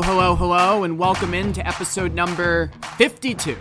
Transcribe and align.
Hello, 0.00 0.14
hello, 0.14 0.36
hello, 0.36 0.84
and 0.84 0.96
welcome 0.96 1.34
into 1.34 1.66
episode 1.66 2.14
number 2.14 2.70
52. 2.98 3.56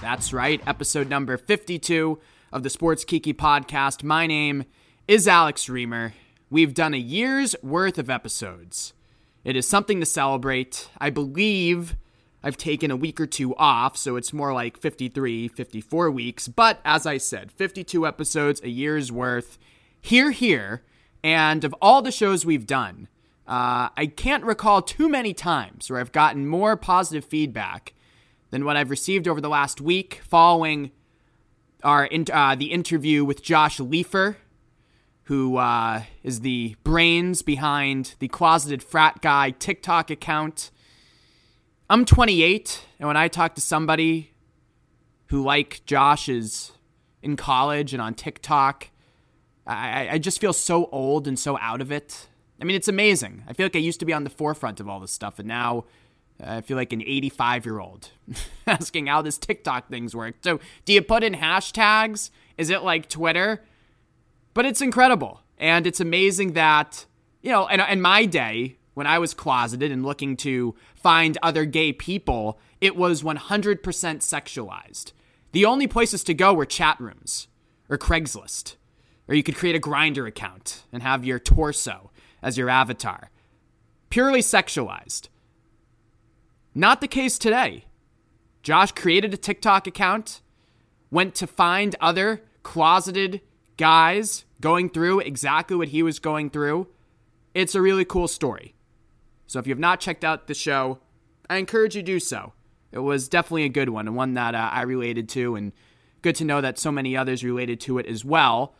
That's 0.00 0.32
right, 0.32 0.58
episode 0.66 1.10
number 1.10 1.36
52 1.36 2.18
of 2.50 2.62
the 2.62 2.70
Sports 2.70 3.04
Kiki 3.04 3.34
podcast. 3.34 4.02
My 4.02 4.26
name 4.26 4.64
is 5.06 5.28
Alex 5.28 5.66
Reimer. 5.66 6.12
We've 6.48 6.72
done 6.72 6.94
a 6.94 6.96
year's 6.96 7.54
worth 7.62 7.98
of 7.98 8.08
episodes. 8.08 8.94
It 9.44 9.54
is 9.54 9.68
something 9.68 10.00
to 10.00 10.06
celebrate. 10.06 10.88
I 10.96 11.10
believe 11.10 11.94
I've 12.42 12.56
taken 12.56 12.90
a 12.90 12.96
week 12.96 13.20
or 13.20 13.26
two 13.26 13.54
off, 13.56 13.98
so 13.98 14.16
it's 14.16 14.32
more 14.32 14.54
like 14.54 14.78
53, 14.78 15.48
54 15.48 16.10
weeks. 16.10 16.48
But 16.48 16.80
as 16.86 17.04
I 17.04 17.18
said, 17.18 17.52
52 17.52 18.06
episodes, 18.06 18.62
a 18.62 18.70
year's 18.70 19.12
worth. 19.12 19.58
Here, 20.00 20.30
here. 20.30 20.84
And 21.22 21.64
of 21.64 21.74
all 21.82 22.00
the 22.00 22.10
shows 22.10 22.46
we've 22.46 22.66
done, 22.66 23.08
uh, 23.46 23.88
I 23.96 24.12
can't 24.14 24.44
recall 24.44 24.82
too 24.82 25.08
many 25.08 25.34
times 25.34 25.90
where 25.90 25.98
I've 25.98 26.12
gotten 26.12 26.46
more 26.46 26.76
positive 26.76 27.24
feedback 27.24 27.94
than 28.50 28.64
what 28.64 28.76
I've 28.76 28.90
received 28.90 29.26
over 29.26 29.40
the 29.40 29.48
last 29.48 29.80
week 29.80 30.20
following 30.24 30.92
our 31.82 32.08
uh, 32.32 32.54
the 32.54 32.70
interview 32.70 33.24
with 33.24 33.42
Josh 33.42 33.78
Leifer, 33.78 34.36
who 35.24 35.56
uh, 35.56 36.02
is 36.22 36.40
the 36.40 36.76
brains 36.84 37.42
behind 37.42 38.14
the 38.20 38.28
Closeted 38.28 38.82
Frat 38.82 39.20
Guy 39.20 39.50
TikTok 39.50 40.10
account. 40.10 40.70
I'm 41.90 42.04
28, 42.04 42.86
and 42.98 43.08
when 43.08 43.16
I 43.16 43.28
talk 43.28 43.54
to 43.56 43.60
somebody 43.60 44.32
who, 45.26 45.42
like 45.42 45.82
Josh, 45.84 46.28
is 46.28 46.72
in 47.22 47.36
college 47.36 47.92
and 47.92 48.00
on 48.00 48.14
TikTok, 48.14 48.88
I, 49.66 50.08
I 50.12 50.18
just 50.18 50.40
feel 50.40 50.52
so 50.52 50.88
old 50.92 51.26
and 51.26 51.38
so 51.38 51.58
out 51.58 51.80
of 51.80 51.90
it. 51.90 52.28
I 52.62 52.64
mean, 52.64 52.76
it's 52.76 52.86
amazing. 52.86 53.42
I 53.48 53.54
feel 53.54 53.66
like 53.66 53.74
I 53.74 53.80
used 53.80 53.98
to 54.00 54.06
be 54.06 54.12
on 54.12 54.22
the 54.22 54.30
forefront 54.30 54.78
of 54.78 54.88
all 54.88 55.00
this 55.00 55.10
stuff, 55.10 55.40
and 55.40 55.48
now 55.48 55.84
uh, 56.40 56.58
I 56.58 56.60
feel 56.60 56.76
like 56.76 56.92
an 56.92 57.02
85 57.02 57.66
year 57.66 57.80
old 57.80 58.10
asking 58.68 59.08
how 59.08 59.20
this 59.20 59.36
TikTok 59.36 59.88
things 59.88 60.14
work. 60.14 60.36
So, 60.44 60.60
do 60.84 60.92
you 60.92 61.02
put 61.02 61.24
in 61.24 61.34
hashtags? 61.34 62.30
Is 62.56 62.70
it 62.70 62.84
like 62.84 63.08
Twitter? 63.08 63.64
But 64.54 64.64
it's 64.64 64.80
incredible. 64.80 65.40
And 65.58 65.88
it's 65.88 65.98
amazing 65.98 66.52
that, 66.52 67.04
you 67.40 67.50
know, 67.50 67.66
in, 67.66 67.80
in 67.80 68.00
my 68.00 68.26
day, 68.26 68.76
when 68.94 69.08
I 69.08 69.18
was 69.18 69.34
closeted 69.34 69.90
and 69.90 70.06
looking 70.06 70.36
to 70.38 70.76
find 70.94 71.38
other 71.42 71.64
gay 71.64 71.92
people, 71.92 72.60
it 72.80 72.94
was 72.94 73.24
100% 73.24 73.80
sexualized. 73.80 75.12
The 75.50 75.64
only 75.64 75.88
places 75.88 76.22
to 76.24 76.34
go 76.34 76.54
were 76.54 76.66
chat 76.66 77.00
rooms 77.00 77.48
or 77.88 77.98
Craigslist, 77.98 78.76
or 79.26 79.34
you 79.34 79.42
could 79.42 79.56
create 79.56 79.74
a 79.74 79.80
Grindr 79.80 80.28
account 80.28 80.84
and 80.92 81.02
have 81.02 81.24
your 81.24 81.40
torso 81.40 82.11
as 82.42 82.58
your 82.58 82.68
avatar. 82.68 83.30
Purely 84.10 84.40
sexualized. 84.40 85.28
Not 86.74 87.00
the 87.00 87.08
case 87.08 87.38
today. 87.38 87.84
Josh 88.62 88.92
created 88.92 89.34
a 89.34 89.36
TikTok 89.36 89.86
account, 89.86 90.40
went 91.10 91.34
to 91.36 91.46
find 91.46 91.96
other 92.00 92.42
closeted 92.62 93.40
guys 93.76 94.44
going 94.60 94.88
through 94.88 95.20
exactly 95.20 95.76
what 95.76 95.88
he 95.88 96.02
was 96.02 96.18
going 96.18 96.50
through. 96.50 96.86
It's 97.54 97.74
a 97.74 97.82
really 97.82 98.04
cool 98.04 98.28
story. 98.28 98.74
So 99.46 99.58
if 99.58 99.66
you 99.66 99.72
have 99.72 99.78
not 99.78 100.00
checked 100.00 100.24
out 100.24 100.46
the 100.46 100.54
show, 100.54 100.98
I 101.50 101.56
encourage 101.56 101.96
you 101.96 102.02
to 102.02 102.06
do 102.06 102.20
so. 102.20 102.52
It 102.92 103.00
was 103.00 103.28
definitely 103.28 103.64
a 103.64 103.70
good 103.70 103.88
one, 103.88 104.06
and 104.06 104.16
one 104.16 104.34
that 104.34 104.54
uh, 104.54 104.70
I 104.72 104.82
related 104.82 105.28
to, 105.30 105.56
and 105.56 105.72
good 106.22 106.36
to 106.36 106.44
know 106.44 106.60
that 106.60 106.78
so 106.78 106.92
many 106.92 107.16
others 107.16 107.42
related 107.42 107.80
to 107.80 107.98
it 107.98 108.06
as 108.06 108.24
well. 108.24 108.74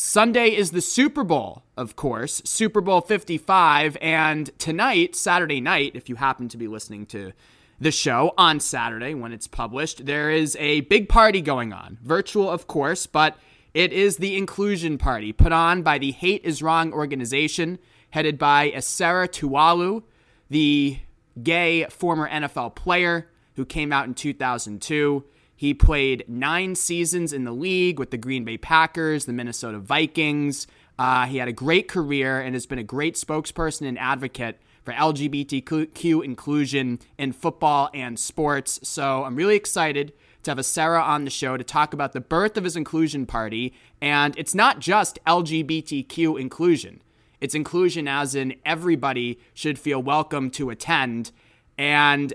Sunday 0.00 0.54
is 0.54 0.70
the 0.70 0.80
Super 0.80 1.24
Bowl, 1.24 1.64
of 1.76 1.96
course, 1.96 2.40
Super 2.44 2.80
Bowl 2.80 3.00
55, 3.00 3.96
and 4.00 4.56
tonight, 4.56 5.16
Saturday 5.16 5.60
night, 5.60 5.90
if 5.96 6.08
you 6.08 6.14
happen 6.14 6.48
to 6.50 6.56
be 6.56 6.68
listening 6.68 7.04
to 7.06 7.32
the 7.80 7.90
show 7.90 8.32
on 8.38 8.60
Saturday 8.60 9.12
when 9.14 9.32
it's 9.32 9.48
published, 9.48 10.06
there 10.06 10.30
is 10.30 10.54
a 10.60 10.82
big 10.82 11.08
party 11.08 11.40
going 11.40 11.72
on. 11.72 11.98
Virtual, 12.00 12.48
of 12.48 12.68
course, 12.68 13.08
but 13.08 13.38
it 13.74 13.92
is 13.92 14.18
the 14.18 14.36
inclusion 14.36 14.98
party 14.98 15.32
put 15.32 15.50
on 15.50 15.82
by 15.82 15.98
the 15.98 16.12
Hate 16.12 16.44
is 16.44 16.62
Wrong 16.62 16.92
organization 16.92 17.80
headed 18.10 18.38
by 18.38 18.70
Esera 18.70 19.26
Tuaolo, 19.26 20.04
the 20.48 21.00
gay 21.42 21.86
former 21.86 22.30
NFL 22.30 22.76
player 22.76 23.28
who 23.56 23.64
came 23.64 23.92
out 23.92 24.06
in 24.06 24.14
2002. 24.14 25.24
He 25.58 25.74
played 25.74 26.24
nine 26.28 26.76
seasons 26.76 27.32
in 27.32 27.42
the 27.42 27.50
league 27.50 27.98
with 27.98 28.12
the 28.12 28.16
Green 28.16 28.44
Bay 28.44 28.56
Packers, 28.56 29.24
the 29.24 29.32
Minnesota 29.32 29.80
Vikings. 29.80 30.68
Uh, 30.96 31.26
he 31.26 31.38
had 31.38 31.48
a 31.48 31.52
great 31.52 31.88
career 31.88 32.40
and 32.40 32.54
has 32.54 32.64
been 32.64 32.78
a 32.78 32.84
great 32.84 33.16
spokesperson 33.16 33.88
and 33.88 33.98
advocate 33.98 34.60
for 34.84 34.92
LGBTQ 34.92 36.24
inclusion 36.24 37.00
in 37.18 37.32
football 37.32 37.90
and 37.92 38.20
sports. 38.20 38.78
So 38.84 39.24
I'm 39.24 39.34
really 39.34 39.56
excited 39.56 40.12
to 40.44 40.52
have 40.52 40.58
Esera 40.58 41.02
on 41.02 41.24
the 41.24 41.30
show 41.30 41.56
to 41.56 41.64
talk 41.64 41.92
about 41.92 42.12
the 42.12 42.20
birth 42.20 42.56
of 42.56 42.62
his 42.62 42.76
inclusion 42.76 43.26
party. 43.26 43.74
And 44.00 44.38
it's 44.38 44.54
not 44.54 44.78
just 44.78 45.18
LGBTQ 45.26 46.40
inclusion. 46.40 47.02
It's 47.40 47.56
inclusion 47.56 48.06
as 48.06 48.36
in 48.36 48.54
everybody 48.64 49.40
should 49.54 49.76
feel 49.76 50.00
welcome 50.00 50.50
to 50.52 50.70
attend. 50.70 51.32
And, 51.76 52.32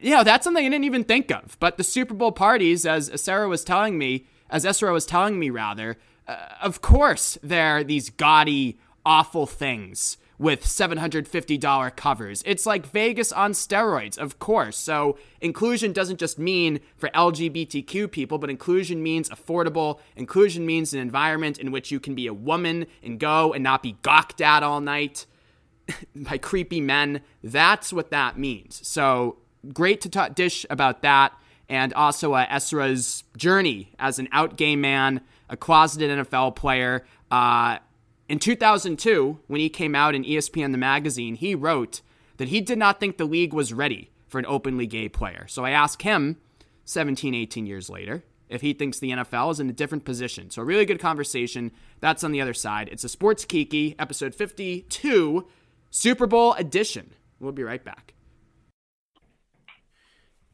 you 0.00 0.10
know, 0.10 0.24
that's 0.24 0.44
something 0.44 0.64
I 0.64 0.68
didn't 0.68 0.84
even 0.84 1.04
think 1.04 1.30
of. 1.30 1.56
But 1.60 1.76
the 1.76 1.84
Super 1.84 2.14
Bowl 2.14 2.32
parties, 2.32 2.86
as 2.86 3.10
Sarah 3.20 3.48
was 3.48 3.64
telling 3.64 3.98
me, 3.98 4.26
as 4.48 4.64
Esera 4.64 4.92
was 4.92 5.06
telling 5.06 5.38
me, 5.38 5.50
rather, 5.50 5.96
uh, 6.26 6.36
of 6.60 6.80
course, 6.80 7.38
they're 7.42 7.84
these 7.84 8.10
gaudy, 8.10 8.78
awful 9.04 9.46
things 9.46 10.16
with 10.38 10.64
$750 10.64 11.96
covers. 11.96 12.42
It's 12.46 12.64
like 12.64 12.86
Vegas 12.86 13.30
on 13.30 13.52
steroids, 13.52 14.16
of 14.16 14.38
course. 14.38 14.78
So, 14.78 15.18
inclusion 15.42 15.92
doesn't 15.92 16.18
just 16.18 16.38
mean 16.38 16.80
for 16.96 17.10
LGBTQ 17.10 18.10
people, 18.10 18.38
but 18.38 18.48
inclusion 18.48 19.02
means 19.02 19.28
affordable. 19.28 20.00
Inclusion 20.16 20.64
means 20.64 20.94
an 20.94 21.00
environment 21.00 21.58
in 21.58 21.72
which 21.72 21.90
you 21.90 22.00
can 22.00 22.14
be 22.14 22.26
a 22.26 22.32
woman 22.32 22.86
and 23.02 23.20
go 23.20 23.52
and 23.52 23.62
not 23.62 23.82
be 23.82 23.98
gawked 24.00 24.40
at 24.40 24.62
all 24.62 24.80
night 24.80 25.26
by 26.16 26.38
creepy 26.38 26.80
men. 26.80 27.20
That's 27.44 27.92
what 27.92 28.10
that 28.10 28.38
means. 28.38 28.80
So, 28.88 29.36
great 29.72 30.00
to 30.02 30.08
talk 30.08 30.34
dish 30.34 30.66
about 30.70 31.02
that. 31.02 31.32
And 31.68 31.94
also 31.94 32.34
uh, 32.34 32.46
Esera's 32.46 33.22
journey 33.36 33.92
as 33.98 34.18
an 34.18 34.28
out 34.32 34.56
gay 34.56 34.74
man, 34.74 35.20
a 35.48 35.56
closeted 35.56 36.10
NFL 36.10 36.56
player. 36.56 37.04
Uh, 37.30 37.78
in 38.28 38.38
2002, 38.38 39.38
when 39.46 39.60
he 39.60 39.68
came 39.68 39.94
out 39.94 40.14
in 40.14 40.24
ESPN 40.24 40.72
the 40.72 40.78
magazine, 40.78 41.36
he 41.36 41.54
wrote 41.54 42.00
that 42.38 42.48
he 42.48 42.60
did 42.60 42.78
not 42.78 42.98
think 42.98 43.18
the 43.18 43.24
league 43.24 43.52
was 43.52 43.72
ready 43.72 44.10
for 44.26 44.38
an 44.38 44.46
openly 44.46 44.86
gay 44.86 45.08
player. 45.08 45.46
So 45.48 45.64
I 45.64 45.70
asked 45.70 46.02
him 46.02 46.38
17, 46.84 47.34
18 47.34 47.66
years 47.66 47.88
later 47.88 48.24
if 48.50 48.60
he 48.60 48.72
thinks 48.72 48.98
the 48.98 49.10
NFL 49.10 49.52
is 49.52 49.60
in 49.60 49.70
a 49.70 49.72
different 49.72 50.04
position. 50.04 50.50
So 50.50 50.62
a 50.62 50.64
really 50.64 50.84
good 50.84 50.98
conversation. 50.98 51.70
That's 52.00 52.24
on 52.24 52.32
the 52.32 52.40
other 52.40 52.52
side. 52.52 52.88
It's 52.90 53.04
a 53.04 53.08
Sports 53.08 53.44
Kiki, 53.44 53.94
episode 53.98 54.34
52, 54.34 55.46
Super 55.90 56.26
Bowl 56.26 56.54
edition. 56.54 57.14
We'll 57.38 57.52
be 57.52 57.62
right 57.62 57.82
back. 57.82 58.14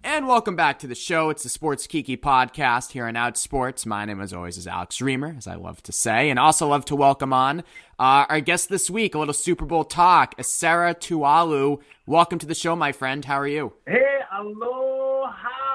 And 0.09 0.29
welcome 0.29 0.55
back 0.55 0.79
to 0.79 0.87
the 0.87 0.95
show. 0.95 1.31
It's 1.31 1.43
the 1.43 1.49
Sports 1.49 1.89
Kiki 1.89 2.17
podcast 2.17 2.93
here 2.93 3.07
on 3.07 3.15
Outsports. 3.15 3.85
My 3.85 4.05
name, 4.05 4.21
as 4.21 4.33
always, 4.33 4.57
is 4.57 4.69
Alex 4.69 4.99
Reimer, 4.99 5.37
as 5.37 5.49
I 5.49 5.57
love 5.57 5.83
to 5.83 5.91
say, 5.91 6.31
and 6.31 6.39
also 6.39 6.69
love 6.69 6.85
to 6.85 6.95
welcome 6.95 7.33
on 7.33 7.65
uh, 7.99 8.25
our 8.29 8.41
guest 8.41 8.69
this 8.69 8.89
week, 8.89 9.17
a 9.17 9.19
little 9.19 9.35
Super 9.35 9.65
Bowl 9.65 9.83
talk, 9.83 10.39
Esera 10.39 10.95
Tuaolo. 10.95 11.81
Welcome 12.07 12.39
to 12.39 12.47
the 12.47 12.55
show, 12.55 12.77
my 12.77 12.93
friend. 12.93 13.25
How 13.25 13.41
are 13.41 13.49
you? 13.49 13.73
Hey, 13.85 14.21
aloha. 14.33 15.66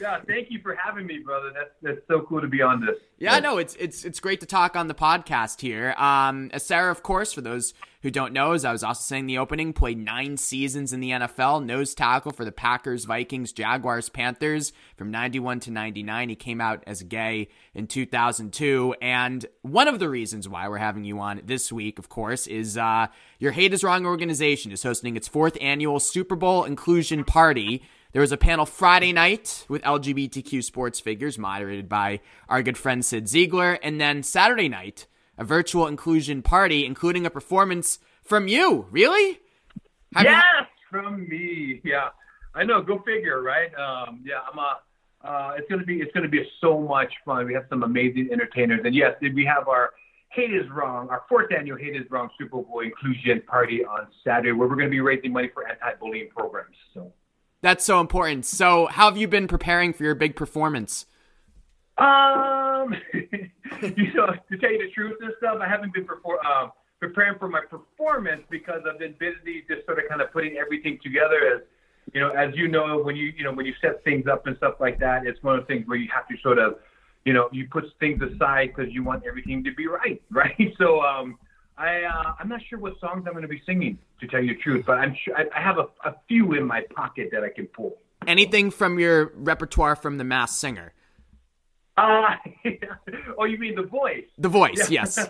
Yeah, 0.00 0.20
thank 0.26 0.50
you 0.50 0.60
for 0.62 0.74
having 0.74 1.06
me, 1.06 1.18
brother. 1.18 1.52
That's 1.54 1.70
that's 1.82 2.06
so 2.08 2.26
cool 2.28 2.40
to 2.40 2.48
be 2.48 2.62
on 2.62 2.80
this. 2.80 2.96
Yeah, 3.18 3.38
no, 3.40 3.58
it's 3.58 3.74
it's 3.76 4.04
it's 4.04 4.20
great 4.20 4.40
to 4.40 4.46
talk 4.46 4.76
on 4.76 4.88
the 4.88 4.94
podcast 4.94 5.60
here. 5.60 5.94
Um, 5.96 6.50
Esera, 6.50 6.90
of 6.90 7.02
course, 7.02 7.32
for 7.32 7.40
those 7.40 7.74
who 8.04 8.10
don't 8.10 8.34
know, 8.34 8.52
as 8.52 8.66
I 8.66 8.72
was 8.72 8.84
also 8.84 9.00
saying 9.00 9.24
the 9.24 9.38
opening, 9.38 9.72
played 9.72 9.96
nine 9.96 10.36
seasons 10.36 10.92
in 10.92 11.00
the 11.00 11.10
NFL, 11.12 11.64
nose 11.64 11.94
tackle 11.94 12.32
for 12.32 12.44
the 12.44 12.52
Packers, 12.52 13.06
Vikings, 13.06 13.50
Jaguars, 13.50 14.10
Panthers 14.10 14.74
from 14.94 15.10
91 15.10 15.60
to 15.60 15.70
99. 15.70 16.28
He 16.28 16.36
came 16.36 16.60
out 16.60 16.84
as 16.86 17.02
gay 17.02 17.48
in 17.72 17.86
2002. 17.86 18.94
And 19.00 19.46
one 19.62 19.88
of 19.88 20.00
the 20.00 20.10
reasons 20.10 20.46
why 20.46 20.68
we're 20.68 20.76
having 20.76 21.04
you 21.04 21.18
on 21.18 21.40
this 21.44 21.72
week, 21.72 21.98
of 21.98 22.10
course, 22.10 22.46
is 22.46 22.76
uh, 22.76 23.06
your 23.38 23.52
Hate 23.52 23.72
is 23.72 23.82
Wrong 23.82 24.04
organization 24.04 24.70
is 24.70 24.82
hosting 24.82 25.16
its 25.16 25.26
fourth 25.26 25.56
annual 25.62 25.98
Super 25.98 26.36
Bowl 26.36 26.64
inclusion 26.64 27.24
party. 27.24 27.82
There 28.14 28.20
was 28.20 28.30
a 28.30 28.36
panel 28.36 28.64
Friday 28.64 29.12
night 29.12 29.66
with 29.68 29.82
LGBTQ 29.82 30.62
sports 30.62 31.00
figures, 31.00 31.36
moderated 31.36 31.88
by 31.88 32.20
our 32.48 32.62
good 32.62 32.78
friend 32.78 33.04
Cyd 33.04 33.24
Zeigler. 33.24 33.76
And 33.82 34.00
then 34.00 34.22
Saturday 34.22 34.68
night, 34.68 35.08
a 35.36 35.42
virtual 35.42 35.88
inclusion 35.88 36.40
party, 36.40 36.86
including 36.86 37.26
a 37.26 37.30
performance 37.30 37.98
from 38.22 38.46
you. 38.46 38.86
Really? 38.92 39.40
Have 40.14 40.26
yes, 40.26 40.44
you... 40.60 40.66
from 40.92 41.28
me. 41.28 41.80
Yeah, 41.82 42.10
I 42.54 42.62
know. 42.62 42.82
Go 42.82 43.00
figure, 43.00 43.42
right? 43.42 43.74
Um, 43.74 44.22
yeah, 44.24 44.42
I'm 44.48 44.58
a. 44.60 44.78
Uh, 45.28 45.54
it's 45.58 45.68
gonna 45.68 45.82
be 45.82 45.96
it's 45.96 46.12
gonna 46.12 46.28
be 46.28 46.48
so 46.60 46.80
much 46.80 47.12
fun. 47.24 47.46
We 47.46 47.54
have 47.54 47.66
some 47.68 47.82
amazing 47.82 48.28
entertainers, 48.30 48.82
and 48.84 48.94
yes, 48.94 49.16
we 49.20 49.44
have 49.44 49.66
our 49.66 49.90
Hate 50.30 50.54
is 50.54 50.70
Wrong, 50.70 51.08
our 51.08 51.22
fourth 51.28 51.50
annual 51.50 51.78
Hate 51.78 51.96
is 51.96 52.08
Wrong 52.10 52.28
Super 52.38 52.62
Bowl 52.62 52.78
inclusion 52.78 53.42
party 53.48 53.84
on 53.84 54.06
Saturday, 54.22 54.52
where 54.52 54.68
we're 54.68 54.76
going 54.76 54.86
to 54.86 54.90
be 54.90 55.00
raising 55.00 55.32
money 55.32 55.50
for 55.52 55.66
anti-bullying 55.66 56.28
programs. 56.28 56.76
So 56.92 57.12
that's 57.64 57.84
so 57.84 58.00
important. 58.00 58.44
So, 58.46 58.86
how 58.86 59.06
have 59.06 59.16
you 59.16 59.26
been 59.26 59.48
preparing 59.48 59.92
for 59.92 60.04
your 60.04 60.14
big 60.14 60.36
performance? 60.36 61.06
Um, 61.98 62.94
you 63.14 64.12
know, 64.14 64.26
to 64.50 64.58
tell 64.58 64.70
you 64.70 64.86
the 64.86 64.90
truth 64.94 65.16
and 65.20 65.32
stuff, 65.38 65.58
I 65.60 65.68
haven't 65.68 65.94
been. 65.94 66.06
Um, 66.46 66.70
preparing 67.00 67.38
for 67.38 67.48
my 67.48 67.60
performance 67.60 68.42
because 68.50 68.80
I've 68.90 68.98
been 68.98 69.14
busy 69.18 69.62
just 69.68 69.84
sort 69.84 69.98
of 69.98 70.08
kind 70.08 70.22
of 70.22 70.32
putting 70.32 70.56
everything 70.56 70.98
together 71.02 71.36
as 71.54 71.62
you 72.12 72.20
know, 72.20 72.30
as 72.30 72.54
you 72.54 72.68
know, 72.68 73.02
when 73.02 73.16
you 73.16 73.32
you 73.36 73.44
know 73.44 73.52
when 73.52 73.66
you 73.66 73.74
set 73.80 74.04
things 74.04 74.26
up 74.26 74.46
and 74.46 74.56
stuff 74.58 74.74
like 74.78 74.98
that, 75.00 75.26
it's 75.26 75.42
one 75.42 75.58
of 75.58 75.62
the 75.62 75.66
things 75.66 75.86
where 75.86 75.98
you 75.98 76.08
have 76.14 76.28
to 76.28 76.36
sort 76.42 76.58
of, 76.58 76.76
you 77.24 77.32
know, 77.32 77.48
you 77.50 77.66
put 77.70 77.84
things 77.98 78.20
aside 78.22 78.72
because 78.74 78.92
you 78.92 79.02
want 79.02 79.24
everything 79.26 79.64
to 79.64 79.74
be 79.74 79.86
right, 79.86 80.22
right? 80.30 80.74
So 80.78 81.00
um, 81.00 81.38
I 81.76 82.02
uh, 82.02 82.34
I'm 82.38 82.48
not 82.48 82.60
sure 82.68 82.78
what 82.78 82.98
songs 83.00 83.24
I'm 83.26 83.32
going 83.32 83.42
to 83.42 83.48
be 83.48 83.62
singing 83.66 83.98
to 84.20 84.26
tell 84.26 84.42
you 84.42 84.54
the 84.54 84.60
truth, 84.60 84.84
but 84.86 84.98
I'm 84.98 85.16
sure 85.24 85.36
I, 85.36 85.44
I 85.56 85.60
have 85.60 85.78
a, 85.78 85.86
a 86.04 86.14
few 86.28 86.52
in 86.52 86.66
my 86.66 86.82
pocket 86.94 87.30
that 87.32 87.42
I 87.42 87.48
can 87.48 87.66
pull. 87.66 87.98
Anything 88.26 88.70
from 88.70 88.98
your 88.98 89.32
repertoire 89.34 89.96
from 89.96 90.18
The 90.18 90.24
Masked 90.24 90.58
Singer? 90.58 90.92
Uh, 91.96 92.36
oh, 93.38 93.44
you 93.44 93.58
mean 93.58 93.74
the 93.74 93.82
voice? 93.82 94.24
The 94.38 94.48
voice, 94.48 94.90
yeah. 94.90 95.02
yes. 95.02 95.18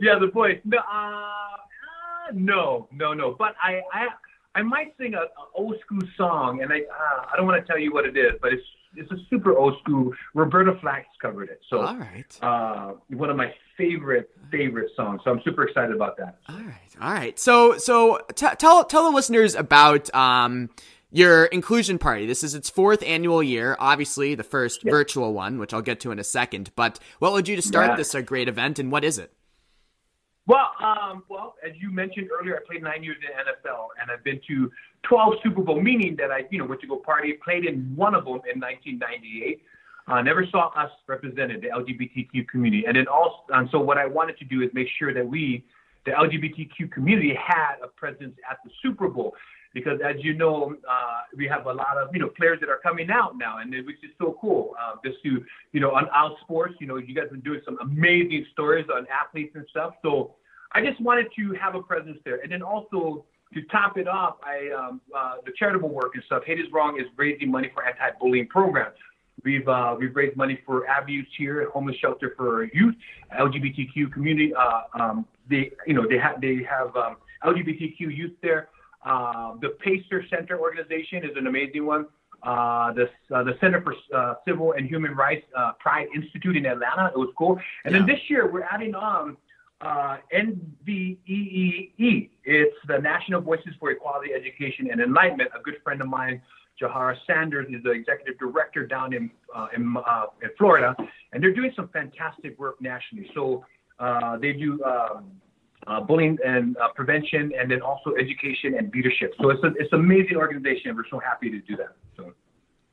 yeah, 0.00 0.18
the 0.18 0.30
voice. 0.32 0.60
No, 0.64 0.78
uh, 0.78 0.80
uh, 0.80 2.32
no, 2.32 2.88
no, 2.92 3.14
no. 3.14 3.34
But 3.38 3.54
I, 3.62 3.80
I, 3.92 4.06
I 4.54 4.62
might 4.62 4.94
sing 4.98 5.14
a, 5.14 5.22
a 5.22 5.28
old 5.54 5.76
school 5.84 6.02
song, 6.16 6.62
and 6.62 6.72
I, 6.72 6.80
uh, 6.80 7.26
I 7.32 7.36
don't 7.36 7.46
want 7.46 7.64
to 7.64 7.66
tell 7.66 7.78
you 7.78 7.92
what 7.92 8.04
it 8.04 8.16
is, 8.16 8.32
but 8.40 8.52
it's 8.52 8.62
it's 8.96 9.10
a 9.10 9.16
super 9.30 9.56
old 9.56 9.74
school. 9.82 10.12
Roberta 10.34 10.78
Flack 10.80 11.06
covered 11.20 11.48
it. 11.48 11.60
So, 11.68 11.82
all 11.82 11.96
right. 11.96 12.38
Uh, 12.42 12.92
one 13.10 13.30
of 13.30 13.36
my 13.36 13.52
favorite 13.76 14.30
favorite 14.50 14.90
songs. 14.96 15.20
So 15.24 15.30
I'm 15.30 15.40
super 15.44 15.66
excited 15.66 15.94
about 15.94 16.16
that. 16.18 16.38
All 16.48 16.56
right, 16.56 16.96
all 17.00 17.12
right. 17.12 17.38
So 17.38 17.78
so 17.78 18.20
t- 18.34 18.46
tell 18.58 18.84
tell 18.84 19.10
the 19.10 19.14
listeners 19.14 19.54
about 19.54 20.12
um 20.14 20.70
your 21.10 21.46
inclusion 21.46 21.98
party. 21.98 22.26
This 22.26 22.42
is 22.42 22.54
its 22.54 22.68
fourth 22.68 23.02
annual 23.02 23.42
year. 23.42 23.76
Obviously, 23.78 24.34
the 24.34 24.44
first 24.44 24.82
virtual 24.82 25.32
one, 25.32 25.58
which 25.58 25.72
I'll 25.72 25.82
get 25.82 26.00
to 26.00 26.10
in 26.10 26.18
a 26.18 26.24
second. 26.24 26.70
But 26.76 26.98
what 27.18 27.32
led 27.32 27.48
you 27.48 27.56
to 27.56 27.62
start 27.62 27.90
yeah. 27.90 27.96
this 27.96 28.14
a 28.14 28.22
great 28.22 28.48
event, 28.48 28.78
and 28.78 28.90
what 28.90 29.04
is 29.04 29.18
it? 29.18 29.32
Well, 30.46 30.70
um, 30.80 31.24
well, 31.28 31.56
as 31.66 31.72
you 31.80 31.90
mentioned 31.90 32.28
earlier, 32.30 32.56
I 32.56 32.60
played 32.64 32.82
nine 32.82 33.02
years 33.02 33.16
in 33.20 33.34
NFL, 33.34 33.88
and 34.00 34.10
I've 34.10 34.22
been 34.22 34.40
to 34.46 34.70
12 35.02 35.34
Super 35.42 35.62
Bowl, 35.62 35.80
meaning 35.80 36.16
that 36.16 36.30
I, 36.30 36.44
you 36.50 36.58
know, 36.58 36.66
went 36.66 36.80
to 36.80 36.86
go 36.86 36.96
party. 36.96 37.32
Played 37.44 37.64
in 37.64 37.92
one 37.94 38.14
of 38.14 38.24
them 38.24 38.40
in 38.52 38.60
1998. 38.60 39.62
Uh, 40.08 40.22
never 40.22 40.46
saw 40.46 40.68
us 40.76 40.90
represented, 41.08 41.62
the 41.62 41.68
LGBTQ 41.68 42.46
community, 42.48 42.84
and 42.86 42.96
then 42.96 43.08
also, 43.08 43.38
and 43.48 43.68
so 43.72 43.80
what 43.80 43.98
I 43.98 44.06
wanted 44.06 44.38
to 44.38 44.44
do 44.44 44.62
is 44.62 44.70
make 44.72 44.86
sure 45.00 45.12
that 45.12 45.26
we, 45.26 45.64
the 46.04 46.12
LGBTQ 46.12 46.92
community, 46.92 47.34
had 47.34 47.74
a 47.82 47.88
presence 47.88 48.36
at 48.48 48.58
the 48.64 48.70
Super 48.82 49.08
Bowl, 49.08 49.34
because 49.74 49.98
as 50.04 50.14
you 50.20 50.32
know, 50.32 50.76
uh, 50.88 51.20
we 51.36 51.48
have 51.48 51.66
a 51.66 51.72
lot 51.72 51.98
of 52.00 52.08
you 52.14 52.20
know 52.20 52.28
players 52.28 52.60
that 52.60 52.68
are 52.68 52.78
coming 52.78 53.10
out 53.10 53.36
now, 53.36 53.58
and 53.58 53.72
which 53.84 53.96
is 54.04 54.10
so 54.16 54.38
cool. 54.40 54.74
Uh, 54.80 54.94
just 55.04 55.20
to 55.24 55.44
you 55.72 55.80
know 55.80 55.90
on 55.90 56.06
Outsports, 56.14 56.74
you 56.78 56.86
know, 56.86 56.98
you 56.98 57.12
guys 57.12 57.24
have 57.24 57.32
been 57.32 57.40
doing 57.40 57.60
some 57.64 57.76
amazing 57.80 58.46
stories 58.52 58.86
on 58.94 59.06
athletes 59.08 59.56
and 59.56 59.66
stuff. 59.70 59.94
So 60.02 60.36
I 60.72 60.84
just 60.84 61.00
wanted 61.00 61.26
to 61.36 61.52
have 61.60 61.74
a 61.74 61.82
presence 61.82 62.18
there, 62.24 62.38
and 62.42 62.52
then 62.52 62.62
also 62.62 63.24
to 63.56 63.62
top 63.68 63.96
it 63.96 64.06
off, 64.06 64.36
I 64.44 64.70
um, 64.70 65.00
uh, 65.16 65.36
the 65.44 65.52
charitable 65.58 65.88
work 65.88 66.12
and 66.14 66.22
stuff. 66.24 66.42
Hate 66.44 66.60
is 66.60 66.66
Wrong 66.72 67.00
is 67.00 67.06
raising 67.16 67.50
money 67.50 67.70
for 67.74 67.84
anti-bullying 67.84 68.48
programs. 68.48 68.96
We've 69.42 69.66
uh, 69.66 69.96
we've 69.98 70.14
raised 70.14 70.36
money 70.36 70.60
for 70.66 70.86
Avenues 70.86 71.26
here, 71.36 71.68
homeless 71.70 71.96
shelter 71.96 72.34
for 72.36 72.64
youth, 72.72 72.94
LGBTQ 73.38 74.12
community. 74.12 74.54
Uh, 74.54 74.82
um, 75.00 75.26
they 75.48 75.72
you 75.86 75.94
know 75.94 76.06
they 76.08 76.18
have 76.18 76.40
they 76.40 76.62
have 76.62 76.94
um, 76.96 77.16
LGBTQ 77.44 78.00
youth 78.00 78.32
there. 78.42 78.68
Uh, 79.04 79.54
the 79.62 79.70
Pacer 79.80 80.24
Center 80.28 80.58
organization 80.58 81.24
is 81.24 81.36
an 81.36 81.46
amazing 81.46 81.86
one. 81.86 82.06
Uh, 82.42 82.92
the 82.92 83.08
uh, 83.34 83.42
the 83.42 83.56
Center 83.60 83.80
for 83.80 83.94
uh, 84.14 84.34
Civil 84.46 84.72
and 84.72 84.86
Human 84.86 85.14
Rights 85.14 85.46
uh, 85.56 85.72
Pride 85.78 86.08
Institute 86.14 86.56
in 86.56 86.66
Atlanta. 86.66 87.10
It 87.14 87.18
was 87.18 87.30
cool. 87.38 87.58
And 87.84 87.92
yeah. 87.92 88.00
then 88.00 88.06
this 88.06 88.20
year 88.28 88.50
we're 88.50 88.64
adding 88.64 88.94
on 88.94 89.36
uh, 89.80 90.16
NVEE. 90.34 92.30
It's 92.44 92.76
the 92.88 92.98
National 92.98 93.40
Voices 93.40 93.74
for 93.78 93.90
Equality, 93.90 94.30
Education, 94.34 94.88
and 94.90 95.00
Enlightenment. 95.00 95.50
A 95.58 95.62
good 95.62 95.76
friend 95.84 96.00
of 96.00 96.08
mine, 96.08 96.40
Jahara 96.80 97.16
Sanders, 97.26 97.66
is 97.70 97.82
the 97.82 97.90
executive 97.90 98.38
director 98.38 98.86
down 98.86 99.12
in 99.12 99.30
uh, 99.54 99.68
in, 99.74 99.96
uh, 99.96 100.26
in, 100.42 100.50
Florida, 100.58 100.94
and 101.32 101.42
they're 101.42 101.54
doing 101.54 101.72
some 101.76 101.88
fantastic 101.88 102.58
work 102.58 102.80
nationally. 102.80 103.30
So 103.34 103.64
uh, 103.98 104.36
they 104.38 104.52
do. 104.52 104.82
Um, 104.84 105.32
uh, 105.86 106.00
bullying 106.00 106.36
and 106.44 106.76
uh, 106.78 106.88
prevention, 106.96 107.52
and 107.56 107.70
then 107.70 107.80
also 107.80 108.12
education 108.18 108.74
and 108.76 108.92
leadership. 108.92 109.32
So 109.40 109.50
it's 109.50 109.62
a, 109.62 109.68
it's 109.78 109.92
an 109.92 110.00
amazing 110.00 110.36
organization. 110.36 110.88
And 110.88 110.96
we're 110.96 111.04
so 111.08 111.20
happy 111.20 111.48
to 111.48 111.60
do 111.60 111.76
that. 111.76 111.94
So. 112.16 112.32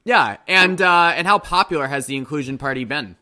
Yeah, 0.03 0.37
and 0.47 0.79
and 0.79 1.25
how 1.25 1.39
popular 1.39 1.87
has 1.87 2.05
the 2.05 2.15
Inclusion 2.15 2.59
Party 2.59 2.83
been? 2.83 3.15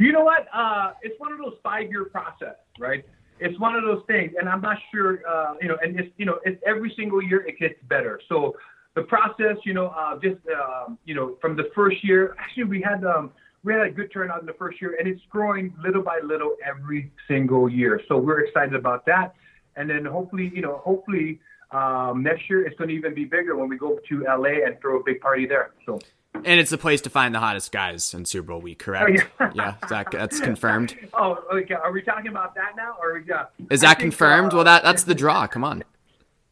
You 0.00 0.12
know 0.12 0.24
what? 0.24 0.46
Uh, 0.50 0.92
it's 1.02 1.20
one 1.20 1.30
of 1.30 1.38
those 1.38 1.58
five-year 1.62 2.06
process, 2.06 2.56
right? 2.78 3.04
It's 3.38 3.58
one 3.60 3.74
of 3.74 3.84
those 3.84 4.02
things, 4.06 4.32
and 4.38 4.48
I'm 4.48 4.62
not 4.62 4.78
sure, 4.90 5.20
uh, 5.28 5.56
you 5.60 5.68
know, 5.68 5.76
and 5.82 6.00
it's, 6.00 6.08
you 6.16 6.24
know, 6.24 6.38
it's 6.42 6.60
every 6.66 6.90
single 6.96 7.22
year 7.22 7.46
it 7.46 7.58
gets 7.58 7.74
better. 7.86 8.18
So 8.26 8.56
the 8.94 9.02
process, 9.02 9.56
you 9.66 9.74
know, 9.74 9.88
uh, 9.88 10.18
just, 10.18 10.38
um, 10.48 10.96
you 11.04 11.14
know, 11.14 11.36
from 11.42 11.54
the 11.54 11.70
first 11.74 12.02
year, 12.02 12.34
actually 12.38 12.64
we 12.64 12.80
had, 12.80 13.04
um, 13.04 13.30
we 13.62 13.74
had 13.74 13.82
a 13.82 13.90
good 13.90 14.10
turnout 14.10 14.40
in 14.40 14.46
the 14.46 14.54
first 14.54 14.80
year, 14.80 14.96
and 14.98 15.06
it's 15.06 15.20
growing 15.28 15.74
little 15.84 16.02
by 16.02 16.18
little 16.24 16.56
every 16.64 17.12
single 17.28 17.68
year. 17.68 18.00
So 18.08 18.16
we're 18.16 18.40
excited 18.40 18.74
about 18.74 19.04
that, 19.04 19.34
and 19.76 19.90
then 19.90 20.06
hopefully, 20.06 20.50
you 20.54 20.62
know, 20.62 20.78
hopefully 20.82 21.40
um, 21.72 22.22
next 22.22 22.48
year 22.48 22.66
it's 22.66 22.76
going 22.78 22.88
to 22.88 22.94
even 22.94 23.14
be 23.14 23.26
bigger 23.26 23.54
when 23.54 23.68
we 23.68 23.76
go 23.76 23.98
to 24.08 24.24
LA 24.24 24.64
and 24.64 24.80
throw 24.80 24.98
a 24.98 25.04
big 25.04 25.20
party 25.20 25.44
there. 25.46 25.72
So. 25.84 25.98
And 26.34 26.60
it's 26.60 26.70
the 26.70 26.78
place 26.78 27.00
to 27.02 27.10
find 27.10 27.34
the 27.34 27.38
hottest 27.38 27.72
guys 27.72 28.14
in 28.14 28.24
Super 28.24 28.48
Bowl 28.48 28.60
week, 28.60 28.78
correct? 28.78 29.26
Oh, 29.40 29.50
yeah, 29.54 29.74
yeah 29.82 29.88
that, 29.88 30.10
that's 30.12 30.38
confirmed. 30.38 30.96
Oh, 31.14 31.42
okay. 31.52 31.74
Are 31.74 31.92
we 31.92 32.02
talking 32.02 32.28
about 32.28 32.54
that 32.54 32.76
now, 32.76 32.96
or 33.02 33.14
we 33.14 33.20
got? 33.20 33.52
Is 33.70 33.80
that 33.80 33.98
confirmed? 33.98 34.52
uh, 34.52 34.56
well, 34.56 34.64
that 34.64 34.84
that's 34.84 35.04
the 35.04 35.14
draw. 35.14 35.46
Come 35.46 35.64
on. 35.64 35.82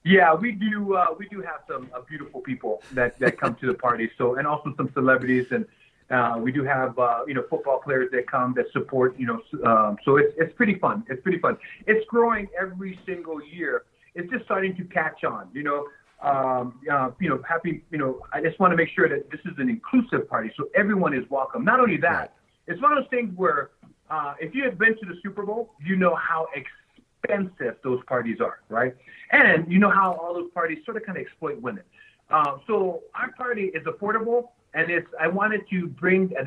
Yeah, 0.05 0.35
we 0.35 0.53
do. 0.53 0.95
Uh, 0.95 1.07
we 1.19 1.29
do 1.29 1.41
have 1.43 1.61
some 1.69 1.91
uh, 1.95 2.01
beautiful 2.09 2.41
people 2.41 2.83
that, 2.93 3.19
that 3.19 3.39
come 3.39 3.55
to 3.57 3.67
the 3.67 3.75
party. 3.75 4.11
So, 4.17 4.37
and 4.37 4.47
also 4.47 4.73
some 4.77 4.91
celebrities, 4.95 5.47
and 5.51 5.67
uh, 6.11 6.39
we 6.41 6.51
do 6.51 6.65
have 6.65 6.99
uh, 6.99 7.21
you 7.27 7.35
know 7.35 7.45
football 7.49 7.79
players 7.79 8.11
that 8.13 8.27
come 8.27 8.55
that 8.57 8.73
support. 8.73 9.19
You 9.19 9.27
know, 9.27 9.71
um, 9.71 9.99
so 10.05 10.17
it's 10.17 10.33
it's 10.39 10.55
pretty 10.55 10.75
fun. 10.77 11.05
It's 11.09 11.23
pretty 11.23 11.39
fun. 11.39 11.59
It's 11.87 12.05
growing 12.07 12.49
every 12.59 12.99
single 13.07 13.45
year. 13.45 13.85
It's 14.15 14.31
just 14.31 14.45
starting 14.47 14.75
to 14.77 14.85
catch 14.85 15.25
on. 15.25 15.49
You 15.53 15.63
know, 15.63 15.87
um, 16.21 16.81
uh, 16.91 17.11
you 17.21 17.29
know, 17.29 17.41
happy, 17.49 17.85
you 17.91 17.99
know, 17.99 18.21
I 18.33 18.41
just 18.41 18.59
want 18.59 18.73
to 18.73 18.77
make 18.77 18.89
sure 18.89 19.09
that 19.09 19.31
this 19.31 19.41
is 19.45 19.53
an 19.59 19.69
inclusive 19.69 20.29
party, 20.29 20.51
so 20.57 20.69
everyone 20.75 21.15
is 21.15 21.25
welcome. 21.31 21.65
Not 21.65 21.79
only 21.81 21.97
that, 21.99 22.09
right. 22.09 22.31
it's 22.67 22.83
one 22.83 22.93
of 22.93 23.05
those 23.05 23.11
things 23.11 23.33
where 23.37 23.71
uh, 24.11 24.35
if 24.41 24.55
you 24.55 24.65
have 24.65 24.79
been 24.79 24.99
to 24.99 25.07
the 25.07 25.15
Super 25.23 25.45
Bowl, 25.45 25.75
you 25.85 25.95
know 25.95 26.17
how 26.17 26.49
expensive 26.55 27.77
those 27.85 28.03
parties 28.07 28.39
are, 28.41 28.61
right? 28.69 28.97
And 29.31 29.71
you 29.71 29.79
know 29.79 29.91
how 29.91 30.15
all 30.15 30.35
those 30.35 30.51
parties 30.53 30.79
sort 30.85 30.97
of 30.97 31.05
kind 31.05 31.19
of 31.19 31.23
exploit 31.23 31.61
women. 31.61 31.85
Uh, 32.31 32.59
so 32.67 33.03
our 33.15 33.31
party 33.33 33.67
is 33.67 33.85
affordable, 33.85 34.49
and 34.75 34.91
it's 34.91 35.09
I 35.21 35.29
wanted 35.29 35.69
to 35.71 35.87
bring 35.87 36.33
an 36.37 36.47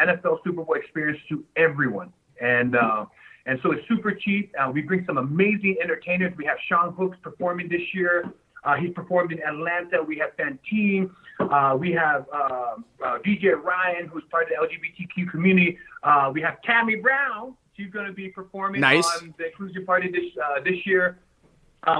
NFL 0.00 0.44
Super 0.44 0.62
Bowl 0.62 0.74
experience 0.74 1.20
to 1.28 1.44
everyone, 1.56 2.12
and. 2.40 2.76
Uh, 2.76 3.06
and 3.46 3.58
so 3.62 3.72
it's 3.72 3.88
super 3.88 4.12
cheap. 4.12 4.52
Uh, 4.60 4.70
we 4.70 4.82
bring 4.82 5.06
some 5.06 5.16
amazing 5.16 5.78
entertainers. 5.82 6.34
We 6.36 6.44
have 6.44 6.58
Sean 6.68 6.92
Hooks 6.92 7.16
performing 7.22 7.70
this 7.70 7.80
year. 7.94 8.30
Uh, 8.64 8.76
he's 8.76 8.92
performed 8.92 9.32
in 9.32 9.42
Atlanta. 9.42 10.02
We 10.02 10.18
have 10.18 10.30
Fantine. 10.36 11.10
Uh, 11.38 11.76
we 11.78 11.92
have 11.92 12.26
uh, 12.32 12.76
uh 13.04 13.18
DJ 13.24 13.60
Ryan, 13.62 14.08
who's 14.08 14.24
part 14.30 14.44
of 14.44 14.50
the 14.50 14.66
LGBTQ 14.66 15.30
community. 15.30 15.78
Uh, 16.02 16.30
we 16.32 16.40
have 16.42 16.60
Tammy 16.62 16.96
Brown. 16.96 17.54
She's 17.76 17.90
going 17.90 18.06
to 18.06 18.12
be 18.12 18.28
performing 18.28 18.80
nice. 18.80 19.06
on 19.20 19.32
the 19.38 19.46
inclusion 19.46 19.86
party 19.86 20.10
this 20.10 20.36
uh, 20.42 20.60
this 20.64 20.84
year. 20.84 21.18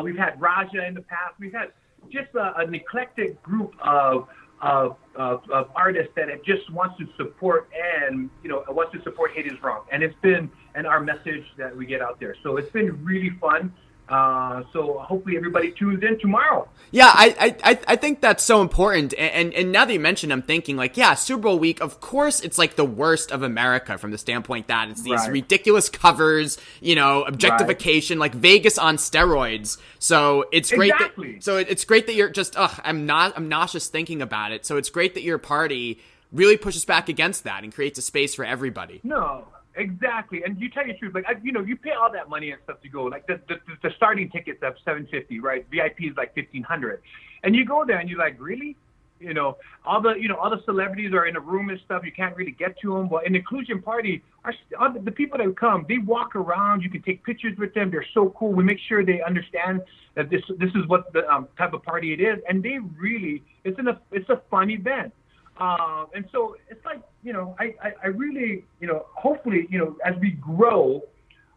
we've 0.02 0.16
had 0.16 0.40
Raja 0.40 0.86
in 0.86 0.94
the 0.94 1.02
past. 1.02 1.34
We've 1.38 1.52
had 1.52 1.72
just 2.10 2.34
a, 2.34 2.56
an 2.58 2.74
eclectic 2.74 3.40
group 3.42 3.74
of 3.80 4.28
of, 4.60 4.96
of, 5.14 5.48
of, 5.50 5.70
artists 5.76 6.12
that 6.16 6.28
just 6.44 6.68
wants 6.72 6.98
to 6.98 7.06
support 7.16 7.70
and 8.02 8.28
you 8.42 8.48
know 8.48 8.64
wants 8.68 8.92
to 8.92 9.02
support 9.02 9.30
hate 9.32 9.46
is 9.46 9.60
wrong 9.62 9.84
and 9.92 10.02
it's 10.02 10.16
been 10.20 10.50
and 10.74 10.86
our 10.86 11.00
message 11.00 11.44
that 11.56 11.76
we 11.76 11.86
get 11.86 12.02
out 12.02 12.18
there 12.18 12.34
so 12.42 12.56
it's 12.56 12.70
been 12.72 13.04
really 13.04 13.30
fun 13.40 13.72
uh, 14.08 14.62
so 14.72 14.98
hopefully 14.98 15.36
everybody 15.36 15.70
tunes 15.72 16.02
in 16.02 16.18
tomorrow. 16.18 16.68
Yeah, 16.90 17.10
I, 17.12 17.56
I, 17.62 17.78
I 17.86 17.96
think 17.96 18.22
that's 18.22 18.42
so 18.42 18.62
important. 18.62 19.12
And, 19.18 19.52
and, 19.52 19.70
now 19.70 19.84
that 19.84 19.92
you 19.92 20.00
mentioned, 20.00 20.32
I'm 20.32 20.40
thinking 20.40 20.76
like, 20.76 20.96
yeah, 20.96 21.12
Super 21.14 21.42
Bowl 21.42 21.58
week. 21.58 21.82
Of 21.82 22.00
course, 22.00 22.40
it's 22.40 22.56
like 22.56 22.76
the 22.76 22.84
worst 22.84 23.30
of 23.30 23.42
America 23.42 23.98
from 23.98 24.10
the 24.10 24.16
standpoint 24.16 24.68
that 24.68 24.88
it's 24.88 25.02
these 25.02 25.20
right. 25.20 25.30
ridiculous 25.30 25.90
covers, 25.90 26.56
you 26.80 26.94
know, 26.94 27.24
objectification, 27.24 28.18
right. 28.18 28.32
like 28.32 28.40
Vegas 28.40 28.78
on 28.78 28.96
steroids. 28.96 29.76
So 29.98 30.46
it's 30.52 30.70
great. 30.70 30.92
Exactly. 30.92 31.32
That, 31.34 31.44
so 31.44 31.58
it's 31.58 31.84
great 31.84 32.06
that 32.06 32.14
you're 32.14 32.30
just. 32.30 32.56
Ugh, 32.56 32.80
I'm 32.82 33.04
not. 33.04 33.34
I'm 33.36 33.48
nauseous 33.48 33.88
thinking 33.88 34.22
about 34.22 34.52
it. 34.52 34.64
So 34.64 34.78
it's 34.78 34.88
great 34.88 35.14
that 35.14 35.22
your 35.22 35.38
party 35.38 36.00
really 36.32 36.56
pushes 36.56 36.84
back 36.84 37.08
against 37.08 37.44
that 37.44 37.64
and 37.64 37.74
creates 37.74 37.98
a 37.98 38.02
space 38.02 38.34
for 38.34 38.44
everybody. 38.44 39.00
No, 39.02 39.48
Exactly, 39.78 40.42
and 40.44 40.60
you 40.60 40.68
tell 40.70 40.84
your 40.84 40.96
truth. 40.96 41.14
Like 41.14 41.24
I, 41.28 41.34
you 41.40 41.52
know, 41.52 41.60
you 41.60 41.76
pay 41.76 41.92
all 41.92 42.10
that 42.12 42.28
money 42.28 42.50
and 42.50 42.60
stuff 42.64 42.80
to 42.82 42.88
go. 42.88 43.04
Like 43.04 43.28
the 43.28 43.40
the, 43.48 43.56
the 43.82 43.90
starting 43.96 44.28
tickets 44.28 44.60
at 44.62 44.74
seven 44.84 45.06
fifty, 45.08 45.38
right? 45.38 45.64
VIP 45.70 46.10
is 46.10 46.16
like 46.16 46.34
fifteen 46.34 46.64
hundred, 46.64 47.00
and 47.44 47.54
you 47.54 47.64
go 47.64 47.84
there 47.86 47.98
and 47.98 48.10
you're 48.10 48.18
like, 48.18 48.36
really? 48.40 48.76
You 49.20 49.34
know, 49.34 49.56
all 49.86 50.00
the 50.00 50.14
you 50.14 50.26
know 50.26 50.34
all 50.34 50.50
the 50.50 50.62
celebrities 50.64 51.12
are 51.12 51.26
in 51.26 51.36
a 51.36 51.40
room 51.40 51.70
and 51.70 51.78
stuff. 51.84 52.02
You 52.04 52.10
can't 52.10 52.36
really 52.36 52.50
get 52.50 52.76
to 52.80 52.94
them. 52.94 53.08
But 53.08 53.24
an 53.26 53.36
inclusion 53.36 53.80
party, 53.80 54.22
are, 54.44 54.98
the 54.98 55.12
people 55.12 55.38
that 55.38 55.56
come, 55.56 55.86
they 55.88 55.98
walk 55.98 56.34
around. 56.34 56.82
You 56.82 56.90
can 56.90 57.02
take 57.02 57.24
pictures 57.24 57.56
with 57.56 57.72
them. 57.72 57.90
They're 57.90 58.06
so 58.14 58.34
cool. 58.36 58.52
We 58.52 58.64
make 58.64 58.78
sure 58.88 59.04
they 59.04 59.22
understand 59.22 59.82
that 60.16 60.28
this 60.28 60.42
this 60.58 60.70
is 60.74 60.88
what 60.88 61.12
the 61.12 61.28
um, 61.32 61.46
type 61.56 61.72
of 61.72 61.84
party 61.84 62.12
it 62.12 62.20
is, 62.20 62.38
and 62.48 62.64
they 62.64 62.78
really 62.96 63.44
it's 63.62 63.78
an 63.78 63.88
it's 64.10 64.28
a 64.28 64.42
fun 64.50 64.70
event. 64.70 65.12
Uh, 65.58 66.06
and 66.14 66.24
so 66.30 66.56
it's 66.70 66.84
like, 66.84 67.02
you 67.22 67.32
know, 67.32 67.56
I, 67.58 67.74
I, 67.82 67.92
I, 68.04 68.06
really, 68.08 68.64
you 68.80 68.86
know, 68.86 69.06
hopefully, 69.12 69.66
you 69.70 69.78
know, 69.78 69.96
as 70.04 70.14
we 70.20 70.32
grow, 70.32 71.02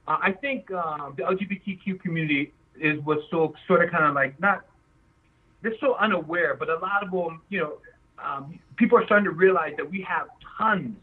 uh, 0.07 0.17
I 0.21 0.31
think 0.31 0.71
uh, 0.71 1.11
the 1.15 1.23
LGBTQ 1.23 2.01
community 2.01 2.51
is 2.79 2.99
was 3.05 3.19
so 3.29 3.53
sort 3.67 3.83
of 3.83 3.91
kind 3.91 4.05
of 4.05 4.15
like 4.15 4.39
not, 4.39 4.65
they're 5.61 5.77
so 5.79 5.95
unaware, 5.95 6.55
but 6.55 6.69
a 6.69 6.79
lot 6.79 7.03
of 7.03 7.11
them, 7.11 7.41
you 7.49 7.59
know, 7.59 7.73
um, 8.23 8.59
people 8.75 8.97
are 8.97 9.05
starting 9.05 9.25
to 9.25 9.31
realize 9.31 9.73
that 9.77 9.89
we 9.89 10.01
have 10.01 10.27
tons, 10.57 10.95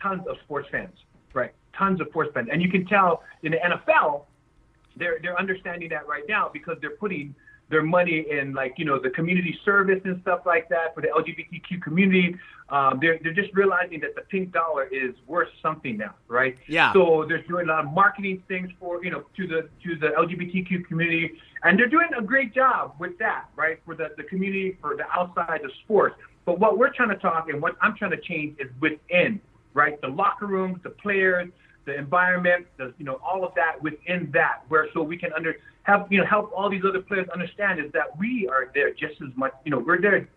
tons 0.00 0.22
of 0.28 0.36
sports 0.44 0.68
fans, 0.70 0.94
right? 1.34 1.52
Tons 1.76 2.00
of 2.00 2.06
sports 2.08 2.30
fans. 2.34 2.48
And 2.52 2.62
you 2.62 2.70
can 2.70 2.86
tell 2.86 3.24
in 3.42 3.52
the 3.52 3.58
NFL, 3.58 4.22
they're, 4.96 5.18
they're 5.22 5.38
understanding 5.38 5.88
that 5.88 6.06
right 6.06 6.24
now 6.28 6.50
because 6.52 6.76
they're 6.80 6.96
putting– 6.96 7.34
their 7.70 7.82
money 7.82 8.26
in 8.30 8.54
like 8.54 8.74
you 8.78 8.84
know 8.84 8.98
the 8.98 9.10
community 9.10 9.58
service 9.64 10.00
and 10.04 10.20
stuff 10.22 10.40
like 10.46 10.68
that 10.68 10.94
for 10.94 11.00
the 11.00 11.08
LGBTQ 11.08 11.82
community. 11.82 12.36
Um, 12.70 12.98
they're 13.00 13.18
they're 13.22 13.34
just 13.34 13.54
realizing 13.54 14.00
that 14.00 14.14
the 14.14 14.22
pink 14.22 14.52
dollar 14.52 14.84
is 14.84 15.14
worth 15.26 15.48
something 15.62 15.96
now, 15.96 16.14
right? 16.28 16.56
Yeah. 16.66 16.92
So 16.92 17.24
they're 17.28 17.42
doing 17.42 17.68
a 17.68 17.72
lot 17.72 17.84
of 17.84 17.92
marketing 17.92 18.42
things 18.48 18.70
for 18.80 19.04
you 19.04 19.10
know 19.10 19.24
to 19.36 19.46
the 19.46 19.68
to 19.84 19.96
the 19.96 20.08
LGBTQ 20.08 20.86
community, 20.86 21.32
and 21.62 21.78
they're 21.78 21.88
doing 21.88 22.08
a 22.16 22.22
great 22.22 22.54
job 22.54 22.94
with 22.98 23.18
that, 23.18 23.46
right? 23.56 23.80
For 23.84 23.94
the 23.94 24.10
the 24.16 24.24
community, 24.24 24.76
for 24.80 24.96
the 24.96 25.04
outside 25.10 25.64
of 25.64 25.70
sports. 25.84 26.16
But 26.44 26.58
what 26.60 26.78
we're 26.78 26.92
trying 26.92 27.10
to 27.10 27.16
talk 27.16 27.50
and 27.50 27.60
what 27.60 27.76
I'm 27.82 27.94
trying 27.94 28.12
to 28.12 28.20
change 28.20 28.58
is 28.58 28.68
within, 28.80 29.38
right? 29.74 30.00
The 30.00 30.08
locker 30.08 30.46
rooms, 30.46 30.78
the 30.82 30.90
players, 30.90 31.50
the 31.84 31.96
environment, 31.96 32.66
the 32.76 32.92
you 32.98 33.04
know 33.04 33.20
all 33.24 33.44
of 33.44 33.54
that 33.54 33.82
within 33.82 34.30
that, 34.32 34.62
where 34.68 34.88
so 34.92 35.02
we 35.02 35.16
can 35.16 35.32
under 35.32 35.56
have 35.84 36.06
you 36.10 36.18
know 36.18 36.26
help 36.26 36.52
all 36.54 36.68
these 36.68 36.84
other 36.86 37.00
players 37.00 37.28
understand 37.30 37.80
is 37.80 37.90
that 37.92 38.16
we 38.18 38.48
are 38.48 38.70
there 38.74 38.92
just 38.92 39.20
as 39.22 39.34
much. 39.36 39.52
You 39.64 39.70
know, 39.70 39.78
we're 39.78 40.00
there 40.00 40.28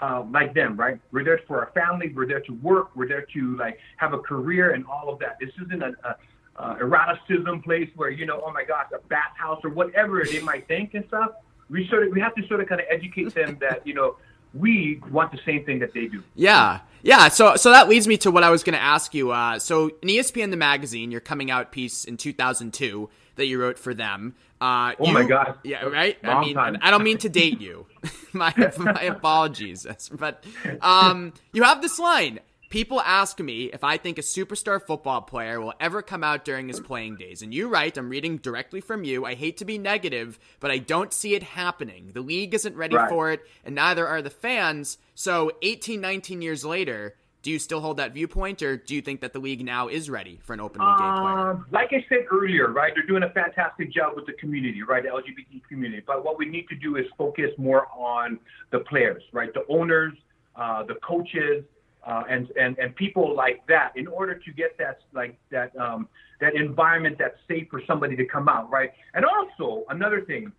uh, 0.00 0.24
like 0.30 0.52
them, 0.52 0.76
right? 0.76 1.00
We're 1.12 1.24
there 1.24 1.40
for 1.46 1.60
our 1.60 1.70
family. 1.72 2.12
We're 2.14 2.26
there 2.26 2.40
to 2.40 2.52
work. 2.54 2.90
We're 2.94 3.08
there 3.08 3.26
to 3.32 3.56
like 3.56 3.78
have 3.96 4.12
a 4.12 4.18
career 4.18 4.72
and 4.72 4.84
all 4.86 5.08
of 5.08 5.18
that. 5.20 5.38
This 5.40 5.50
isn't 5.64 5.82
a, 5.82 5.92
a, 6.04 6.62
a 6.62 6.76
eroticism 6.80 7.62
place 7.62 7.88
where 7.96 8.10
you 8.10 8.26
know, 8.26 8.42
oh 8.44 8.52
my 8.52 8.64
gosh, 8.64 8.86
a 8.94 8.98
bathhouse 9.08 9.60
or 9.64 9.70
whatever 9.70 10.24
they 10.24 10.40
might 10.40 10.68
think 10.68 10.94
and 10.94 11.04
stuff. 11.06 11.30
We 11.70 11.88
sort 11.88 12.06
of 12.06 12.12
we 12.12 12.20
have 12.20 12.34
to 12.34 12.46
sort 12.48 12.60
of 12.60 12.68
kind 12.68 12.80
of 12.80 12.86
educate 12.90 13.32
them 13.34 13.56
that 13.60 13.86
you 13.86 13.94
know 13.94 14.16
we 14.54 15.00
want 15.10 15.32
the 15.32 15.38
same 15.44 15.64
thing 15.64 15.78
that 15.80 15.92
they 15.94 16.06
do. 16.06 16.22
Yeah. 16.34 16.80
Yeah, 17.04 17.28
so 17.28 17.56
so 17.56 17.70
that 17.70 17.88
leads 17.88 18.06
me 18.06 18.16
to 18.18 18.30
what 18.30 18.44
I 18.44 18.50
was 18.50 18.62
going 18.62 18.74
to 18.74 18.82
ask 18.82 19.12
you. 19.12 19.32
Uh, 19.32 19.58
so 19.58 19.90
in 20.02 20.08
ESPN 20.08 20.50
the 20.50 20.56
magazine, 20.56 21.10
your 21.10 21.20
coming 21.20 21.50
out 21.50 21.72
piece 21.72 22.04
in 22.04 22.16
2002 22.16 23.10
that 23.34 23.46
you 23.46 23.60
wrote 23.60 23.78
for 23.78 23.92
them. 23.92 24.34
Uh, 24.60 24.94
oh 25.00 25.08
you, 25.08 25.12
my 25.12 25.24
god! 25.24 25.58
Yeah, 25.64 25.84
right. 25.84 26.22
Long 26.22 26.36
I 26.36 26.40
mean, 26.40 26.54
time. 26.54 26.78
I 26.80 26.92
don't 26.92 27.02
mean 27.02 27.18
to 27.18 27.28
date 27.28 27.60
you. 27.60 27.86
my 28.32 28.54
my 28.78 29.02
apologies, 29.02 29.84
but 30.12 30.44
um, 30.80 31.32
you 31.52 31.64
have 31.64 31.82
this 31.82 31.98
line. 31.98 32.38
People 32.72 33.02
ask 33.02 33.38
me 33.38 33.64
if 33.64 33.84
I 33.84 33.98
think 33.98 34.16
a 34.16 34.22
superstar 34.22 34.80
football 34.80 35.20
player 35.20 35.60
will 35.60 35.74
ever 35.78 36.00
come 36.00 36.24
out 36.24 36.46
during 36.46 36.68
his 36.68 36.80
playing 36.80 37.16
days. 37.16 37.42
And 37.42 37.52
you 37.52 37.68
write, 37.68 37.98
I'm 37.98 38.08
reading 38.08 38.38
directly 38.38 38.80
from 38.80 39.04
you. 39.04 39.26
I 39.26 39.34
hate 39.34 39.58
to 39.58 39.66
be 39.66 39.76
negative, 39.76 40.38
but 40.58 40.70
I 40.70 40.78
don't 40.78 41.12
see 41.12 41.34
it 41.34 41.42
happening. 41.42 42.12
The 42.14 42.22
league 42.22 42.54
isn't 42.54 42.74
ready 42.74 42.96
right. 42.96 43.10
for 43.10 43.30
it, 43.30 43.42
and 43.62 43.74
neither 43.74 44.08
are 44.08 44.22
the 44.22 44.30
fans. 44.30 44.96
So 45.14 45.52
18, 45.60 46.00
19 46.00 46.40
years 46.40 46.64
later, 46.64 47.14
do 47.42 47.50
you 47.50 47.58
still 47.58 47.82
hold 47.82 47.98
that 47.98 48.14
viewpoint, 48.14 48.62
or 48.62 48.78
do 48.78 48.94
you 48.94 49.02
think 49.02 49.20
that 49.20 49.34
the 49.34 49.38
league 49.38 49.62
now 49.62 49.88
is 49.88 50.08
ready 50.08 50.40
for 50.42 50.54
an 50.54 50.60
openly 50.60 50.94
gay 50.96 51.02
player? 51.02 51.50
Um, 51.50 51.66
like 51.72 51.90
I 51.92 52.02
said 52.08 52.24
earlier, 52.30 52.72
right, 52.72 52.94
they're 52.94 53.04
doing 53.04 53.24
a 53.24 53.30
fantastic 53.34 53.92
job 53.92 54.16
with 54.16 54.24
the 54.24 54.32
community, 54.40 54.82
right, 54.82 55.02
the 55.02 55.10
LGBT 55.10 55.60
community. 55.68 56.02
But 56.06 56.24
what 56.24 56.38
we 56.38 56.46
need 56.46 56.68
to 56.68 56.76
do 56.76 56.96
is 56.96 57.04
focus 57.18 57.50
more 57.58 57.88
on 57.88 58.38
the 58.70 58.78
players, 58.78 59.22
right, 59.34 59.52
the 59.52 59.66
owners, 59.68 60.14
uh, 60.56 60.84
the 60.84 60.94
coaches, 61.06 61.64
uh, 62.06 62.24
and 62.28 62.50
and 62.60 62.78
and 62.78 62.94
people 62.96 63.34
like 63.34 63.64
that, 63.68 63.92
in 63.96 64.06
order 64.06 64.34
to 64.34 64.52
get 64.52 64.76
that 64.78 65.00
like 65.12 65.38
that 65.50 65.74
um, 65.76 66.08
that 66.40 66.54
environment 66.54 67.16
that's 67.18 67.38
safe 67.48 67.68
for 67.70 67.82
somebody 67.86 68.16
to 68.16 68.24
come 68.24 68.48
out, 68.48 68.70
right. 68.70 68.90
And 69.14 69.24
also 69.24 69.84
another 69.88 70.22
thing, 70.22 70.52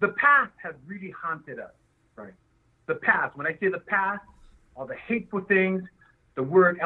the 0.00 0.08
past 0.08 0.52
has 0.62 0.74
really 0.86 1.10
haunted 1.10 1.58
us, 1.58 1.72
right. 2.16 2.34
The 2.86 2.96
past. 2.96 3.36
When 3.36 3.46
I 3.46 3.56
say 3.58 3.68
the 3.68 3.80
past, 3.86 4.22
all 4.76 4.86
the 4.86 4.96
hateful 5.08 5.40
things, 5.40 5.82
the 6.36 6.42
word 6.42 6.78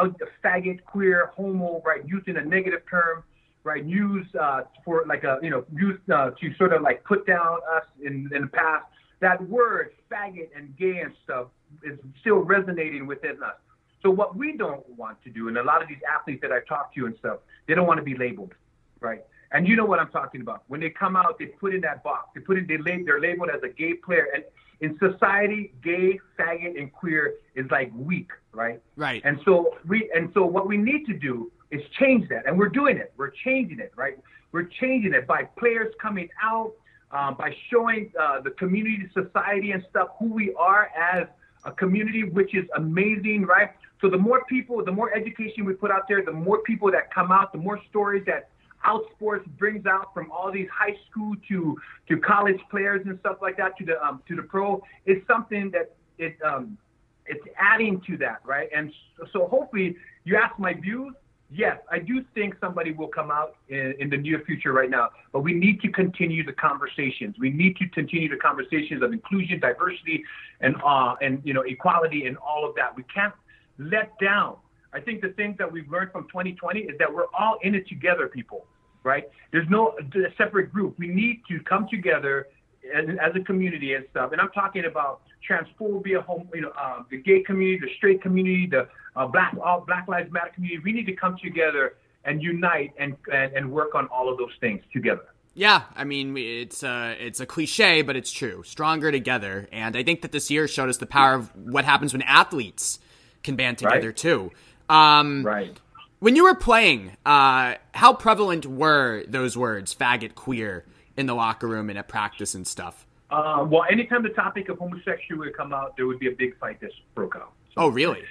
faggot, 0.42 0.85
queer, 0.85 1.32
homo, 1.35 1.82
right, 1.85 2.06
used 2.06 2.28
in 2.28 2.37
a 2.37 2.44
negative 2.44 2.82
term, 2.88 3.25
right, 3.64 3.85
used 3.85 4.35
uh, 4.37 4.62
for 4.85 5.04
like 5.06 5.25
a, 5.25 5.38
you 5.42 5.50
know, 5.50 5.64
used 5.73 6.09
uh, 6.11 6.30
to 6.40 6.54
sort 6.56 6.73
of 6.73 6.82
like 6.82 7.02
put 7.04 7.26
down 7.26 7.59
us 7.75 7.85
in, 8.02 8.30
in 8.35 8.42
the 8.42 8.49
past. 8.49 8.87
That 9.20 9.47
word, 9.49 9.90
faggot 10.11 10.49
and 10.56 10.75
gay 10.78 11.00
and 11.00 11.12
stuff, 11.25 11.49
is 11.82 11.99
still 12.20 12.38
resonating 12.38 13.06
within 13.06 13.42
us. 13.42 13.56
So 14.02 14.11
what 14.11 14.37
we 14.37 14.57
don't 14.57 14.88
want 14.90 15.23
to 15.25 15.30
do, 15.30 15.49
and 15.49 15.59
a 15.59 15.62
lot 15.62 15.83
of 15.83 15.88
these 15.88 15.99
athletes 16.11 16.40
that 16.42 16.52
I've 16.52 16.66
talked 16.66 16.95
to 16.97 17.07
and 17.07 17.16
stuff, 17.19 17.38
they 17.66 17.75
don't 17.75 17.87
want 17.87 17.99
to 17.99 18.04
be 18.04 18.16
labeled, 18.16 18.54
right? 19.00 19.25
And 19.52 19.66
you 19.66 19.76
know 19.76 19.85
what 19.85 19.99
I'm 19.99 20.11
talking 20.11 20.40
about. 20.40 20.62
When 20.69 20.80
they 20.80 20.90
come 20.90 21.16
out, 21.16 21.38
they 21.38 21.47
put 21.47 21.75
in 21.75 21.80
that 21.83 22.02
box. 22.02 22.30
They 22.35 22.40
put 22.40 22.57
in 22.57 22.66
they 22.66 22.78
lab, 22.78 23.04
they're 23.04 23.21
labeled 23.21 23.50
as 23.50 23.62
a 23.62 23.69
gay 23.69 23.95
player. 23.95 24.28
And 24.35 24.45
in 24.80 24.99
society, 24.99 25.73
gay, 25.83 26.19
faggot, 26.38 26.78
and 26.78 26.92
queer 26.92 27.35
is 27.54 27.66
like 27.71 27.92
weak, 27.95 28.30
right? 28.52 28.80
Right. 28.97 29.21
And 29.25 29.40
so 29.45 29.76
we 29.87 30.11
and 30.14 30.30
so 30.35 30.47
what 30.47 30.66
we 30.66 30.76
need 30.76 31.04
to 31.07 31.14
do 31.14 31.50
is 31.71 31.83
change 31.99 32.28
that, 32.30 32.47
and 32.47 32.59
we're 32.59 32.69
doing 32.69 32.97
it. 32.97 33.12
We're 33.16 33.30
changing 33.30 33.78
it, 33.78 33.92
right? 33.97 34.19
We're 34.52 34.64
changing 34.80 35.14
it 35.14 35.26
by 35.26 35.45
players 35.59 35.95
coming 36.00 36.28
out, 36.42 36.73
um, 37.12 37.35
by 37.35 37.54
showing 37.71 38.12
uh, 38.19 38.40
the 38.40 38.50
community, 38.50 39.09
society, 39.14 39.73
and 39.73 39.85
stuff 39.90 40.09
who 40.19 40.33
we 40.33 40.54
are 40.54 40.90
as 40.99 41.26
a 41.64 41.73
community, 41.73 42.25
which 42.25 42.55
is 42.55 42.64
amazing, 42.76 43.43
right? 43.43 43.71
So 44.00 44.09
the 44.09 44.19
more 44.19 44.45
people, 44.45 44.83
the 44.85 44.93
more 44.93 45.14
education 45.14 45.64
we 45.64 45.75
put 45.75 45.90
out 45.90 46.09
there, 46.09 46.25
the 46.25 46.33
more 46.33 46.59
people 46.62 46.90
that 46.90 47.12
come 47.12 47.31
out, 47.31 47.52
the 47.52 47.59
more 47.59 47.81
stories 47.90 48.25
that 48.26 48.49
Outsports 48.87 49.45
brings 49.59 49.85
out 49.85 50.14
from 50.14 50.31
all 50.31 50.50
these 50.50 50.69
high 50.73 50.97
school 51.11 51.35
to 51.49 51.76
to 52.09 52.17
college 52.17 52.59
players 52.71 53.02
and 53.07 53.19
stuff 53.21 53.37
like 53.43 53.59
that 53.59 53.76
to 53.76 53.85
the 53.85 54.02
um, 54.02 54.23
to 54.26 54.35
the 54.35 54.43
pro 54.43 54.83
is 55.05 55.19
something 55.26 55.71
that 55.73 55.95
it 56.17 56.37
um, 56.43 56.79
it's 57.26 57.45
adding 57.59 58.00
to 58.07 58.17
that, 58.19 58.40
right? 58.45 58.69
And 58.75 58.93
so, 59.33 59.47
hopefully, 59.47 59.97
you 60.25 60.37
ask 60.37 60.59
my 60.59 60.73
views. 60.73 61.14
Yes, 61.52 61.78
I 61.90 61.99
do 61.99 62.25
think 62.33 62.54
somebody 62.61 62.92
will 62.92 63.09
come 63.09 63.30
out 63.30 63.57
in, 63.69 63.95
in 63.99 64.09
the 64.09 64.16
near 64.16 64.40
future 64.47 64.73
right 64.73 64.88
now, 64.88 65.11
but 65.33 65.40
we 65.40 65.52
need 65.52 65.80
to 65.80 65.90
continue 65.90 66.45
the 66.45 66.52
conversations. 66.52 67.35
We 67.40 67.50
need 67.50 67.76
to 67.78 67.88
continue 67.88 68.28
the 68.28 68.37
conversations 68.37 69.02
of 69.02 69.12
inclusion, 69.12 69.59
diversity, 69.59 70.23
and 70.61 70.76
uh, 70.85 71.16
and 71.21 71.42
you 71.45 71.52
know 71.52 71.62
equality 71.62 72.26
and 72.26 72.37
all 72.38 72.69
of 72.69 72.76
that. 72.76 72.95
We 72.97 73.02
can't 73.12 73.35
let 73.78 74.16
down 74.21 74.57
I 74.92 75.00
think 75.00 75.21
the 75.21 75.30
things 75.30 75.57
that 75.59 75.71
we've 75.71 75.88
learned 75.90 76.12
from 76.12 76.25
2020 76.25 76.80
is 76.80 76.99
that 76.99 77.12
we're 77.12 77.26
all 77.38 77.59
in 77.62 77.75
it 77.75 77.88
together, 77.88 78.28
people, 78.28 78.66
right? 79.04 79.28
There's 79.52 79.69
no 79.69 79.97
separate 80.37 80.73
group. 80.73 80.99
We 80.99 81.09
need 81.09 81.42
to 81.49 81.61
come 81.61 81.87
together 81.88 82.49
as, 82.94 83.04
as 83.20 83.37
a 83.37 83.40
community 83.40 83.94
and 83.94 84.04
stuff. 84.10 84.32
And 84.32 84.40
I'm 84.40 84.50
talking 84.50 84.84
about 84.84 85.22
transphobia, 85.49 86.22
home, 86.25 86.49
you 86.54 86.62
know, 86.62 86.72
uh, 86.78 87.02
the 87.10 87.18
gay 87.18 87.42
community, 87.42 87.78
the 87.87 87.92
straight 87.96 88.22
community, 88.22 88.66
the 88.70 88.88
uh, 89.16 89.26
black 89.26 89.54
all 89.62 89.80
Black 89.87 90.08
Lives 90.08 90.30
Matter 90.32 90.50
community. 90.54 90.80
We 90.84 90.92
need 90.92 91.06
to 91.06 91.14
come 91.14 91.37
together 91.42 91.94
and 92.25 92.42
unite 92.42 92.92
and, 92.99 93.16
and, 93.32 93.52
and 93.54 93.70
work 93.70 93.94
on 93.94 94.06
all 94.08 94.30
of 94.30 94.38
those 94.38 94.52
things 94.60 94.82
together. 94.92 95.25
Yeah, 95.54 95.82
I 95.96 96.04
mean 96.04 96.37
it's 96.37 96.82
a 96.84 97.16
it's 97.18 97.40
a 97.40 97.46
cliche, 97.46 98.02
but 98.02 98.14
it's 98.16 98.30
true. 98.30 98.62
Stronger 98.64 99.10
together, 99.10 99.68
and 99.72 99.96
I 99.96 100.04
think 100.04 100.22
that 100.22 100.30
this 100.30 100.50
year 100.50 100.68
showed 100.68 100.88
us 100.88 100.99
the 100.99 101.06
power 101.06 101.34
of 101.34 101.54
what 101.56 101.84
happens 101.84 102.12
when 102.12 102.22
athletes 102.22 103.00
can 103.42 103.56
band 103.56 103.78
together 103.78 104.08
right. 104.08 104.16
too. 104.16 104.52
Um, 104.88 105.44
right. 105.44 105.76
When 106.20 106.37
you 106.37 106.44
were 106.44 106.54
playing, 106.54 107.16
uh, 107.25 107.75
how 107.94 108.12
prevalent 108.12 108.66
were 108.66 109.25
those 109.26 109.56
words, 109.56 109.94
faggot, 109.94 110.34
queer, 110.34 110.84
in 111.17 111.26
the 111.26 111.35
locker 111.35 111.67
room 111.67 111.90
and 111.90 111.99
at 111.99 112.09
practice 112.09 112.55
and 112.55 112.67
stuff? 112.67 113.07
Uh, 113.31 113.64
well, 113.69 113.85
anytime 113.90 114.23
the 114.23 114.31
topic 114.31 114.69
of 114.69 114.79
homosexuality 114.79 115.35
would 115.35 115.57
come 115.57 115.73
out, 115.73 115.97
there 115.97 116.07
would 116.07 116.19
be 116.19 116.29
a 116.29 116.33
big 116.33 116.59
fight 116.59 116.81
that 116.81 116.90
broke 117.14 117.37
out. 117.37 117.52
So 117.75 117.83
oh, 117.83 117.88
really? 117.88 118.23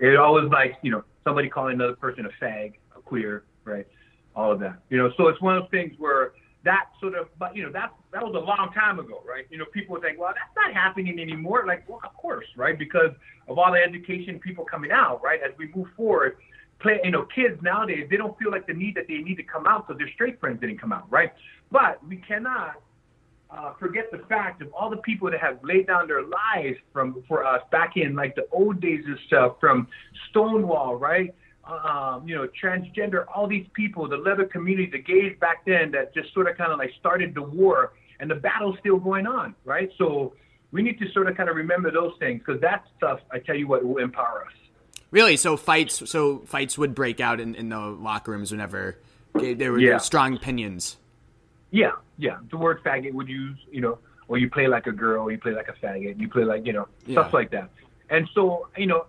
It 0.00 0.16
always 0.16 0.50
like 0.50 0.76
you 0.82 0.90
know 0.90 1.04
somebody 1.22 1.48
calling 1.48 1.74
another 1.74 1.94
person 1.94 2.26
a 2.26 2.44
fag, 2.44 2.74
a 2.96 3.00
queer, 3.00 3.44
right? 3.64 3.86
All 4.34 4.50
of 4.50 4.60
that. 4.60 4.80
You 4.90 4.98
know, 4.98 5.12
so 5.16 5.28
it's 5.28 5.40
one 5.40 5.56
of 5.56 5.64
those 5.64 5.70
things 5.70 5.94
where 5.98 6.32
that 6.64 6.86
sort 7.00 7.14
of, 7.14 7.28
but 7.38 7.54
you 7.54 7.62
know, 7.62 7.70
that 7.72 7.92
that 8.12 8.22
was 8.22 8.34
a 8.34 8.38
long 8.38 8.70
time 8.74 8.98
ago, 8.98 9.22
right? 9.26 9.46
You 9.50 9.58
know, 9.58 9.66
people 9.72 9.92
would 9.94 10.02
think, 10.02 10.18
well, 10.18 10.32
that's 10.34 10.54
not 10.56 10.74
happening 10.74 11.20
anymore. 11.20 11.64
Like, 11.66 11.88
well, 11.88 12.00
of 12.04 12.14
course, 12.14 12.46
right? 12.56 12.78
Because 12.78 13.10
of 13.48 13.58
all 13.58 13.70
the 13.72 13.78
education, 13.78 14.38
people 14.40 14.64
coming 14.64 14.90
out, 14.90 15.22
right? 15.22 15.40
As 15.42 15.52
we 15.58 15.70
move 15.74 15.88
forward, 15.96 16.38
play, 16.80 17.00
you 17.04 17.10
know, 17.10 17.26
kids 17.34 17.60
nowadays 17.62 18.08
they 18.10 18.16
don't 18.16 18.36
feel 18.38 18.50
like 18.50 18.66
the 18.66 18.74
need 18.74 18.96
that 18.96 19.06
they 19.08 19.18
need 19.18 19.36
to 19.36 19.42
come 19.42 19.66
out 19.66 19.86
because 19.86 19.98
their 19.98 20.10
straight 20.14 20.40
friends 20.40 20.60
didn't 20.60 20.78
come 20.78 20.92
out, 20.92 21.10
right? 21.10 21.32
But 21.74 22.06
we 22.06 22.18
cannot 22.18 22.80
uh, 23.50 23.72
forget 23.80 24.04
the 24.12 24.18
fact 24.28 24.62
of 24.62 24.72
all 24.72 24.90
the 24.90 24.98
people 24.98 25.28
that 25.32 25.40
have 25.40 25.58
laid 25.64 25.88
down 25.88 26.06
their 26.06 26.22
lives 26.22 26.78
from 26.92 27.20
for 27.26 27.44
us 27.44 27.62
back 27.72 27.96
in 27.96 28.14
like 28.14 28.36
the 28.36 28.46
old 28.52 28.80
days 28.80 29.02
and 29.04 29.18
stuff, 29.26 29.56
from 29.58 29.88
Stonewall, 30.30 30.94
right? 30.94 31.34
Um, 31.64 32.28
you 32.28 32.36
know, 32.36 32.46
transgender, 32.62 33.24
all 33.34 33.48
these 33.48 33.66
people, 33.72 34.08
the 34.08 34.16
leather 34.16 34.44
community, 34.44 34.88
the 34.88 35.02
gays 35.02 35.36
back 35.40 35.64
then 35.66 35.90
that 35.90 36.14
just 36.14 36.32
sort 36.32 36.48
of 36.48 36.56
kind 36.56 36.70
of 36.70 36.78
like 36.78 36.92
started 37.00 37.34
the 37.34 37.42
war, 37.42 37.94
and 38.20 38.30
the 38.30 38.36
battle's 38.36 38.76
still 38.78 38.98
going 38.98 39.26
on, 39.26 39.56
right? 39.64 39.90
So 39.98 40.34
we 40.70 40.80
need 40.80 41.00
to 41.00 41.10
sort 41.10 41.28
of 41.28 41.36
kind 41.36 41.48
of 41.48 41.56
remember 41.56 41.90
those 41.90 42.12
things 42.20 42.40
because 42.46 42.60
that 42.60 42.84
stuff, 42.96 43.18
I 43.32 43.40
tell 43.40 43.56
you 43.56 43.66
what, 43.66 43.84
will 43.84 43.98
empower 43.98 44.44
us. 44.46 44.52
Really? 45.10 45.36
So 45.36 45.56
fights, 45.56 46.08
so 46.08 46.38
fights 46.46 46.78
would 46.78 46.94
break 46.94 47.18
out 47.18 47.40
in, 47.40 47.56
in 47.56 47.68
the 47.70 47.80
locker 47.80 48.30
rooms 48.30 48.52
whenever 48.52 48.98
there 49.34 49.72
were 49.72 49.80
Yeah. 49.80 49.98
strong 49.98 50.36
opinions. 50.36 50.98
Yeah, 51.74 51.90
yeah. 52.18 52.36
The 52.52 52.56
word 52.56 52.82
faggot 52.84 53.12
would 53.14 53.28
use, 53.28 53.58
you 53.68 53.80
know, 53.80 53.98
or 54.28 54.38
you 54.38 54.48
play 54.48 54.68
like 54.68 54.86
a 54.86 54.92
girl, 54.92 55.28
you 55.28 55.38
play 55.38 55.52
like 55.52 55.68
a 55.68 55.72
faggot, 55.84 56.20
you 56.20 56.28
play 56.28 56.44
like, 56.44 56.64
you 56.64 56.72
know, 56.72 56.86
Yeah. 57.04 57.14
stuff 57.20 57.34
like 57.34 57.50
that. 57.50 57.68
And 58.10 58.28
so, 58.32 58.68
you 58.76 58.86
know, 58.86 59.06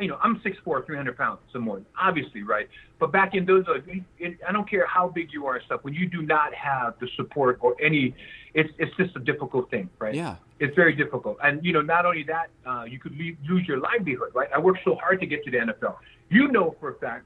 you 0.00 0.08
know, 0.08 0.18
I'm 0.20 0.40
6'4", 0.40 0.84
300 0.84 1.16
pounds, 1.16 1.38
some 1.52 1.62
more, 1.62 1.80
obviously, 2.00 2.42
right? 2.42 2.68
But 2.98 3.12
back 3.12 3.34
in 3.34 3.44
those, 3.46 3.64
days, 3.66 4.02
it- 4.18 4.38
I 4.48 4.50
don't 4.50 4.68
care 4.68 4.84
how 4.86 5.08
big 5.08 5.32
you 5.32 5.46
are 5.46 5.54
and 5.56 5.64
stuff. 5.64 5.84
When 5.84 5.94
you 5.94 6.06
do 6.08 6.22
not 6.22 6.52
have 6.54 6.98
the 6.98 7.06
support 7.16 7.58
or 7.60 7.76
any, 7.80 8.14
it's 8.54 8.72
it's 8.78 8.94
just 8.96 9.14
a 9.16 9.20
difficult 9.20 9.70
thing, 9.70 9.88
right? 10.00 10.14
Yeah. 10.14 10.36
It's 10.58 10.74
very 10.74 10.94
difficult. 10.94 11.38
And 11.42 11.64
you 11.64 11.72
know, 11.72 11.82
not 11.82 12.04
only 12.04 12.24
that, 12.24 12.48
uh, 12.66 12.84
you 12.88 12.98
could 12.98 13.16
leave, 13.16 13.36
lose 13.48 13.66
your 13.68 13.78
livelihood, 13.78 14.30
right? 14.34 14.48
I 14.52 14.58
worked 14.58 14.80
so 14.84 14.94
hard 14.96 15.20
to 15.20 15.26
get 15.26 15.44
to 15.44 15.50
the 15.52 15.58
NFL. 15.58 15.96
You 16.30 16.48
know 16.48 16.74
for 16.80 16.88
a 16.90 16.94
fact 16.94 17.24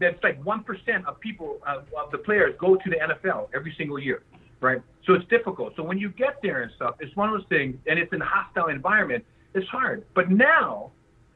that 0.00 0.14
it's 0.14 0.24
like 0.24 0.42
one 0.44 0.64
percent 0.64 1.06
of 1.06 1.18
people 1.20 1.58
uh, 1.66 1.80
of 1.96 2.10
the 2.10 2.18
players 2.18 2.54
go 2.58 2.76
to 2.76 2.90
the 2.90 2.96
NFL 2.96 3.48
every 3.54 3.74
single 3.76 3.98
year, 3.98 4.22
right? 4.60 4.80
So 5.06 5.14
it's 5.14 5.28
difficult. 5.28 5.74
So 5.76 5.82
when 5.82 5.98
you 5.98 6.10
get 6.10 6.38
there 6.42 6.62
and 6.62 6.72
stuff, 6.76 6.96
it's 7.00 7.14
one 7.16 7.28
of 7.28 7.38
those 7.38 7.48
things, 7.48 7.76
and 7.86 7.98
it's 7.98 8.12
in 8.12 8.20
a 8.22 8.26
hostile 8.26 8.68
environment. 8.68 9.24
It's 9.54 9.68
hard. 9.68 10.04
But 10.14 10.30
now, 10.30 10.92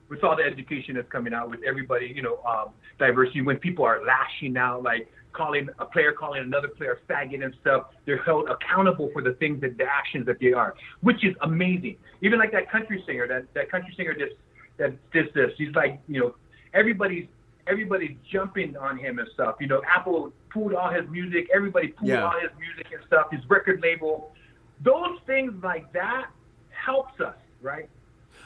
with 0.09 0.23
all 0.23 0.37
the 0.37 0.43
education 0.43 0.95
that's 0.97 1.11
coming 1.11 1.33
out, 1.33 1.51
with 1.51 1.61
everybody, 1.67 2.13
you 2.15 2.23
know, 2.23 2.39
um, 2.47 2.73
diversity, 2.99 3.41
when 3.41 3.57
people 3.57 3.85
are 3.85 4.05
lashing 4.05 4.57
out, 4.57 4.83
like 4.83 5.09
calling 5.33 5.69
a 5.79 5.85
player 5.87 6.13
calling 6.13 6.43
another 6.43 6.69
player 6.69 7.01
faggot 7.09 7.43
and 7.43 7.55
stuff, 7.61 7.87
they're 8.07 8.23
held 8.23 8.49
accountable 8.49 9.11
for 9.13 9.23
the 9.23 9.33
things 9.35 9.61
that 9.63 9.79
the 9.79 9.85
actions 9.85 10.27
that 10.27 10.39
they 10.41 10.53
are, 10.53 10.75
which 11.01 11.25
is 11.25 11.35
amazing. 11.43 11.97
Even 12.21 12.39
like 12.39 12.53
that 12.53 12.71
country 12.71 13.03
singer, 13.07 13.27
that 13.27 13.47
that 13.55 13.71
country 13.71 13.93
singer 13.97 14.15
just 14.15 14.35
that 14.79 14.93
did 15.13 15.27
this. 15.35 15.51
He's 15.57 15.75
like, 15.75 16.01
you 16.09 16.21
know, 16.21 16.35
everybody's 16.75 17.27
everybody's 17.67 18.17
jumping 18.31 18.77
on 18.77 18.99
him 18.99 19.19
and 19.19 19.29
stuff. 19.35 19.57
You 19.61 19.67
know, 19.67 19.83
Apple 19.89 20.33
pulled 20.51 20.75
all 20.75 20.91
his 20.91 21.09
music, 21.09 21.49
everybody 21.55 21.89
pulled 21.89 22.11
Yeah. 22.11 22.25
all 22.25 22.39
his 22.41 22.51
music 22.59 22.87
and 22.93 23.03
stuff, 23.07 23.31
his 23.31 23.41
record 23.49 23.81
label. 23.83 24.33
Those 24.81 25.19
things 25.27 25.53
like 25.63 25.93
that 25.93 26.27
helps 26.71 27.21
us, 27.21 27.37
right? 27.61 27.89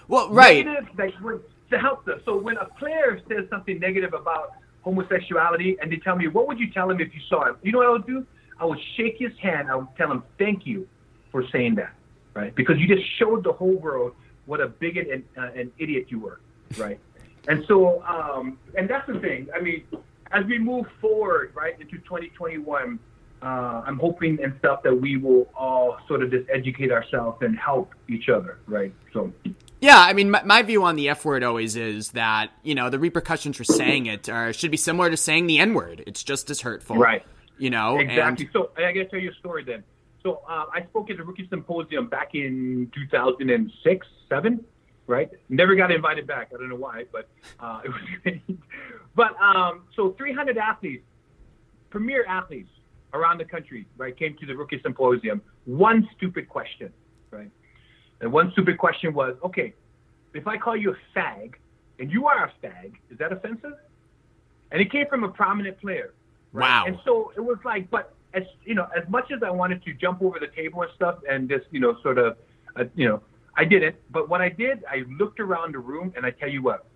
Well, 0.09 0.31
right. 0.31 0.65
Negative, 0.67 0.89
like 0.99 1.15
when, 1.21 1.41
to 1.71 1.79
help 1.79 2.07
us. 2.09 2.21
So 2.25 2.37
when 2.37 2.57
a 2.59 2.67
player 2.67 3.21
says 3.29 3.49
something 3.51 3.79
negative 3.81 4.13
about 4.15 4.53
homosexuality 4.83 5.77
and 5.81 5.91
they 5.91 5.97
tell 5.97 6.17
me, 6.17 6.29
what 6.29 6.47
would 6.47 6.59
you 6.61 6.71
tell 6.71 6.91
him 6.91 7.01
if 7.01 7.15
you 7.15 7.21
saw 7.29 7.47
him? 7.49 7.57
You 7.63 7.73
know 7.73 7.79
what 7.79 7.87
I 7.89 7.91
would 7.91 8.07
do? 8.07 8.27
I 8.61 8.65
would 8.65 8.79
shake 8.97 9.17
his 9.19 9.33
hand. 9.39 9.71
I 9.71 9.77
would 9.77 9.89
tell 9.97 10.11
him, 10.11 10.23
thank 10.39 10.67
you 10.67 10.89
for 11.33 11.47
saying 11.51 11.75
that, 11.77 11.93
right? 12.35 12.55
Because 12.55 12.79
you 12.79 12.87
just 12.87 13.07
showed 13.19 13.45
the 13.45 13.53
whole 13.53 13.77
world 13.77 14.15
what 14.47 14.61
a 14.61 14.69
bigot 14.69 15.09
and 15.11 15.25
uh, 15.37 15.51
an 15.61 15.73
idiot 15.79 16.07
you 16.09 16.21
were, 16.21 16.41
right? 16.79 17.01
And 17.49 17.65
so, 17.67 18.03
um, 18.03 18.59
and 18.77 18.89
that's 18.89 19.07
the 19.07 19.19
thing. 19.21 19.49
I 19.55 19.61
mean, 19.61 19.85
as 20.33 20.45
we 20.47 20.59
move 20.59 20.87
forward, 21.01 21.53
right, 21.55 21.81
into 21.81 21.99
2021, 21.99 22.99
uh, 23.43 23.47
I'm 23.87 23.99
hoping 23.99 24.43
and 24.43 24.55
stuff 24.59 24.83
that 24.83 24.95
we 24.95 25.17
will 25.17 25.49
all 25.55 25.99
sort 26.09 26.23
of 26.23 26.31
just 26.31 26.49
educate 26.51 26.91
ourselves 26.91 27.39
and 27.43 27.57
help 27.57 27.95
each 28.09 28.29
other, 28.29 28.59
right? 28.67 28.93
So, 29.13 29.33
Yeah, 29.81 29.99
I 29.99 30.15
mean, 30.15 30.31
my, 30.31 30.43
my 30.43 30.63
view 30.63 30.83
on 30.85 30.97
the 30.97 31.09
F 31.11 31.25
word 31.25 31.43
always 31.43 31.77
is 31.77 32.13
that 32.13 32.51
you 32.63 32.75
know 32.75 32.91
the 32.91 32.99
repercussions 32.99 33.57
for 33.57 33.65
saying 33.65 34.07
it 34.07 34.29
are, 34.29 34.53
should 34.53 34.71
be 34.71 34.77
similar 34.77 35.11
to 35.11 35.17
saying 35.17 35.47
the 35.47 35.59
N 35.59 35.75
word. 35.75 36.03
It's 36.07 36.23
just 36.23 36.51
as 36.51 36.63
hurtful, 36.63 36.97
Right. 36.97 37.23
You 37.59 37.71
know, 37.71 37.99
Exactly. 37.99 38.47
And, 38.47 38.53
so 38.53 38.71
I 38.77 38.93
gotta 38.93 39.07
tell 39.07 39.21
you 39.21 39.31
a 39.31 39.35
story 39.35 39.65
then. 39.65 39.83
So 40.23 40.43
uh, 40.49 40.65
I 40.75 40.83
spoke 40.85 41.11
at 41.11 41.19
the 41.19 41.25
rookie 41.25 41.47
symposium 41.49 42.09
back 42.09 42.35
in 42.35 42.91
2006, 42.95 44.07
seven, 44.29 44.65
right? 45.07 45.31
Never 45.49 45.75
got 45.75 45.91
invited 45.91 46.27
back. 46.27 46.51
I 46.55 46.59
don't 46.59 46.69
know 46.69 46.77
why, 46.77 47.05
but 47.13 47.29
uh, 47.61 47.81
it 47.85 47.89
was 47.89 48.01
great. 48.23 48.43
But 49.15 49.41
um, 49.41 49.85
so 49.95 50.13
300 50.13 50.59
athletes, 50.59 51.05
premier 51.91 52.25
athletes 52.27 52.71
around 53.15 53.39
the 53.39 53.45
country, 53.45 53.87
right, 53.97 54.17
came 54.17 54.37
to 54.39 54.47
the 54.47 54.55
rookie 54.55 54.81
symposium. 54.83 55.41
One 55.65 56.09
stupid 56.17 56.49
question, 56.49 56.93
right? 57.31 57.51
And 58.21 58.33
one 58.33 58.53
stupid 58.53 58.79
question 58.79 59.15
was, 59.15 59.37
okay, 59.45 59.75
if 60.35 60.47
I 60.47 60.59
call 60.59 60.77
you 60.77 60.93
a 60.93 61.19
fag 61.19 61.55
and 61.99 62.11
you 62.11 62.27
are 62.27 62.45
a 62.45 62.67
fag, 62.67 62.93
is 63.11 63.19
that 63.19 63.33
offensive? 63.33 63.75
And 64.71 64.81
it 64.81 64.91
came 64.91 65.07
from 65.07 65.25
a 65.25 65.29
prominent 65.29 65.81
player. 65.81 66.13
Right? 66.53 66.69
Wow. 66.69 66.85
And 66.87 66.99
so 67.05 67.33
it 67.37 67.41
was 67.41 67.59
like, 67.65 67.91
but 67.91 68.15
as 68.35 68.43
you 68.65 68.75
know, 68.75 68.89
as 68.97 69.09
much 69.09 69.31
as 69.31 69.43
I 69.43 69.51
wanted 69.51 69.83
to 69.85 69.95
jump 69.95 70.23
over 70.23 70.39
the 70.39 70.49
table 70.49 70.83
and 70.83 70.91
stuff 70.95 71.19
and 71.29 71.49
just 71.49 71.67
you 71.71 71.81
know 71.81 71.97
sort 72.03 72.19
of, 72.19 72.37
uh, 72.77 72.85
you 72.95 73.09
know, 73.09 73.23
I 73.57 73.65
didn't. 73.65 73.97
But 74.11 74.29
what 74.29 74.41
I 74.41 74.49
did, 74.49 74.85
I 74.91 75.05
looked 75.19 75.41
around 75.41 75.75
the 75.75 75.79
room 75.79 76.13
and 76.17 76.27
I 76.27 76.31
tell 76.31 76.49
you 76.49 76.63
what, 76.63 76.87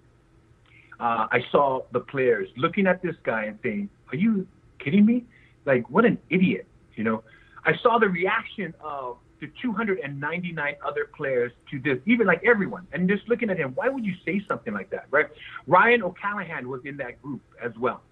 uh, 0.99 1.27
I 1.31 1.41
saw 1.51 1.83
the 1.93 2.01
players 2.01 2.49
looking 2.57 2.87
at 2.87 3.03
this 3.03 3.17
guy 3.23 3.45
and 3.45 3.59
saying, 3.63 3.89
"Are 4.13 4.17
you 4.17 4.47
kidding 4.79 5.07
me? 5.07 5.25
Like 5.65 5.89
what 5.89 6.05
an 6.05 6.19
idiot!" 6.29 6.67
You 6.97 7.05
know, 7.05 7.25
I 7.65 7.73
saw 7.83 7.99
the 7.99 8.09
reaction 8.09 8.75
of 8.81 9.17
the 9.41 9.51
299 9.63 10.77
other 10.87 11.07
players 11.17 11.53
to 11.71 11.79
this, 11.81 11.99
even 12.07 12.27
like 12.27 12.43
everyone, 12.45 12.87
and 12.93 13.09
just 13.09 13.27
looking 13.29 13.51
at 13.51 13.57
him. 13.57 13.73
Why 13.75 13.89
would 13.89 14.05
you 14.05 14.15
say 14.25 14.43
something 14.47 14.73
like 14.73 14.91
that, 14.91 15.07
right? 15.11 15.27
Ryan 15.67 16.03
O'Callaghan 16.03 16.69
was 16.69 16.83
in 16.85 16.99
that 16.99 17.21
group 17.23 17.41
as 17.63 17.73
well, 17.79 18.03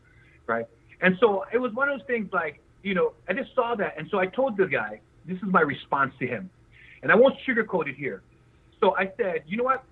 right? 0.47 0.65
And 1.01 1.17
so 1.21 1.45
it 1.53 1.59
was 1.59 1.73
one 1.75 1.89
of 1.89 1.99
those 1.99 2.07
things 2.07 2.31
like, 2.33 2.61
you 2.83 2.95
know, 2.95 3.13
I 3.29 3.35
just 3.35 3.55
saw 3.55 3.75
that. 3.77 3.95
And 3.99 4.09
so 4.11 4.19
I 4.19 4.27
told 4.27 4.57
the 4.57 4.67
guy, 4.67 5.01
this 5.27 5.37
is 5.37 5.45
my 5.45 5.61
response 5.61 6.15
to 6.21 6.27
him. 6.27 6.51
And 7.03 7.13
I 7.13 7.15
won't 7.15 7.37
sugarcoat 7.47 7.89
it 7.89 7.97
here. 7.97 8.23
So 8.81 8.97
I 8.97 9.11
said, 9.17 9.43
you 9.47 9.57
know 9.57 9.65
what? 9.65 9.85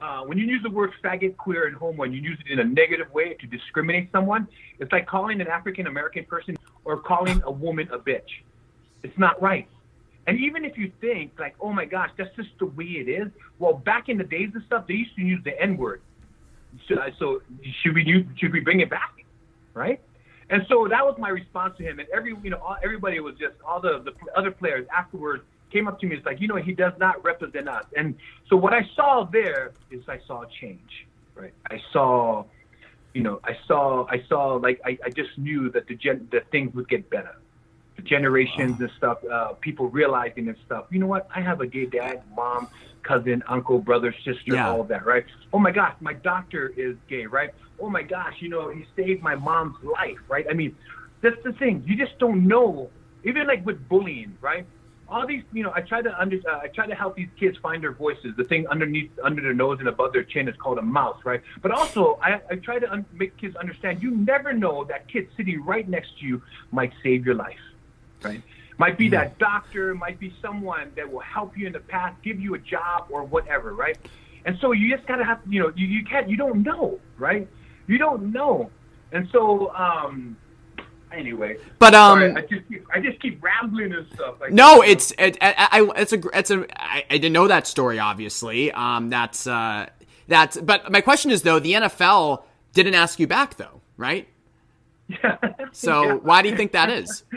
Uh, 0.00 0.22
when 0.22 0.38
you 0.38 0.46
use 0.46 0.62
the 0.62 0.70
word 0.70 0.92
faggot, 1.02 1.36
queer, 1.36 1.66
and 1.66 1.76
homo, 1.76 2.04
and 2.04 2.14
you 2.14 2.20
use 2.20 2.38
it 2.46 2.52
in 2.52 2.60
a 2.60 2.64
negative 2.64 3.12
way 3.12 3.34
to 3.34 3.46
discriminate 3.48 4.10
someone, 4.12 4.46
it's 4.78 4.92
like 4.92 5.06
calling 5.06 5.40
an 5.40 5.48
African 5.48 5.88
American 5.88 6.24
person 6.24 6.56
or 6.84 6.98
calling 6.98 7.42
a 7.44 7.50
woman 7.50 7.88
a 7.92 7.98
bitch. 7.98 8.42
It's 9.02 9.18
not 9.18 9.40
right. 9.42 9.66
And 10.28 10.38
even 10.38 10.64
if 10.64 10.78
you 10.78 10.92
think 11.00 11.32
like, 11.38 11.56
oh 11.60 11.72
my 11.72 11.84
gosh, 11.84 12.10
that's 12.16 12.34
just 12.36 12.50
the 12.60 12.66
way 12.66 12.84
it 12.84 13.08
is. 13.08 13.28
Well, 13.58 13.74
back 13.74 14.08
in 14.08 14.18
the 14.18 14.24
days 14.24 14.50
and 14.54 14.62
stuff, 14.66 14.86
they 14.86 14.94
used 14.94 15.16
to 15.16 15.22
use 15.22 15.42
the 15.42 15.60
N 15.60 15.76
word. 15.76 16.00
So, 16.86 16.96
so 17.18 17.42
should 17.82 17.94
we 17.94 18.04
use, 18.04 18.26
should 18.36 18.52
we 18.52 18.60
bring 18.60 18.80
it 18.80 18.90
back, 18.90 19.24
right? 19.74 20.00
And 20.50 20.64
so 20.68 20.86
that 20.88 21.04
was 21.04 21.16
my 21.18 21.28
response 21.28 21.76
to 21.78 21.82
him. 21.82 21.98
And 21.98 22.08
every 22.14 22.34
you 22.42 22.50
know 22.50 22.58
all, 22.58 22.76
everybody 22.82 23.20
was 23.20 23.34
just 23.34 23.54
all 23.66 23.80
the 23.80 24.02
the 24.04 24.12
other 24.36 24.50
players 24.50 24.86
afterwards 24.96 25.42
came 25.70 25.88
up 25.88 25.98
to 26.00 26.06
me. 26.06 26.16
It's 26.16 26.26
like 26.26 26.40
you 26.40 26.48
know 26.48 26.56
he 26.56 26.72
does 26.72 26.92
not 26.98 27.22
represent 27.24 27.68
us. 27.68 27.84
And 27.96 28.14
so 28.48 28.56
what 28.56 28.72
I 28.72 28.82
saw 28.96 29.28
there 29.30 29.74
is 29.90 30.02
I 30.08 30.18
saw 30.26 30.42
a 30.42 30.46
change, 30.60 30.90
right? 31.34 31.54
I 31.70 31.78
saw, 31.92 32.44
you 33.14 33.22
know, 33.22 33.40
I 33.44 33.52
saw 33.66 34.06
I 34.10 34.22
saw 34.28 34.54
like 34.54 34.80
I, 34.84 34.98
I 35.04 35.10
just 35.10 35.30
knew 35.36 35.70
that 35.72 35.86
the 35.86 35.94
gen 35.96 36.28
that 36.32 36.50
things 36.50 36.74
would 36.74 36.88
get 36.88 37.08
better. 37.10 37.34
The 37.96 38.02
generations 38.02 38.76
and 38.78 38.90
stuff, 38.96 39.18
uh, 39.32 39.54
people 39.60 39.88
realizing 39.90 40.46
and 40.46 40.56
stuff. 40.64 40.84
You 40.92 41.00
know 41.00 41.08
what? 41.08 41.26
I 41.34 41.40
have 41.40 41.60
a 41.60 41.66
gay 41.66 41.86
dad, 41.86 42.22
mom, 42.32 42.68
cousin, 43.02 43.42
uncle, 43.48 43.80
brother, 43.80 44.14
sister, 44.24 44.54
Yeah. 44.54 44.70
all 44.70 44.80
of 44.82 44.86
that, 44.88 45.04
right? 45.04 45.24
Oh 45.52 45.58
my 45.58 45.72
gosh, 45.72 45.94
my 46.00 46.12
doctor 46.12 46.72
is 46.76 46.94
gay, 47.08 47.26
right? 47.26 47.50
Oh 47.80 47.90
my 47.90 48.02
gosh, 48.04 48.34
you 48.40 48.50
know, 48.50 48.70
he 48.70 48.84
saved 48.96 49.20
my 49.20 49.34
mom's 49.34 49.74
life, 49.82 50.16
right? 50.28 50.46
I 50.48 50.54
mean, 50.54 50.76
that's 51.22 51.42
the 51.44 51.52
thing. 51.54 51.82
You 51.86 51.96
just 51.96 52.16
don't 52.20 52.46
know. 52.46 52.92
Even 53.24 53.48
like 53.48 53.66
with 53.66 53.88
bullying, 53.88 54.38
right? 54.40 54.64
All 55.10 55.26
these, 55.26 55.42
you 55.52 55.62
know, 55.62 55.72
I 55.74 55.80
try 55.80 56.02
to 56.02 56.20
under, 56.20 56.36
uh, 56.48 56.58
I 56.58 56.68
try 56.68 56.86
to 56.86 56.94
help 56.94 57.16
these 57.16 57.30
kids 57.40 57.56
find 57.58 57.82
their 57.82 57.92
voices. 57.92 58.34
The 58.36 58.44
thing 58.44 58.66
underneath, 58.68 59.10
under 59.22 59.40
their 59.40 59.54
nose 59.54 59.78
and 59.78 59.88
above 59.88 60.12
their 60.12 60.22
chin 60.22 60.48
is 60.48 60.56
called 60.56 60.78
a 60.78 60.82
mouth, 60.82 61.24
right? 61.24 61.40
But 61.62 61.70
also, 61.70 62.18
I, 62.22 62.40
I 62.50 62.56
try 62.56 62.78
to 62.78 62.92
un- 62.92 63.06
make 63.12 63.36
kids 63.38 63.56
understand. 63.56 64.02
You 64.02 64.10
never 64.10 64.52
know 64.52 64.84
that 64.84 65.08
kid 65.08 65.28
sitting 65.36 65.64
right 65.64 65.88
next 65.88 66.18
to 66.18 66.26
you 66.26 66.42
might 66.72 66.92
save 67.02 67.24
your 67.24 67.34
life, 67.34 67.58
right? 68.22 68.42
Might 68.76 68.98
be 68.98 69.08
that 69.08 69.38
doctor, 69.38 69.94
might 69.94 70.20
be 70.20 70.32
someone 70.40 70.92
that 70.94 71.10
will 71.10 71.20
help 71.20 71.56
you 71.58 71.66
in 71.66 71.72
the 71.72 71.80
past, 71.80 72.20
give 72.22 72.38
you 72.38 72.54
a 72.54 72.58
job 72.58 73.06
or 73.10 73.24
whatever, 73.24 73.74
right? 73.74 73.96
And 74.44 74.58
so 74.60 74.72
you 74.72 74.94
just 74.94 75.06
gotta 75.08 75.24
have, 75.24 75.40
you 75.48 75.60
know, 75.60 75.72
you, 75.74 75.86
you 75.86 76.04
can't, 76.04 76.28
you 76.28 76.36
don't 76.36 76.62
know, 76.62 77.00
right? 77.16 77.48
You 77.86 77.98
don't 77.98 78.30
know. 78.30 78.70
And 79.10 79.28
so, 79.32 79.74
um, 79.74 80.36
anyway. 81.12 81.56
But, 81.78 81.94
um, 81.94 82.18
Sorry, 82.20 82.32
I 82.36 82.40
just 82.42 82.68
keep, 82.68 82.86
I 82.94 83.00
just 83.00 83.20
keep 83.20 83.42
rambling 83.42 83.92
and 83.92 84.06
stuff. 84.14 84.36
Like 84.40 84.52
No, 84.52 84.82
it's 84.82 85.12
it, 85.18 85.36
I, 85.40 85.68
I, 85.72 85.90
it's 86.00 86.12
a 86.12 86.20
it's 86.38 86.50
a 86.50 86.66
I, 86.76 87.04
I 87.10 87.18
didn't 87.18 87.32
know 87.32 87.48
that 87.48 87.66
story. 87.66 87.98
Obviously, 87.98 88.72
um, 88.72 89.10
that's 89.10 89.46
uh, 89.46 89.88
that's. 90.26 90.56
But 90.58 90.90
my 90.90 91.00
question 91.00 91.30
is 91.30 91.42
though, 91.42 91.58
the 91.58 91.72
NFL 91.74 92.42
Didn't 92.74 92.94
ask 92.94 93.18
you 93.18 93.26
back 93.26 93.56
though, 93.56 93.80
right? 93.96 94.28
Yeah. 95.08 95.36
So 95.72 96.02
Yeah. 96.02 96.12
why 96.14 96.42
do 96.42 96.48
you 96.48 96.56
think 96.56 96.72
that 96.72 96.90
is? 96.90 97.24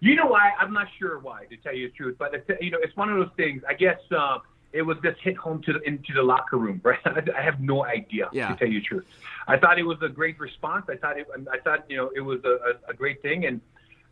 You 0.00 0.14
know 0.14 0.26
why? 0.26 0.52
I'm 0.60 0.72
not 0.72 0.86
sure 0.96 1.18
why, 1.18 1.46
to 1.46 1.56
tell 1.56 1.74
you 1.74 1.88
the 1.88 1.92
truth. 1.94 2.14
But 2.20 2.32
it's, 2.32 2.48
you 2.60 2.70
know, 2.70 2.78
it's 2.80 2.96
one 2.96 3.10
of 3.10 3.16
those 3.18 3.34
things. 3.36 3.62
I 3.68 3.74
guess 3.74 3.98
uh, 4.16 4.38
it 4.72 4.82
was 4.82 4.96
just 5.02 5.18
hit 5.20 5.36
home 5.36 5.62
to 5.62 5.72
the, 5.72 5.80
into 5.82 6.12
the 6.12 6.22
locker 6.22 6.56
room, 6.58 6.80
right? 6.84 6.98
I 7.06 7.40
have 7.42 7.60
no 7.60 7.84
idea, 7.84 8.28
Yeah. 8.32 8.48
to 8.48 8.56
tell 8.56 8.68
you 8.68 8.80
the 8.80 8.86
truth. 8.86 9.06
I 9.46 9.56
thought 9.56 9.78
it 9.78 9.82
was 9.84 9.98
a 10.02 10.08
great 10.08 10.38
response. 10.38 10.86
I 10.90 10.96
thought 10.96 11.18
it, 11.18 11.26
I 11.52 11.58
thought 11.58 11.84
you 11.88 11.96
know 11.96 12.10
it 12.14 12.20
was 12.20 12.40
a, 12.44 12.90
a, 12.90 12.94
great 12.94 13.22
thing. 13.22 13.46
And 13.46 13.60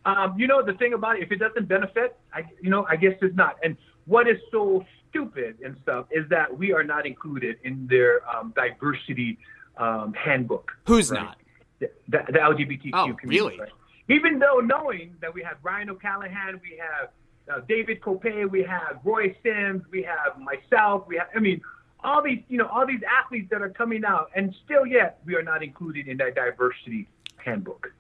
um, 0.07 0.35
you 0.39 0.47
know, 0.47 0.63
the 0.65 0.73
thing 0.75 0.95
about 0.95 1.17
it, 1.17 1.23
if 1.25 1.33
it 1.33 1.37
doesn't 1.37 1.69
benefit, 1.69 2.17
I 2.33 2.45
you 2.63 2.71
know, 2.71 2.87
I 2.89 2.97
guess 2.97 3.15
it's 3.21 3.37
not. 3.37 3.57
And 3.63 3.77
what 4.07 4.29
is 4.29 4.39
so 4.51 4.85
stupid 5.11 5.59
and 5.65 5.77
stuff 5.83 6.07
is 6.11 6.29
that 6.31 6.57
we 6.57 6.73
are 6.73 6.85
not 6.85 7.07
included 7.07 7.57
in 7.65 7.87
their 7.89 8.21
um, 8.29 8.53
diversity 8.57 9.39
um, 9.77 10.15
handbook. 10.15 10.73
Who's 10.87 11.11
Right. 11.11 11.23
not? 11.23 11.37
the, 11.81 11.91
the 12.09 12.39
LGBTQ 12.39 12.91
Oh, 12.95 13.13
community. 13.15 13.29
really? 13.29 13.59
right? 13.61 13.71
Even 14.09 14.39
though 14.39 14.61
knowing 14.61 15.15
that 15.21 15.35
we 15.35 15.43
have 15.43 15.61
Brian 15.63 15.91
O'Callaghan, 15.91 16.61
we 16.63 16.79
have 16.79 17.11
uh, 17.53 17.61
David 17.69 18.01
Kopay, 18.01 18.49
we 18.51 18.63
have 18.63 19.01
Roy 19.05 19.35
Sims, 19.43 19.83
we 19.91 20.03
have 20.03 20.39
myself, 20.41 21.07
we 21.07 21.17
have, 21.17 21.29
I 21.35 21.39
mean, 21.39 21.61
all 22.05 22.23
these, 22.23 22.41
you 22.49 22.59
know, 22.59 22.67
all 22.67 22.87
these 22.87 23.01
athletes 23.21 23.49
that 23.51 23.63
are 23.63 23.71
coming 23.71 24.05
out, 24.05 24.31
and 24.35 24.55
still 24.65 24.87
yet 24.87 25.19
we 25.25 25.35
are 25.35 25.43
not 25.43 25.63
included 25.63 26.09
in 26.09 26.17
that 26.19 26.35
diversity 26.35 27.09
handbook. 27.37 27.93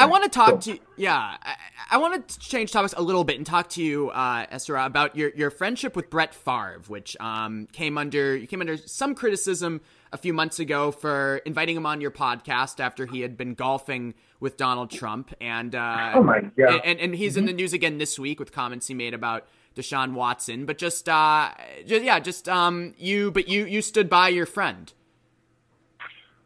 I 0.00 0.06
want 0.06 0.22
to 0.24 0.30
talk 0.30 0.62
So- 0.62 0.74
to 0.74 0.78
yeah. 0.96 1.36
I, 1.42 1.56
I 1.90 1.96
want 1.98 2.28
to 2.28 2.38
change 2.38 2.70
topics 2.70 2.94
a 2.96 3.02
little 3.02 3.24
bit 3.24 3.36
and 3.36 3.44
talk 3.44 3.68
to 3.70 3.82
you, 3.82 4.10
uh, 4.10 4.46
Esera, 4.46 4.86
about 4.86 5.16
your, 5.16 5.30
your 5.34 5.50
friendship 5.50 5.96
with 5.96 6.08
Brett 6.08 6.34
Favre, 6.34 6.82
which 6.86 7.16
um, 7.18 7.66
came 7.72 7.98
under 7.98 8.36
you 8.36 8.46
came 8.46 8.60
under 8.60 8.76
some 8.76 9.14
criticism 9.14 9.80
a 10.12 10.16
few 10.18 10.32
months 10.32 10.58
ago 10.58 10.90
for 10.90 11.38
inviting 11.44 11.76
him 11.76 11.86
on 11.86 12.00
your 12.00 12.10
podcast 12.10 12.80
after 12.80 13.06
he 13.06 13.20
had 13.20 13.36
been 13.36 13.54
golfing 13.54 14.14
with 14.40 14.56
Donald 14.56 14.90
Trump, 14.90 15.34
and 15.40 15.74
uh, 15.74 16.12
Oh 16.14 16.22
my 16.22 16.40
God. 16.56 16.80
and, 16.84 16.98
and 17.00 17.14
he's 17.14 17.36
in 17.36 17.44
the 17.46 17.52
news 17.52 17.72
again 17.72 17.98
this 17.98 18.18
week 18.18 18.38
with 18.38 18.52
comments 18.52 18.86
he 18.86 18.94
made 18.94 19.12
about 19.14 19.46
Deshaun 19.76 20.12
Watson. 20.14 20.64
But 20.66 20.78
just 20.78 21.08
uh, 21.08 21.50
just 21.86 22.04
yeah, 22.04 22.18
just 22.20 22.48
um, 22.48 22.94
you, 22.96 23.30
but 23.30 23.48
you 23.48 23.64
you 23.66 23.82
stood 23.82 24.08
by 24.08 24.28
your 24.28 24.46
friend. 24.46 24.92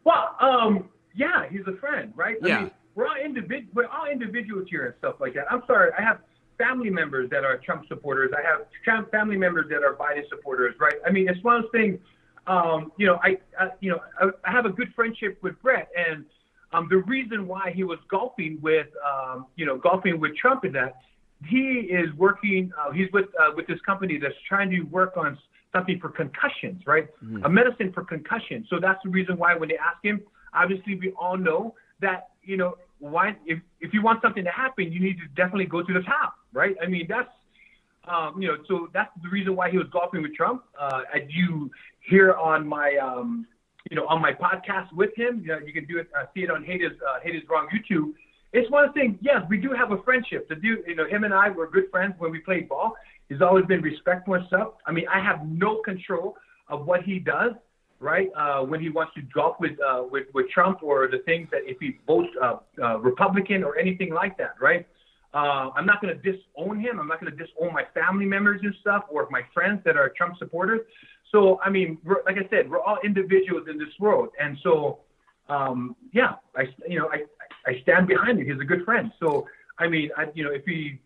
Well, 0.03 0.35
um, 0.41 0.89
yeah, 1.15 1.45
he's 1.49 1.61
a 1.67 1.77
friend, 1.77 2.11
right? 2.15 2.35
I 2.43 2.47
Yeah. 2.47 2.59
mean, 2.63 2.71
we're 2.95 3.07
all 3.07 3.15
individ- 3.15 3.67
we're 3.73 3.87
all 3.87 4.07
individuals 4.11 4.67
here 4.69 4.85
and 4.87 4.93
stuff 4.99 5.15
like 5.19 5.33
that. 5.35 5.45
I'm 5.51 5.63
sorry, 5.67 5.91
I 5.97 6.01
have 6.01 6.19
family 6.57 6.89
members 6.89 7.29
that 7.31 7.43
are 7.43 7.57
Trump 7.57 7.87
supporters. 7.87 8.31
I 8.37 8.41
have 8.47 8.65
Trump 8.83 9.09
family 9.11 9.37
members 9.37 9.67
that 9.69 9.83
are 9.83 9.95
Biden 9.95 10.27
supporters, 10.29 10.75
right? 10.79 10.95
I 11.05 11.09
mean, 11.11 11.27
it's 11.29 11.41
one 11.43 11.55
of 11.57 11.61
those 11.63 11.71
things. 11.71 11.99
Um, 12.47 12.91
you 12.97 13.07
know, 13.07 13.19
I, 13.23 13.37
I 13.59 13.69
you 13.79 13.91
know, 13.91 13.99
I, 14.19 14.29
I 14.47 14.51
have 14.51 14.65
a 14.65 14.69
good 14.69 14.93
friendship 14.95 15.37
with 15.41 15.61
Brett, 15.61 15.89
and 15.95 16.25
um, 16.73 16.87
the 16.89 16.97
reason 16.97 17.47
why 17.47 17.71
he 17.73 17.83
was 17.83 17.99
golfing 18.09 18.59
with, 18.61 18.87
um, 19.05 19.45
you 19.55 19.65
know, 19.65 19.77
golfing 19.77 20.19
with 20.19 20.35
Trump 20.35 20.65
is 20.65 20.73
that 20.73 20.95
he 21.47 21.87
is 21.89 22.13
working. 22.15 22.71
Uh, 22.79 22.91
he's 22.91 23.11
with 23.13 23.25
uh, 23.39 23.51
with 23.55 23.67
this 23.67 23.79
company 23.85 24.17
that's 24.17 24.35
trying 24.47 24.69
to 24.71 24.81
work 24.83 25.15
on 25.17 25.37
something 25.73 25.99
for 25.99 26.09
concussions, 26.09 26.81
right? 26.85 27.07
A 27.45 27.49
medicine 27.49 27.91
for 27.93 28.03
concussion. 28.03 28.65
So 28.69 28.79
that's 28.79 28.99
the 29.03 29.09
reason 29.09 29.37
why 29.37 29.55
when 29.55 29.69
they 29.69 29.77
ask 29.77 30.03
him, 30.03 30.21
obviously 30.53 30.95
we 30.95 31.11
all 31.19 31.37
know 31.37 31.75
that 31.99 32.29
you 32.43 32.57
know 32.57 32.75
why 32.99 33.35
if 33.45 33.59
if 33.81 33.93
you 33.93 34.01
want 34.01 34.21
something 34.21 34.43
to 34.43 34.51
happen, 34.51 34.91
you 34.91 34.99
need 34.99 35.17
to 35.17 35.27
definitely 35.35 35.65
go 35.65 35.81
to 35.81 35.93
the 35.93 36.01
top, 36.01 36.35
right? 36.53 36.75
I 36.81 36.87
mean 36.87 37.05
that's 37.09 37.29
um, 38.07 38.41
you 38.41 38.47
know 38.47 38.57
so 38.67 38.89
that's 38.93 39.11
the 39.21 39.29
reason 39.29 39.55
why 39.55 39.69
he 39.69 39.77
was 39.77 39.87
golfing 39.91 40.21
with 40.21 40.33
Trump. 40.35 40.63
Uh, 40.79 41.01
as 41.13 41.21
you 41.29 41.71
hear 42.01 42.33
on 42.33 42.67
my 42.67 42.97
um, 42.97 43.45
you 43.89 43.95
know 43.95 44.05
on 44.07 44.21
my 44.21 44.31
podcast 44.33 44.91
with 44.93 45.15
him, 45.15 45.41
you, 45.41 45.47
know, 45.47 45.59
you 45.59 45.73
can 45.73 45.85
do 45.85 45.97
it 45.97 46.09
uh, 46.17 46.25
see 46.33 46.41
it 46.41 46.51
on 46.51 46.63
Hate 46.63 46.81
is 46.81 46.91
uh, 47.07 47.19
Hate 47.23 47.35
is 47.35 47.43
Wrong 47.49 47.67
YouTube. 47.73 48.13
It's 48.53 48.69
one 48.69 48.93
things. 48.93 49.17
Yes, 49.21 49.41
we 49.49 49.57
do 49.57 49.71
have 49.71 49.91
a 49.91 50.01
friendship. 50.03 50.47
The 50.47 50.55
dude, 50.55 50.83
you 50.87 50.95
know, 50.95 51.07
him 51.07 51.23
and 51.23 51.33
I 51.33 51.49
were 51.49 51.67
good 51.67 51.89
friends 51.89 52.13
when 52.19 52.31
we 52.31 52.39
played 52.39 52.69
ball. 52.69 52.93
He's 53.27 53.41
always 53.41 53.65
been 53.65 53.81
respectful 53.81 54.35
and 54.35 54.45
stuff. 54.47 54.73
I 54.85 54.91
mean, 54.91 55.05
I 55.11 55.19
have 55.19 55.45
no 55.47 55.81
control 55.81 56.35
of 56.69 56.85
what 56.85 57.01
he 57.01 57.17
does, 57.17 57.53
right? 57.99 58.29
Uh, 58.37 58.61
when 58.61 58.79
he 58.79 58.89
wants 58.89 59.13
to 59.15 59.21
golf 59.33 59.55
with 59.59 59.71
uh, 59.81 60.03
with 60.09 60.27
with 60.33 60.49
Trump 60.49 60.83
or 60.83 61.07
the 61.07 61.19
things 61.19 61.47
that 61.51 61.61
if 61.65 61.77
he 61.79 61.97
votes 62.05 62.29
uh, 62.41 62.57
uh, 62.81 62.99
Republican 62.99 63.63
or 63.63 63.77
anything 63.77 64.13
like 64.13 64.37
that, 64.37 64.53
right? 64.61 64.85
Uh, 65.33 65.71
I'm 65.75 65.85
not 65.85 66.01
going 66.01 66.15
to 66.15 66.21
disown 66.31 66.79
him. 66.79 66.99
I'm 66.99 67.07
not 67.07 67.19
going 67.19 67.35
to 67.35 67.37
disown 67.37 67.73
my 67.73 67.85
family 67.93 68.25
members 68.25 68.61
and 68.63 68.73
stuff 68.81 69.05
or 69.09 69.27
my 69.31 69.41
friends 69.53 69.81
that 69.85 69.97
are 69.97 70.09
Trump 70.15 70.37
supporters. 70.37 70.81
So, 71.31 71.59
I 71.65 71.69
mean, 71.71 71.97
like 72.25 72.37
I 72.37 72.47
said, 72.51 72.69
we're 72.69 72.79
all 72.79 72.99
individuals 73.03 73.67
in 73.67 73.79
this 73.79 73.89
world, 73.99 74.29
and 74.39 74.55
so, 74.61 74.99
um, 75.49 75.95
yeah, 76.11 76.35
I, 76.55 76.63
you 76.87 76.99
know, 76.99 77.09
I, 77.11 77.23
I 77.65 77.81
stand 77.81 78.07
behind 78.07 78.39
him. 78.39 78.45
He's 78.45 78.61
a 78.61 78.65
good 78.65 78.85
friend. 78.85 79.11
So, 79.19 79.47
I 79.79 79.87
mean, 79.87 80.11
I, 80.15 80.25
you 80.35 80.43
know, 80.43 80.51
if 80.51 80.63
he, 80.65 80.99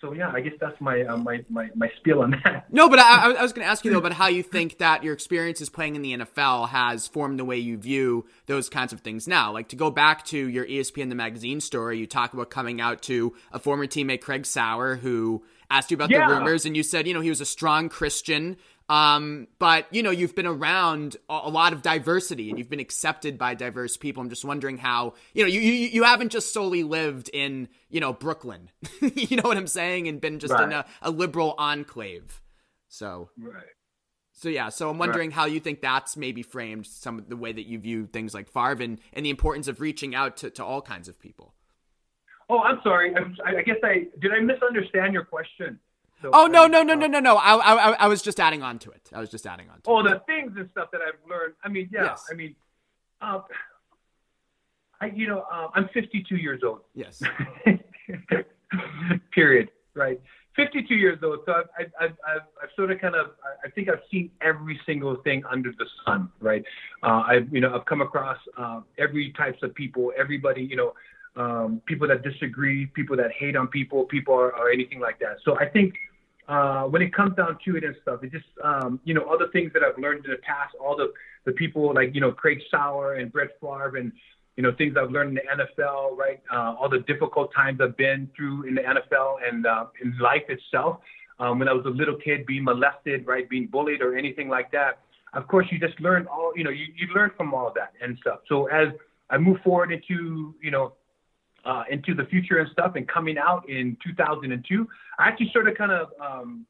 so 0.00 0.12
yeah, 0.12 0.30
I 0.30 0.40
guess 0.40 0.52
that's 0.60 0.80
my 0.80 1.02
uh, 1.02 1.16
my, 1.16 1.44
my 1.48 1.68
my 1.74 1.90
spiel 1.98 2.20
on 2.22 2.30
that. 2.44 2.66
No, 2.70 2.88
but 2.88 2.98
I, 2.98 3.32
I 3.32 3.42
was 3.42 3.52
going 3.52 3.64
to 3.64 3.70
ask 3.70 3.84
you 3.84 3.90
though 3.92 3.98
about 3.98 4.12
how 4.12 4.26
you 4.28 4.42
think 4.42 4.78
that 4.78 5.04
your 5.04 5.14
experiences 5.14 5.68
playing 5.68 5.96
in 5.96 6.02
the 6.02 6.16
NFL 6.18 6.68
has 6.70 7.06
formed 7.06 7.38
the 7.38 7.44
way 7.44 7.58
you 7.58 7.76
view 7.76 8.26
those 8.46 8.68
kinds 8.68 8.92
of 8.92 9.00
things 9.00 9.28
now. 9.28 9.52
Like 9.52 9.68
to 9.68 9.76
go 9.76 9.90
back 9.90 10.24
to 10.26 10.38
your 10.38 10.66
ESPN 10.66 11.08
the 11.08 11.14
magazine 11.14 11.60
story, 11.60 11.98
you 11.98 12.06
talk 12.06 12.34
about 12.34 12.50
coming 12.50 12.80
out 12.80 13.02
to 13.02 13.34
a 13.52 13.58
former 13.58 13.86
teammate 13.86 14.20
Craig 14.20 14.44
Sauer 14.46 14.96
who 14.96 15.42
asked 15.70 15.90
you 15.90 15.94
about 15.96 16.10
Yeah. 16.10 16.28
the 16.28 16.34
rumors, 16.34 16.66
and 16.66 16.76
you 16.76 16.82
said 16.82 17.06
you 17.06 17.14
know 17.14 17.20
he 17.20 17.30
was 17.30 17.40
a 17.40 17.46
strong 17.46 17.88
Christian. 17.88 18.56
Um, 18.88 19.48
but 19.58 19.86
you 19.92 20.02
know 20.02 20.10
you've 20.10 20.34
been 20.34 20.46
around 20.46 21.16
a, 21.30 21.48
lot 21.48 21.72
of 21.72 21.80
diversity 21.80 22.50
and 22.50 22.58
you've 22.58 22.68
been 22.68 22.80
accepted 22.80 23.38
by 23.38 23.54
diverse 23.54 23.96
people. 23.96 24.22
I'm 24.22 24.28
just 24.28 24.44
wondering 24.44 24.76
how 24.76 25.14
you 25.32 25.42
know 25.42 25.48
you 25.48 25.60
you, 25.60 25.88
you 25.88 26.04
haven't 26.04 26.30
just 26.30 26.52
solely 26.52 26.82
lived 26.82 27.30
in 27.32 27.68
you 27.88 28.00
know 28.00 28.12
Brooklyn, 28.12 28.70
you 29.00 29.38
know 29.38 29.48
what 29.48 29.56
I'm 29.56 29.66
saying, 29.66 30.06
and 30.06 30.20
been 30.20 30.38
just 30.38 30.52
in 30.52 30.72
a, 30.72 30.84
a 31.00 31.10
liberal 31.10 31.54
enclave. 31.56 32.42
So 32.88 33.30
Right. 33.38 33.64
so 34.32 34.50
yeah, 34.50 34.68
so 34.68 34.90
I'm 34.90 34.98
wondering 34.98 35.30
how 35.30 35.46
you 35.46 35.60
think 35.60 35.80
that's 35.80 36.14
maybe 36.14 36.42
framed 36.42 36.86
some 36.86 37.18
of 37.18 37.30
the 37.30 37.38
way 37.38 37.52
that 37.52 37.66
you 37.66 37.78
view 37.78 38.06
things 38.06 38.34
like 38.34 38.50
Favre 38.50 38.82
and, 38.82 39.00
and 39.14 39.24
the 39.24 39.30
importance 39.30 39.66
of 39.66 39.80
reaching 39.80 40.14
out 40.14 40.36
to, 40.38 40.50
to 40.50 40.64
all 40.64 40.82
kinds 40.82 41.08
of 41.08 41.18
people. 41.18 41.54
Oh, 42.50 42.58
I'm 42.60 42.80
sorry. 42.82 43.14
I'm, 43.16 43.34
I 43.46 43.60
I 43.60 43.62
guess 43.62 43.78
I 43.82 44.08
did. 44.20 44.32
I 44.32 44.40
misunderstand 44.40 45.14
your 45.14 45.24
question. 45.24 45.80
So, 46.24 46.30
Oh 46.32 46.46
no 46.46 46.66
no 46.66 46.82
no 46.82 46.94
uh, 46.94 46.96
no 46.96 47.06
no 47.06 47.20
no! 47.20 47.36
I, 47.36 47.54
I 47.56 47.92
I 48.04 48.08
was 48.08 48.22
just 48.22 48.40
adding 48.40 48.62
on 48.62 48.78
to 48.78 48.90
it. 48.90 49.10
I 49.12 49.20
was 49.20 49.28
just 49.30 49.46
adding 49.46 49.68
on 49.68 49.76
to 49.82 49.90
Oh, 49.90 50.00
it. 50.00 50.04
the 50.04 50.20
things 50.26 50.52
and 50.56 50.70
stuff 50.70 50.88
that 50.92 51.02
I've 51.06 51.18
learned. 51.28 51.52
I 51.62 51.68
mean, 51.68 51.90
yeah. 51.92 52.04
Yes. 52.04 52.24
I 52.30 52.34
mean, 52.34 52.54
um, 53.20 53.42
I 55.02 55.06
you 55.14 55.26
know 55.28 55.44
uh, 55.52 55.68
I'm 55.74 55.88
52 55.92 56.36
years 56.36 56.62
old. 56.64 56.80
Yes. 56.94 57.22
Period. 59.32 59.70
Right. 59.94 60.20
52 60.56 60.94
years 60.94 61.18
old. 61.22 61.40
So 61.46 61.52
I've, 61.52 61.64
I've, 61.78 61.92
I've, 62.00 62.16
I've, 62.26 62.42
I've 62.62 62.68
sort 62.76 62.90
of 62.92 63.00
kind 63.00 63.14
of, 63.16 63.32
I- 63.64 63.70
think 63.70 63.88
I've 63.88 64.00
seen 64.10 64.30
every 64.40 64.80
single 64.86 65.16
thing 65.22 65.42
under 65.50 65.72
the 65.76 65.84
sun. 66.06 66.30
Right. 66.40 66.64
Uh, 67.02 67.22
I've, 67.26 67.52
you 67.52 67.60
know, 67.60 67.74
I've 67.74 67.84
come 67.86 68.00
across 68.02 68.38
uh, 68.56 68.80
every 68.98 69.32
types 69.36 69.58
of 69.62 69.74
people, 69.74 70.12
everybody, 70.16 70.62
you 70.62 70.76
know, 70.76 70.94
um, 71.36 71.82
people 71.86 72.06
that 72.08 72.22
disagree, 72.22 72.86
people 72.86 73.16
that 73.16 73.32
hate 73.32 73.56
on 73.56 73.66
people, 73.66 74.04
people 74.04 74.34
or 74.34 74.70
anything 74.70 75.00
like 75.00 75.18
that. 75.18 75.38
So 75.44 75.58
I 75.58 75.66
think 75.66 75.94
uh, 76.48 76.84
when 76.84 77.02
it 77.02 77.14
comes 77.14 77.34
down 77.36 77.58
to 77.64 77.76
it 77.76 77.84
and 77.84 77.96
stuff, 78.02 78.22
it 78.22 78.30
just, 78.30 78.44
um, 78.62 79.00
you 79.04 79.14
know, 79.14 79.22
other 79.22 79.48
things 79.52 79.72
that 79.72 79.82
I've 79.82 79.98
learned 79.98 80.24
in 80.24 80.30
the 80.30 80.38
past, 80.38 80.74
all 80.80 80.96
the, 80.96 81.12
the 81.44 81.52
people 81.52 81.94
like, 81.94 82.14
you 82.14 82.20
know, 82.20 82.32
Craig 82.32 82.58
Sauer 82.70 83.14
and 83.14 83.32
Brett 83.32 83.50
Favre 83.60 83.96
and, 83.96 84.12
you 84.56 84.62
know, 84.62 84.72
things 84.76 84.96
I've 85.00 85.10
learned 85.10 85.30
in 85.30 85.34
the 85.36 85.64
NFL, 85.64 86.16
right? 86.16 86.42
Uh, 86.52 86.74
all 86.78 86.88
the 86.88 87.00
difficult 87.00 87.52
times 87.54 87.80
I've 87.80 87.96
been 87.96 88.30
through 88.36 88.68
in 88.68 88.74
the 88.74 88.82
NFL 88.82 89.36
and 89.46 89.66
uh, 89.66 89.86
in 90.02 90.16
life 90.18 90.44
itself. 90.48 91.00
Um, 91.40 91.58
when 91.58 91.68
I 91.68 91.72
was 91.72 91.84
a 91.86 91.90
little 91.90 92.16
kid, 92.16 92.46
being 92.46 92.62
molested, 92.62 93.26
right, 93.26 93.48
being 93.48 93.66
bullied 93.66 94.00
or 94.00 94.16
anything 94.16 94.48
like 94.48 94.70
that. 94.70 95.00
Of 95.32 95.48
course, 95.48 95.66
you 95.72 95.80
just 95.80 95.98
learn 96.00 96.26
all, 96.28 96.52
you 96.54 96.62
know, 96.62 96.70
you, 96.70 96.86
you 96.94 97.08
learn 97.12 97.32
from 97.36 97.52
all 97.52 97.72
that 97.74 97.92
and 98.00 98.16
stuff. 98.20 98.40
So 98.48 98.66
as 98.66 98.88
I 99.30 99.38
move 99.38 99.58
forward 99.64 99.90
into, 99.90 100.54
you 100.62 100.70
know, 100.70 100.92
uh, 101.64 101.84
into 101.90 102.14
the 102.14 102.24
future 102.26 102.58
and 102.58 102.70
stuff, 102.70 102.92
and 102.96 103.08
coming 103.08 103.38
out 103.38 103.68
in 103.68 103.96
2002, 104.04 104.88
I 105.18 105.28
actually 105.28 105.48
started 105.50 105.76
kind 105.78 105.92
of, 105.92 106.08
um, 106.20 106.66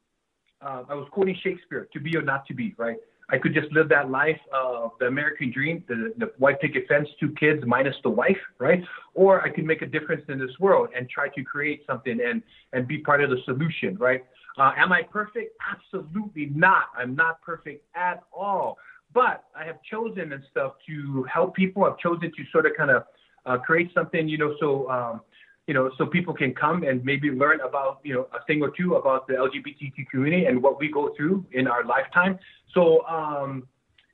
uh, 0.61 0.83
I 0.89 0.93
was 0.93 1.07
quoting 1.11 1.35
Shakespeare, 1.43 1.87
"To 1.93 1.99
be 1.99 2.15
or 2.17 2.21
not 2.21 2.45
to 2.47 2.53
be," 2.53 2.73
right? 2.77 2.97
I 3.29 3.39
could 3.39 3.53
just 3.55 3.71
live 3.71 3.89
that 3.89 4.11
life 4.11 4.39
of 4.53 4.91
the 4.99 5.07
American 5.07 5.51
dream, 5.51 5.83
the, 5.87 6.13
the 6.17 6.31
white 6.37 6.61
picket 6.61 6.87
fence, 6.87 7.09
two 7.19 7.31
kids 7.31 7.63
minus 7.65 7.95
the 8.03 8.09
wife, 8.09 8.37
right? 8.59 8.83
Or 9.15 9.41
I 9.41 9.49
could 9.49 9.65
make 9.65 9.81
a 9.81 9.87
difference 9.87 10.23
in 10.29 10.37
this 10.37 10.51
world 10.59 10.89
and 10.95 11.09
try 11.09 11.29
to 11.29 11.43
create 11.43 11.83
something 11.87 12.19
and 12.21 12.43
and 12.73 12.87
be 12.87 12.99
part 12.99 13.23
of 13.23 13.31
the 13.31 13.37
solution, 13.45 13.95
right? 13.97 14.23
Uh, 14.57 14.71
am 14.77 14.91
I 14.91 15.01
perfect? 15.03 15.57
Absolutely 15.69 16.51
not. 16.53 16.85
I'm 16.97 17.15
not 17.15 17.41
perfect 17.41 17.83
at 17.95 18.23
all. 18.31 18.77
But 19.13 19.43
I 19.55 19.65
have 19.65 19.81
chosen 19.89 20.33
and 20.33 20.43
stuff 20.51 20.73
to 20.87 21.23
help 21.23 21.55
people. 21.55 21.85
I've 21.85 21.97
chosen 21.97 22.31
to 22.31 22.43
sort 22.51 22.65
of 22.65 22.73
kind 22.77 22.91
of 22.91 23.03
uh, 23.45 23.57
create 23.57 23.91
something, 23.93 24.27
you 24.27 24.37
know, 24.37 24.55
so 24.59 24.89
um, 24.89 25.21
you 25.67 25.73
know, 25.73 25.89
so 25.97 26.05
people 26.05 26.33
can 26.33 26.53
come 26.53 26.83
and 26.83 27.03
maybe 27.03 27.31
learn 27.31 27.59
about, 27.61 27.99
you 28.03 28.13
know, 28.13 28.27
a 28.39 28.45
thing 28.45 28.61
or 28.61 28.71
two 28.77 28.95
about 28.95 29.27
the 29.27 29.33
LGBTQ 29.33 30.07
community 30.11 30.45
and 30.45 30.61
what 30.61 30.79
we 30.79 30.91
go 30.91 31.13
through 31.15 31.45
in 31.53 31.67
our 31.67 31.83
lifetime. 31.83 32.37
So, 32.73 33.05
um, 33.07 33.67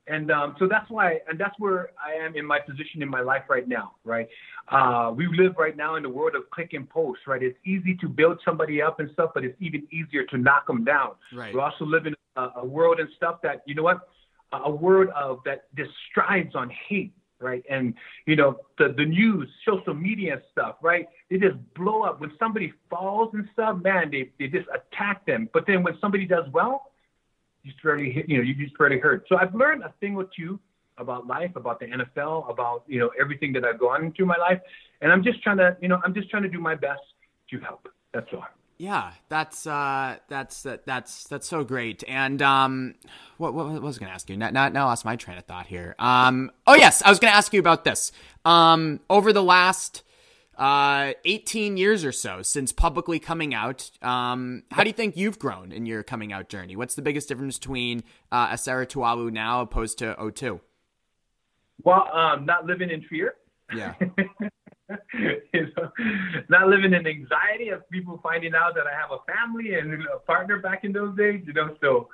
And 0.08 0.32
um, 0.32 0.56
so 0.60 0.68
that's 0.68 0.90
why, 0.90 1.20
and 1.28 1.40
that's 1.40 1.58
where 1.60 1.92
I 2.04 2.14
am 2.26 2.36
in 2.36 2.46
my 2.46 2.60
position 2.60 3.02
in 3.02 3.10
my 3.10 3.22
life 3.22 3.44
right 3.50 3.68
now, 3.68 3.96
right? 4.04 4.28
Uh, 4.68 5.12
we 5.16 5.28
live 5.42 5.54
right 5.58 5.78
now 5.78 5.96
in 5.96 6.04
the 6.04 6.10
world 6.10 6.36
of 6.36 6.50
click 6.50 6.74
and 6.74 6.90
post, 6.90 7.22
right? 7.28 7.44
It's 7.44 7.58
easy 7.66 7.96
to 8.02 8.08
build 8.10 8.40
somebody 8.44 8.82
up 8.82 9.00
and 9.00 9.10
stuff, 9.14 9.32
but 9.36 9.44
it's 9.44 9.60
even 9.62 9.88
easier 9.92 10.24
to 10.32 10.38
knock 10.38 10.68
them 10.68 10.84
down. 10.84 11.12
Right. 11.34 11.54
We 11.54 11.60
also 11.60 11.86
live 11.86 12.06
in 12.08 12.16
a, 12.36 12.50
a 12.64 12.66
world 12.66 13.00
and 13.00 13.10
stuff 13.16 13.42
that, 13.44 13.62
you 13.68 13.76
know 13.76 13.84
what, 13.84 14.00
a 14.52 14.72
world 14.72 15.10
of 15.16 15.40
that 15.46 15.60
just 15.78 15.92
strives 16.10 16.56
on 16.56 16.70
hate, 16.88 17.14
right? 17.42 17.64
And 17.70 17.94
you 18.26 18.36
know 18.36 18.60
the 18.78 18.94
the 18.96 19.06
news, 19.06 19.50
social 19.68 19.94
media 19.94 20.42
stuff, 20.52 20.76
right? 20.82 21.08
They 21.30 21.38
just 21.38 21.58
blow 21.76 22.04
up 22.04 22.22
when 22.22 22.32
somebody 22.40 22.74
falls 22.90 23.34
and 23.34 23.48
stuff. 23.54 23.82
Man, 23.82 24.12
they 24.12 24.32
they 24.40 24.48
just 24.48 24.68
attack 24.74 25.26
them. 25.26 25.50
But 25.54 25.66
then 25.68 25.84
when 25.84 25.98
somebody 26.00 26.26
does 26.26 26.46
well, 26.52 26.92
you 27.64 27.72
just 27.72 27.84
hit, 28.16 28.30
you 28.30 28.38
know 28.38 28.44
you 28.44 28.54
just 28.54 28.78
barely 28.78 29.00
hurt. 29.00 29.26
So 29.30 29.38
I've 29.38 29.54
learned 29.54 29.84
a 29.84 29.94
thing 30.00 30.16
or 30.16 30.28
two 30.36 30.60
about 30.98 31.28
life, 31.28 31.52
about 31.56 31.80
the 31.80 31.88
NFL, 31.88 32.50
about 32.50 32.84
you 32.88 33.00
know 33.00 33.12
everything 33.20 33.54
that 33.54 33.66
I've 33.66 33.80
gone 33.80 34.14
through 34.16 34.28
my 34.28 34.38
life, 34.38 34.60
and 35.02 35.12
I'm 35.12 35.24
just 35.24 35.42
trying 35.44 35.58
to 35.58 35.78
you 35.82 35.88
know 35.88 36.00
I'm 36.04 36.14
just 36.14 36.30
trying 36.30 36.44
to 36.44 36.50
do 36.50 36.60
my 36.60 36.76
best 36.76 37.02
to 37.50 37.60
help. 37.60 37.88
That's 38.14 38.28
all. 38.34 38.46
Yeah, 38.82 39.12
that's 39.30 39.68
uh, 39.68 40.18
that's 40.28 40.64
that, 40.64 40.88
that's 40.88 41.26
that's 41.26 41.48
so 41.48 41.64
great. 41.64 42.04
And 42.08 42.42
um, 42.42 42.96
what, 43.38 43.54
what, 43.54 43.68
what 43.68 43.80
was 43.84 43.98
I 43.98 44.00
going 44.00 44.10
to 44.10 44.16
ask 44.16 44.28
you? 44.28 44.36
Now, 44.36 44.50
now, 44.50 44.70
now 44.70 44.86
I 44.86 44.90
lost 44.90 45.06
my 45.06 45.16
train 45.16 45.38
of 45.38 45.44
thought 45.46 45.68
here. 45.68 45.94
Um, 46.00 46.50
oh 46.66 46.74
yes, 46.74 47.04
I 47.04 47.10
was 47.10 47.20
going 47.20 47.32
to 47.32 47.38
ask 47.38 47.54
you 47.54 47.60
about 47.60 47.84
this. 47.84 48.12
Um, 48.44 49.00
over 49.08 49.32
the 49.32 49.44
last 49.44 50.02
uh 50.58 51.14
18 51.26 51.78
years 51.78 52.04
or 52.04 52.12
so 52.12 52.42
since 52.42 52.72
publicly 52.72 53.20
coming 53.20 53.54
out, 53.54 53.92
um, 54.02 54.64
how 54.72 54.84
do 54.84 54.90
you 54.90 54.96
think 54.96 55.16
you've 55.16 55.38
grown 55.38 55.72
in 55.72 55.86
your 55.86 56.02
coming 56.02 56.34
out 56.34 56.50
journey? 56.50 56.76
What's 56.76 56.96
the 56.96 57.04
biggest 57.04 57.28
difference 57.28 57.60
between 57.60 58.02
uh, 58.32 58.50
Esera 58.50 58.88
Tuaolo 58.88 59.32
now 59.32 59.62
opposed 59.62 60.00
to 60.00 60.16
O2? 60.16 60.60
Well, 61.84 62.08
um, 62.12 62.48
not 62.48 62.66
living 62.66 62.90
in 62.90 63.04
fear. 63.04 63.36
Yeah. 63.76 63.94
you 65.54 65.68
know, 65.78 65.92
not 66.50 66.68
living 66.68 66.94
in 66.94 67.06
anxiety 67.08 67.70
of 67.70 67.88
people 67.90 68.20
finding 68.24 68.54
out 68.56 68.76
that 68.76 68.88
I 68.88 68.92
have 68.92 69.12
a 69.12 69.20
family 69.32 69.76
and 69.76 69.94
a 70.14 70.20
partner 70.20 70.60
back 70.60 70.84
in 70.84 70.92
those 70.92 71.16
days, 71.18 71.44
you 71.46 71.54
know. 71.54 71.76
So 71.82 72.10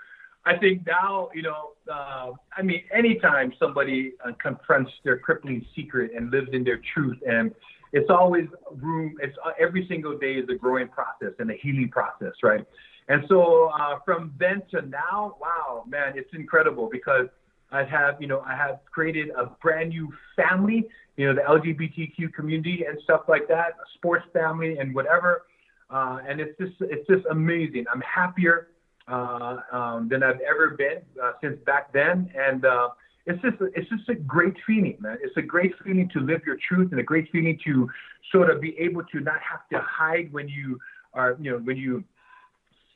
I 0.45 0.57
think 0.57 0.85
now, 0.85 1.29
you 1.33 1.41
know, 1.41 1.71
uh, 1.91 2.31
I 2.55 2.61
mean, 2.61 2.83
anytime 2.93 3.53
somebody 3.59 4.13
uh, 4.25 4.31
confronts 4.41 4.91
their 5.03 5.19
crippling 5.19 5.65
secret 5.75 6.11
and 6.15 6.31
lives 6.31 6.49
in 6.53 6.63
their 6.63 6.81
truth, 6.93 7.17
and 7.27 7.53
it's 7.93 8.09
always 8.09 8.45
room, 8.81 9.15
it's 9.21 9.35
uh, 9.45 9.51
every 9.59 9.85
single 9.87 10.17
day 10.17 10.33
is 10.33 10.47
a 10.49 10.55
growing 10.55 10.87
process 10.87 11.33
and 11.39 11.51
a 11.51 11.55
healing 11.55 11.89
process, 11.89 12.33
right? 12.43 12.65
And 13.09 13.23
so 13.29 13.71
uh, 13.79 13.99
from 14.05 14.33
then 14.37 14.61
to 14.71 14.81
now, 14.81 15.37
wow, 15.39 15.83
man, 15.87 16.13
it's 16.15 16.33
incredible 16.33 16.89
because 16.91 17.27
I 17.71 17.83
have, 17.83 18.21
you 18.21 18.27
know, 18.27 18.41
I 18.41 18.55
have 18.55 18.79
created 18.91 19.29
a 19.29 19.45
brand 19.61 19.89
new 19.89 20.11
family, 20.35 20.87
you 21.17 21.27
know, 21.27 21.33
the 21.35 21.41
LGBTQ 21.41 22.33
community 22.33 22.85
and 22.87 22.97
stuff 23.03 23.23
like 23.27 23.47
that, 23.49 23.69
a 23.71 23.85
sports 23.95 24.25
family 24.31 24.77
and 24.77 24.95
whatever. 24.95 25.43
Uh, 25.89 26.19
and 26.27 26.39
it's 26.39 26.57
just, 26.57 26.73
it's 26.81 27.07
just 27.07 27.25
amazing. 27.29 27.85
I'm 27.91 28.01
happier 28.01 28.69
uh, 29.07 29.57
um, 29.71 30.09
than 30.09 30.23
I've 30.23 30.41
ever 30.41 30.71
been 30.77 31.01
uh, 31.21 31.33
since 31.41 31.57
back 31.65 31.93
then, 31.93 32.29
and 32.37 32.65
uh, 32.65 32.89
it's 33.25 33.41
just, 33.41 33.55
it's 33.75 33.89
just 33.89 34.09
a 34.09 34.15
great 34.15 34.53
feeling, 34.65 34.97
man. 34.99 35.17
It's 35.21 35.35
a 35.37 35.41
great 35.41 35.73
feeling 35.83 36.09
to 36.13 36.19
live 36.19 36.41
your 36.45 36.57
truth, 36.67 36.91
and 36.91 36.99
a 36.99 37.03
great 37.03 37.29
feeling 37.31 37.57
to 37.65 37.89
sort 38.31 38.49
of 38.49 38.59
be 38.61 38.77
able 38.77 39.03
to 39.05 39.19
not 39.21 39.39
have 39.41 39.67
to 39.71 39.79
hide 39.85 40.31
when 40.33 40.49
you 40.49 40.77
are, 41.13 41.37
you 41.39 41.51
know, 41.51 41.57
when 41.59 41.77
you 41.77 42.03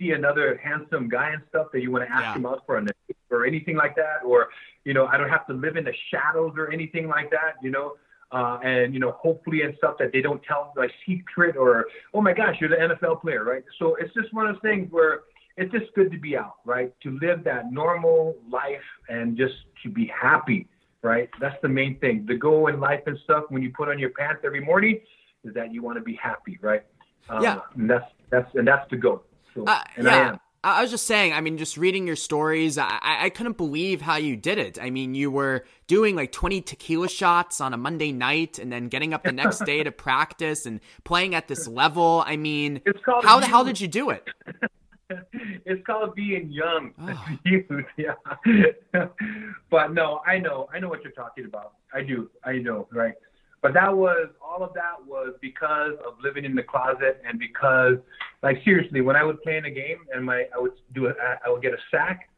see 0.02 0.12
another 0.12 0.60
handsome 0.64 1.08
guy 1.08 1.30
and 1.30 1.42
stuff 1.50 1.68
that 1.74 1.82
you 1.82 1.92
want 1.92 2.04
to 2.08 2.12
ask 2.12 2.24
Yeah. 2.24 2.36
him 2.36 2.46
out 2.46 2.64
for 2.66 2.78
a 2.78 2.86
date 2.86 2.96
or 3.30 3.46
anything 3.46 3.76
like 3.76 3.96
that, 3.96 4.24
or 4.26 4.50
you 4.84 4.94
know, 4.96 5.06
I 5.06 5.16
don't 5.18 5.30
have 5.30 5.46
to 5.48 5.54
live 5.54 5.78
in 5.78 5.84
the 5.84 5.94
shadows 6.10 6.54
or 6.58 6.72
anything 6.72 7.08
like 7.08 7.30
that, 7.32 7.56
you 7.62 7.70
know. 7.72 7.96
Uh, 8.32 8.58
and 8.64 8.94
you 8.94 9.00
know, 9.00 9.12
hopefully 9.12 9.62
and 9.64 9.76
stuff 9.78 9.96
that 10.00 10.12
they 10.14 10.22
don't 10.22 10.42
tell 10.44 10.74
like 10.78 10.92
secret 11.06 11.56
or 11.58 11.86
oh 12.14 12.22
my 12.22 12.34
gosh, 12.34 12.56
you're 12.60 12.70
the 12.70 12.78
NFL 12.78 13.22
player, 13.22 13.44
right? 13.44 13.64
So 13.78 13.96
it's 13.96 14.14
just 14.14 14.34
one 14.34 14.48
of 14.48 14.56
those 14.56 14.62
things 14.62 14.90
where 14.92 15.22
it's 15.58 15.72
just 15.72 15.94
good 15.96 16.10
to 16.12 16.18
be 16.18 16.38
out, 16.38 16.56
right? 16.66 16.94
To 17.04 17.20
live 17.22 17.44
that 17.44 17.72
normal 17.74 18.38
life 18.50 18.82
and 19.10 19.36
just 19.38 19.54
to 19.84 19.90
be 19.90 20.06
happy, 20.08 20.66
right? 21.04 21.30
That's 21.42 21.62
the 21.62 21.68
main 21.68 22.00
thing. 22.00 22.26
The 22.26 22.36
goal 22.36 22.68
in 22.68 22.80
life 22.80 23.02
and 23.06 23.18
stuff 23.26 23.44
when 23.50 23.62
you 23.62 23.70
put 23.76 23.90
on 23.90 24.00
your 24.00 24.12
pants 24.12 24.42
every 24.46 24.62
morning 24.62 25.02
is 25.44 25.54
that 25.54 25.74
you 25.74 25.84
want 25.84 25.98
to 25.98 26.02
be 26.04 26.16
happy, 26.16 26.58
right? 26.62 26.84
Uh, 27.30 27.42
Yeah. 27.44 27.60
And 27.76 27.90
that's 27.90 28.10
that's 28.30 28.50
and 28.56 28.66
that's 28.66 28.90
the 28.90 28.96
goal. 28.98 29.24
So, 29.54 29.66
Uh, 29.66 29.84
and 29.96 30.08
I 30.10 30.16
yeah. 30.18 30.30
am. 30.30 30.36
I 30.36 30.40
I 30.64 30.82
was 30.84 30.92
just 30.92 31.08
saying, 31.08 31.34
I 31.34 31.42
mean, 31.42 31.58
just 31.58 31.76
reading 31.76 32.06
your 32.06 32.16
stories, 32.16 32.78
I, 32.78 33.00
I 33.02 33.26
I 33.26 33.30
couldn't 33.30 33.58
believe 33.58 34.02
how 34.02 34.18
you 34.18 34.36
did 34.36 34.60
it. 34.60 34.78
I 34.80 34.92
mean, 34.92 35.16
you 35.16 35.32
were 35.32 35.66
doing 35.88 36.16
like 36.16 36.32
20 36.32 36.62
tequila 36.62 37.10
shots 37.10 37.60
on 37.60 37.74
a 37.74 37.78
Monday 37.78 38.12
night 38.12 38.60
and 38.60 38.72
then 38.72 38.88
getting 38.88 39.12
up 39.14 39.24
the 39.24 39.32
next 39.32 39.66
day 39.66 39.84
to 39.84 39.92
practice 40.08 40.66
and 40.68 40.80
playing 41.04 41.34
at 41.36 41.48
this 41.48 41.68
level. 41.68 42.24
I 42.28 42.38
mean, 42.38 42.82
It's 42.86 43.04
called 43.04 43.26
how 43.26 43.40
the 43.40 43.48
hell 43.48 43.64
did 43.66 43.82
you 43.82 43.88
do 43.88 44.12
it? 44.12 44.28
it's 45.66 45.84
called 45.86 46.14
being 46.16 46.52
young. 46.52 46.94
Oh. 47.02 47.28
Youth, 47.46 47.66
yeah. 47.98 48.14
but 49.70 49.94
no, 49.94 50.22
I 50.28 50.38
know, 50.38 50.70
I 50.74 50.80
know 50.80 50.90
what 50.90 51.04
you're 51.04 51.12
talking 51.12 51.46
about. 51.46 51.74
I 51.94 52.02
do, 52.04 52.30
I 52.46 52.54
know, 52.60 52.88
right? 52.92 53.16
But 53.62 53.74
that 53.76 53.96
was 53.96 54.30
all 54.42 54.64
of 54.64 54.74
that 54.74 55.06
was 55.06 55.34
because 55.40 55.94
of 56.06 56.16
living 56.22 56.46
in 56.46 56.56
the 56.56 56.64
closet 56.64 57.22
and 57.28 57.38
because, 57.38 57.98
like, 58.42 58.58
seriously, 58.66 59.02
when 59.02 59.16
I 59.16 59.24
would 59.24 59.42
play 59.44 59.58
in 59.58 59.66
a 59.66 59.72
game 59.72 60.00
and 60.14 60.26
my 60.26 60.46
I 60.56 60.60
would 60.60 60.74
do 60.94 61.08
a, 61.08 61.14
I 61.46 61.50
would 61.50 61.62
get 61.62 61.74
a 61.74 61.78
sack, 61.92 62.30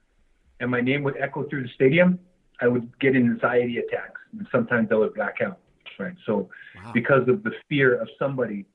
and 0.60 0.70
my 0.70 0.82
name 0.82 1.02
would 1.04 1.16
echo 1.18 1.44
through 1.50 1.64
the 1.64 1.70
stadium, 1.76 2.20
I 2.62 2.68
would 2.68 2.92
get 3.00 3.16
anxiety 3.16 3.78
attacks, 3.78 4.20
and 4.38 4.46
sometimes 4.52 4.90
I 4.92 4.96
would 4.96 5.14
black 5.14 5.38
out. 5.46 5.60
Right. 6.00 6.16
So, 6.26 6.50
Wow. 6.76 6.92
because 6.94 7.28
of 7.30 7.44
the 7.44 7.52
fear 7.70 8.02
of 8.02 8.10
somebody 8.18 8.66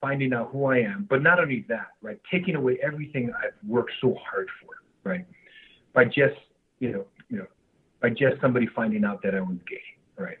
finding 0.00 0.32
out 0.32 0.50
who 0.52 0.66
I 0.66 0.78
am, 0.78 1.06
but 1.10 1.22
not 1.22 1.40
only 1.40 1.64
that, 1.68 1.88
right, 2.02 2.20
taking 2.30 2.54
away 2.54 2.78
everything 2.82 3.32
I've 3.34 3.52
worked 3.66 3.92
so 4.00 4.14
hard 4.14 4.48
for, 4.62 4.76
right, 5.02 5.26
by 5.92 6.04
just 6.04 6.38
you 6.78 6.92
know, 6.92 7.04
you 7.28 7.38
know, 7.38 7.46
by 8.00 8.10
just 8.10 8.40
somebody 8.40 8.66
finding 8.74 9.04
out 9.04 9.22
that 9.24 9.34
I 9.34 9.40
was 9.40 9.58
gay, 9.68 9.82
right. 10.16 10.38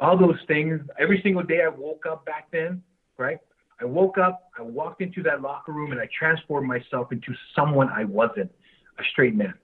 All 0.00 0.16
those 0.16 0.38
things. 0.46 0.80
Every 0.98 1.20
single 1.22 1.42
day 1.42 1.62
I 1.62 1.68
woke 1.68 2.04
up 2.06 2.24
back 2.24 2.48
then, 2.50 2.82
right. 3.18 3.38
I 3.80 3.84
woke 3.86 4.18
up, 4.18 4.50
I 4.58 4.62
walked 4.62 5.00
into 5.00 5.22
that 5.22 5.40
locker 5.40 5.72
room, 5.72 5.92
and 5.92 6.00
I 6.00 6.08
transformed 6.18 6.68
myself 6.68 7.12
into 7.12 7.32
someone 7.56 7.88
I 7.88 8.04
wasn't, 8.04 8.50
a 8.98 9.02
straight 9.10 9.34
man. 9.34 9.54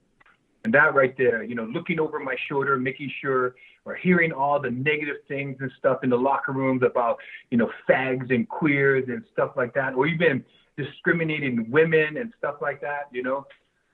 And 0.65 0.73
that 0.73 0.95
right 0.95 1.15
there, 1.17 1.43
you 1.43 1.55
know, 1.55 1.65
looking 1.65 1.99
over 1.99 2.19
my 2.19 2.35
shoulder, 2.49 2.77
making 2.77 3.11
sure 3.21 3.55
or 3.85 3.95
hearing 3.95 4.33
all 4.33 4.59
the 4.59 4.69
negative 4.69 5.17
things 5.27 5.55
and 5.61 5.71
stuff 5.77 6.03
in 6.03 6.09
the 6.09 6.17
locker 6.17 6.51
rooms 6.51 6.81
about, 6.83 7.17
you 7.51 7.57
know, 7.57 7.71
fags 7.87 8.33
and 8.33 8.49
queers 8.49 9.05
and 9.07 9.23
stuff 9.31 9.51
like 9.55 9.73
that, 9.75 9.93
or 9.93 10.07
even 10.07 10.43
discriminating 10.75 11.69
women 11.71 12.17
and 12.17 12.33
stuff 12.37 12.55
like 12.61 12.81
that, 12.81 13.07
you 13.11 13.23
know, 13.23 13.45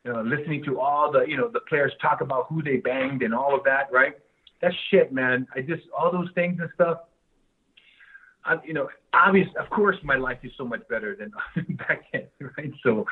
you 0.04 0.12
know, 0.12 0.22
listening 0.22 0.64
to 0.64 0.80
all 0.80 1.12
the, 1.12 1.26
you 1.26 1.38
know, 1.38 1.48
the 1.48 1.62
players 1.70 1.94
talk 2.02 2.22
about 2.22 2.48
who 2.50 2.64
they 2.64 2.78
banged 2.78 3.22
and 3.22 3.34
all 3.34 3.56
of 3.56 3.64
that, 3.66 3.92
right? 3.92 4.16
That 4.64 4.72
shit, 4.90 5.12
man. 5.12 5.46
I 5.54 5.60
just 5.60 5.84
all 5.96 6.10
those 6.10 6.30
things 6.36 6.58
and 6.62 6.70
stuff. 6.76 7.00
I, 8.46 8.60
you 8.66 8.74
know, 8.74 8.88
obvious. 9.14 9.50
Of 9.60 9.70
course, 9.70 9.98
my 10.04 10.16
life 10.16 10.38
is 10.44 10.54
so 10.58 10.66
much 10.66 10.88
better 10.90 11.18
than 11.18 11.34
back 11.78 12.06
then, 12.14 12.28
right? 12.58 12.72
So, 12.82 13.06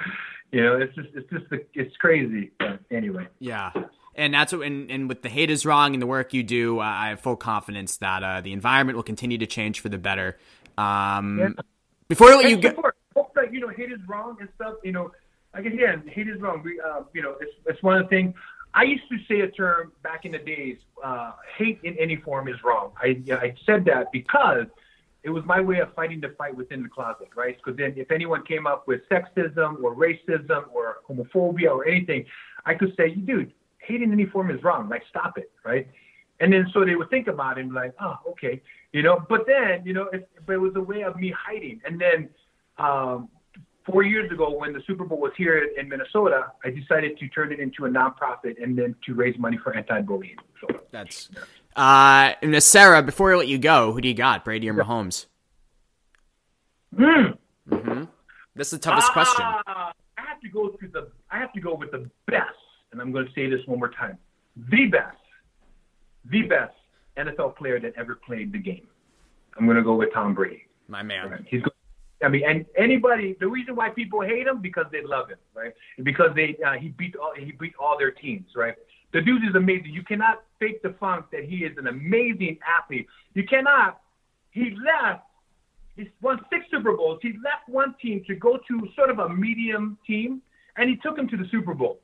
you 0.53 0.63
know, 0.63 0.77
it's 0.77 0.95
just, 0.95 1.09
it's 1.13 1.29
just, 1.29 1.45
it's 1.73 1.95
crazy. 1.97 2.51
But 2.57 2.79
anyway. 2.89 3.27
Yeah. 3.39 3.71
And 4.15 4.33
that's 4.33 4.53
what, 4.53 4.61
and, 4.61 4.89
and 4.89 5.09
with 5.09 5.23
the 5.23 5.29
hate 5.29 5.49
is 5.49 5.65
wrong 5.65 5.93
and 5.93 6.01
the 6.01 6.07
work 6.07 6.33
you 6.33 6.41
do, 6.41 6.79
uh, 6.79 6.83
I 6.83 7.09
have 7.09 7.19
full 7.19 7.35
confidence 7.35 7.97
that 7.97 8.23
uh, 8.23 8.39
the 8.39 8.53
environment 8.53 8.95
will 8.95 9.03
continue 9.03 9.37
to 9.37 9.47
change 9.47 9.81
for 9.81 9.89
the 9.89 9.97
better. 9.97 10.37
Um, 10.77 11.37
Yeah. 11.37 11.49
Before 12.07 12.29
I 12.29 12.35
let 12.35 12.49
you 12.49 12.57
go. 12.57 12.81
Hope 13.15 13.33
that, 13.35 13.53
you 13.53 13.59
know, 13.59 13.67
hate 13.67 13.91
is 13.91 13.99
wrong 14.07 14.37
and 14.39 14.47
stuff. 14.55 14.75
You 14.83 14.93
know, 14.93 15.11
like 15.53 15.65
again, 15.65 16.03
hate 16.07 16.29
is 16.29 16.39
wrong. 16.39 16.61
We, 16.63 16.79
uh, 16.79 17.03
you 17.13 17.21
know, 17.21 17.35
it's 17.41 17.51
it's 17.65 17.83
one 17.83 17.97
of 17.97 18.03
the 18.03 18.09
things. 18.09 18.33
I 18.73 18.83
used 18.83 19.03
to 19.09 19.17
say 19.27 19.41
a 19.41 19.47
term 19.49 19.91
back 20.03 20.25
in 20.25 20.31
the 20.31 20.37
days. 20.37 20.77
Uh, 21.03 21.33
hate 21.57 21.79
in 21.83 21.97
any 21.97 22.15
form 22.15 22.47
is 22.47 22.55
wrong. 22.63 22.93
I 22.97 23.21
I 23.31 23.53
said 23.65 23.85
that 23.85 24.11
because 24.11 24.67
it 25.23 25.29
was 25.29 25.43
my 25.45 25.61
way 25.61 25.79
of 25.79 25.93
fighting 25.93 26.19
the 26.19 26.29
fight 26.37 26.55
within 26.55 26.81
the 26.81 26.89
closet, 26.89 27.29
right? 27.35 27.55
Because 27.57 27.77
then, 27.77 27.93
if 27.95 28.11
anyone 28.11 28.43
came 28.45 28.65
up 28.65 28.87
with 28.87 29.01
sexism 29.09 29.83
or 29.83 29.95
racism 29.95 30.63
or 30.73 30.97
homophobia 31.07 31.69
or 31.69 31.87
anything, 31.87 32.25
I 32.65 32.73
could 32.73 32.93
say, 32.97 33.13
dude, 33.13 33.53
hate 33.79 34.01
in 34.01 34.11
any 34.11 34.25
form 34.25 34.49
is 34.49 34.63
wrong. 34.63 34.89
Like, 34.89 35.03
stop 35.09 35.37
it, 35.37 35.51
right? 35.63 35.87
And 36.39 36.51
then 36.51 36.65
so 36.73 36.83
they 36.83 36.95
would 36.95 37.09
think 37.11 37.27
about 37.27 37.57
it 37.57 37.61
and 37.61 37.69
be 37.69 37.75
like, 37.75 37.93
oh, 38.01 38.15
okay, 38.31 38.61
you 38.93 39.03
know. 39.03 39.23
But 39.29 39.45
then, 39.45 39.85
you 39.85 39.93
know, 39.93 40.05
it, 40.11 40.27
but 40.45 40.53
it 40.53 40.57
was 40.59 40.73
a 40.75 40.81
way 40.81 41.03
of 41.03 41.15
me 41.17 41.31
hiding. 41.37 41.81
And 41.85 42.01
then 42.01 42.29
um, 42.79 43.29
four 43.85 44.03
years 44.03 44.31
ago, 44.31 44.51
when 44.51 44.73
the 44.73 44.81
Super 44.87 45.05
Bowl 45.05 45.19
was 45.19 45.31
here 45.37 45.69
in 45.77 45.89
Minnesota, 45.89 46.51
I 46.63 46.69
decided 46.69 47.17
to 47.19 47.27
turn 47.29 47.51
it 47.51 47.59
into 47.59 47.85
a 47.85 47.89
nonprofit 47.89 48.61
and 48.61 48.77
then 48.77 48.95
to 49.05 49.13
raise 49.13 49.37
money 49.37 49.57
for 49.63 49.75
anti-bullying. 49.75 50.37
So 50.59 50.67
that's, 50.91 51.29
uh, 51.75 52.33
and 52.41 52.55
uh, 52.55 52.59
Sarah, 52.59 53.01
before 53.01 53.33
I 53.33 53.37
let 53.37 53.47
you 53.47 53.57
go, 53.57 53.91
who 53.91 54.01
do 54.01 54.07
you 54.07 54.13
got, 54.13 54.45
Brady 54.45 54.69
or 54.69 54.73
Mahomes? 54.73 55.25
Hmm. 56.95 57.31
hmm 57.69 58.03
This 58.55 58.67
is 58.67 58.79
the 58.79 58.79
toughest 58.79 59.11
question. 59.13 59.45
Ah, 59.45 59.93
I 60.17 60.21
have 60.21 60.41
to 60.41 60.49
go 60.49 60.75
through 60.77 60.89
the. 60.89 61.09
I 61.31 61.39
have 61.39 61.53
to 61.53 61.61
go 61.61 61.73
with 61.73 61.91
the 61.91 62.09
best, 62.27 62.49
and 62.91 62.99
I'm 62.99 63.11
going 63.11 63.25
to 63.25 63.31
say 63.33 63.49
this 63.49 63.65
one 63.65 63.79
more 63.79 63.89
time. 63.89 64.17
The 64.69 64.87
best 64.87 65.15
the 66.29 66.43
best 66.43 66.73
NFL 67.17 67.55
player 67.55 67.79
that 67.79 67.93
ever 67.97 68.15
played 68.15 68.51
the 68.51 68.59
game. 68.59 68.87
I'm 69.57 69.65
going 69.65 69.77
to 69.77 69.83
go 69.83 69.95
with 69.95 70.13
Tom 70.13 70.33
Brady. 70.33 70.65
My 70.87 71.03
man. 71.03 71.29
Right. 71.29 71.41
He's. 71.47 71.61
I 72.23 72.29
mean, 72.29 72.43
and 72.47 72.65
anybody. 72.77 73.35
The 73.39 73.47
reason 73.47 73.75
why 73.75 73.89
people 73.89 74.21
hate 74.21 74.47
him 74.47 74.61
because 74.61 74.85
they 74.91 75.03
love 75.03 75.29
him, 75.29 75.37
right? 75.53 75.73
Because 76.03 76.31
they 76.35 76.57
uh, 76.65 76.73
he 76.73 76.89
beat 76.89 77.15
all 77.15 77.33
he 77.37 77.51
beat 77.51 77.73
all 77.79 77.97
their 77.97 78.11
teams, 78.11 78.47
right? 78.55 78.75
The 79.13 79.21
dude 79.21 79.43
is 79.43 79.55
amazing. 79.55 79.91
You 79.91 80.03
cannot 80.03 80.43
fake 80.59 80.81
the 80.83 80.95
funk 80.99 81.25
that 81.31 81.43
he 81.43 81.57
is 81.57 81.77
an 81.77 81.87
amazing 81.87 82.59
athlete. 82.65 83.07
You 83.33 83.43
cannot. 83.45 84.01
He 84.51 84.75
left. 84.83 85.23
He's 85.95 86.07
won 86.21 86.39
six 86.49 86.65
Super 86.71 86.95
Bowls. 86.95 87.19
He 87.21 87.29
left 87.43 87.67
one 87.67 87.95
team 88.01 88.23
to 88.27 88.35
go 88.35 88.57
to 88.67 88.87
sort 88.95 89.09
of 89.09 89.19
a 89.19 89.29
medium 89.29 89.97
team, 90.07 90.41
and 90.77 90.89
he 90.89 90.95
took 90.97 91.17
him 91.17 91.27
to 91.27 91.37
the 91.37 91.45
Super 91.51 91.73
Bowl. 91.73 91.99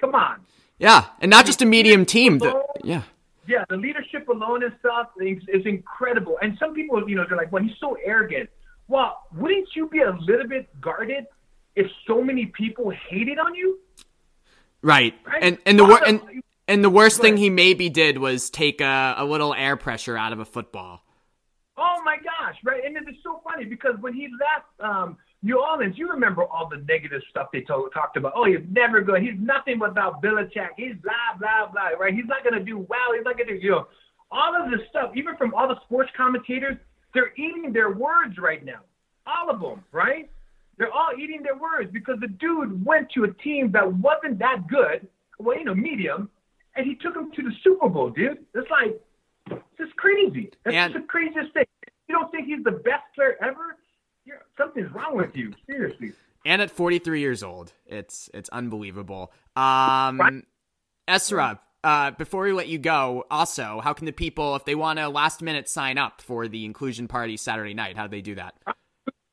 Come 0.00 0.14
on. 0.14 0.40
Yeah, 0.78 1.06
and 1.20 1.30
not 1.30 1.46
just 1.46 1.62
a 1.62 1.66
medium 1.66 2.04
team. 2.04 2.38
The, 2.38 2.62
yeah. 2.82 3.02
Yeah, 3.46 3.64
the 3.68 3.76
leadership 3.76 4.28
alone 4.28 4.62
and 4.62 4.72
stuff 4.78 5.08
is, 5.20 5.42
is 5.48 5.64
incredible. 5.64 6.36
And 6.42 6.56
some 6.58 6.74
people, 6.74 7.08
you 7.08 7.16
know, 7.16 7.24
they're 7.26 7.38
like, 7.38 7.50
well, 7.50 7.62
he's 7.62 7.76
so 7.80 7.96
arrogant. 8.04 8.50
Well, 8.88 9.18
wouldn't 9.34 9.68
you 9.76 9.88
be 9.88 10.00
a 10.00 10.12
little 10.12 10.48
bit 10.48 10.68
guarded 10.80 11.26
if 11.76 11.86
so 12.06 12.22
many 12.22 12.46
people 12.46 12.90
hated 13.08 13.38
on 13.38 13.54
you? 13.54 13.78
Right. 14.82 15.14
right? 15.26 15.42
And 15.42 15.58
and 15.66 15.78
the 15.78 15.84
wor- 15.84 16.04
and 16.04 16.42
and 16.66 16.82
the 16.82 16.90
worst 16.90 17.20
thing 17.20 17.36
he 17.36 17.50
maybe 17.50 17.88
did 17.88 18.18
was 18.18 18.50
take 18.50 18.80
a, 18.80 19.14
a 19.18 19.24
little 19.24 19.54
air 19.54 19.76
pressure 19.76 20.16
out 20.16 20.32
of 20.32 20.38
a 20.38 20.44
football. 20.44 21.02
Oh 21.76 22.02
my 22.04 22.16
gosh, 22.16 22.56
right? 22.64 22.84
And 22.84 22.96
it's 22.96 23.22
so 23.22 23.40
funny 23.44 23.64
because 23.64 23.94
when 24.00 24.12
he 24.12 24.28
left 24.40 24.66
um, 24.80 25.16
New 25.42 25.60
Orleans, 25.60 25.96
you 25.96 26.10
remember 26.10 26.44
all 26.44 26.68
the 26.68 26.78
negative 26.88 27.22
stuff 27.30 27.48
they 27.52 27.60
told, 27.60 27.92
talked 27.92 28.16
about. 28.16 28.32
Oh, 28.34 28.44
he's 28.44 28.64
never 28.70 29.00
good. 29.00 29.22
He's 29.22 29.38
nothing 29.38 29.78
without 29.78 30.22
Belichick. 30.22 30.70
He's 30.76 30.94
blah 31.02 31.38
blah 31.38 31.70
blah. 31.70 31.90
Right? 31.98 32.14
He's 32.14 32.26
not 32.26 32.42
gonna 32.42 32.64
do 32.64 32.78
well. 32.78 33.12
He's 33.14 33.24
not 33.24 33.38
gonna 33.38 33.52
do 33.52 33.64
you 33.64 33.70
know 33.70 33.86
all 34.30 34.54
of 34.60 34.70
this 34.70 34.80
stuff. 34.88 35.12
Even 35.14 35.36
from 35.36 35.54
all 35.54 35.68
the 35.68 35.80
sports 35.84 36.10
commentators, 36.16 36.76
they're 37.14 37.32
eating 37.36 37.72
their 37.72 37.90
words 37.90 38.38
right 38.38 38.64
now. 38.64 38.80
All 39.26 39.50
of 39.50 39.60
them, 39.60 39.84
right? 39.92 40.30
They're 40.76 40.92
all 40.92 41.10
eating 41.18 41.42
their 41.42 41.56
words 41.56 41.90
because 41.92 42.18
the 42.20 42.28
dude 42.28 42.84
went 42.84 43.10
to 43.12 43.24
a 43.24 43.34
team 43.34 43.72
that 43.72 43.92
wasn't 43.94 44.38
that 44.38 44.68
good, 44.68 45.06
well, 45.38 45.58
you 45.58 45.64
know, 45.64 45.74
medium, 45.74 46.30
and 46.76 46.86
he 46.86 46.94
took 46.94 47.14
them 47.14 47.32
to 47.32 47.42
the 47.42 47.50
Super 47.64 47.88
Bowl, 47.88 48.10
dude. 48.10 48.44
It's 48.54 48.70
like, 48.70 49.00
it's 49.78 49.92
crazy. 49.96 50.50
That's 50.64 50.76
and, 50.76 50.94
the 50.94 51.00
craziest 51.00 51.52
thing. 51.52 51.64
You 52.08 52.14
don't 52.14 52.30
think 52.30 52.46
he's 52.46 52.62
the 52.62 52.70
best 52.70 53.02
player 53.14 53.36
ever? 53.42 53.76
You're, 54.24 54.42
something's 54.56 54.92
wrong 54.92 55.16
with 55.16 55.34
you, 55.34 55.52
seriously. 55.66 56.12
And 56.44 56.62
at 56.62 56.70
43 56.70 57.20
years 57.20 57.42
old, 57.42 57.72
it's 57.86 58.30
it's 58.32 58.48
unbelievable. 58.50 59.32
Um, 59.56 60.20
right. 60.20 60.44
Uh, 61.88 62.10
before 62.10 62.42
we 62.42 62.52
let 62.52 62.68
you 62.68 62.76
go, 62.76 63.24
also, 63.30 63.80
how 63.82 63.94
can 63.94 64.04
the 64.04 64.12
people, 64.12 64.54
if 64.56 64.66
they 64.66 64.74
want 64.74 64.98
to 64.98 65.08
last 65.08 65.40
minute 65.40 65.70
sign 65.70 65.96
up 65.96 66.20
for 66.20 66.46
the 66.46 66.66
Inclusion 66.66 67.08
Party 67.08 67.34
Saturday 67.38 67.72
night, 67.72 67.96
how 67.96 68.06
do 68.06 68.10
they 68.10 68.20
do 68.20 68.34
that? 68.34 68.56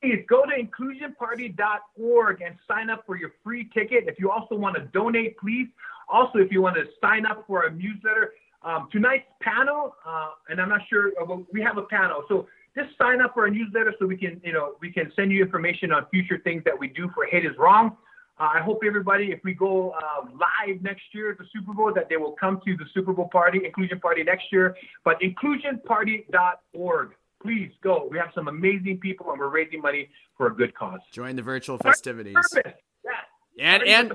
Please 0.01 0.23
go 0.29 0.43
to 0.43 0.51
inclusionparty.org 0.55 2.41
and 2.41 2.55
sign 2.65 2.89
up 2.89 3.03
for 3.05 3.17
your 3.17 3.33
free 3.43 3.69
ticket. 3.73 4.05
If 4.07 4.19
you 4.19 4.31
also 4.31 4.55
want 4.55 4.77
to 4.77 4.83
donate, 4.93 5.37
please. 5.37 5.67
Also, 6.07 6.39
if 6.39 6.49
you 6.49 6.61
want 6.61 6.77
to 6.77 6.85
sign 7.01 7.25
up 7.25 7.43
for 7.45 7.63
a 7.63 7.71
newsletter, 7.73 8.31
um, 8.61 8.87
tonight's 8.89 9.25
panel, 9.41 9.93
uh, 10.07 10.29
and 10.47 10.61
I'm 10.61 10.69
not 10.69 10.81
sure, 10.89 11.11
uh, 11.21 11.35
we 11.51 11.61
have 11.61 11.77
a 11.77 11.83
panel. 11.83 12.23
So 12.29 12.47
just 12.73 12.97
sign 12.97 13.19
up 13.19 13.33
for 13.33 13.47
a 13.47 13.51
newsletter 13.51 13.93
so 13.99 14.05
we 14.05 14.15
can, 14.15 14.39
you 14.45 14.53
know, 14.53 14.75
we 14.79 14.93
can 14.93 15.11
send 15.13 15.29
you 15.29 15.41
information 15.41 15.91
on 15.91 16.05
future 16.09 16.39
things 16.45 16.63
that 16.63 16.79
we 16.79 16.87
do 16.87 17.09
for 17.13 17.25
Hate 17.25 17.45
is 17.45 17.57
Wrong. 17.57 17.97
Uh, 18.37 18.49
I 18.55 18.61
hope 18.61 18.81
everybody, 18.85 19.31
if 19.31 19.39
we 19.45 19.53
go 19.53 19.91
uh, 19.91 20.25
live 20.31 20.81
next 20.81 21.03
year 21.13 21.31
at 21.31 21.37
the 21.37 21.45
Super 21.53 21.73
Bowl, 21.73 21.93
that 21.93 22.09
they 22.09 22.17
will 22.17 22.33
come 22.33 22.59
to 22.65 22.75
the 22.75 22.83
Super 22.93 23.13
Bowl 23.13 23.29
party, 23.31 23.61
Inclusion 23.63 23.99
Party 23.99 24.23
next 24.23 24.45
year. 24.51 24.75
But 25.05 25.21
inclusionparty.org. 25.21 27.11
Please 27.41 27.71
go. 27.81 28.07
We 28.09 28.17
have 28.17 28.29
some 28.33 28.47
amazing 28.47 28.99
people, 29.01 29.29
and 29.29 29.39
we're 29.39 29.49
raising 29.49 29.79
money 29.79 30.09
for 30.35 30.47
a 30.47 30.55
good 30.55 30.73
cause. 30.73 30.99
Join 31.11 31.35
the 31.35 31.43
virtual 31.43 31.77
festivities. 31.77 32.33
Purpose. 32.33 32.73
Yeah. 33.03 33.11
And 33.59 33.83
and 33.83 34.13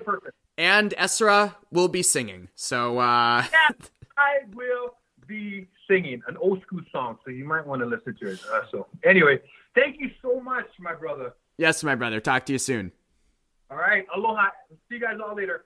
and 0.59 0.91
Esera 0.99 1.55
will 1.71 1.89
be 1.89 2.03
singing. 2.03 2.49
So 2.57 2.99
uh 2.99 3.45
yes, 3.53 3.91
I 4.19 4.41
will 4.53 4.97
be 5.27 5.69
singing 5.89 6.23
an 6.27 6.37
old 6.39 6.61
school 6.63 6.81
song, 6.93 7.19
so 7.25 7.31
you 7.31 7.45
might 7.45 7.67
want 7.67 7.81
to 7.81 7.87
listen 7.87 8.17
to 8.21 8.33
it. 8.33 8.41
Uh, 8.53 8.63
so 8.71 8.87
anyway, 9.05 9.39
thank 9.75 10.01
you 10.01 10.11
so 10.21 10.41
much, 10.41 10.67
my 10.79 10.95
brother. 10.95 11.33
Yes, 11.57 11.85
my 11.85 11.95
brother. 11.95 12.21
Talk 12.21 12.47
to 12.47 12.53
you 12.53 12.59
soon. 12.59 12.93
All 13.71 13.77
right. 13.77 14.05
Aloha. 14.15 14.49
See 14.89 14.97
you 14.97 15.01
guys 15.01 15.19
all 15.25 15.37
later. 15.37 15.65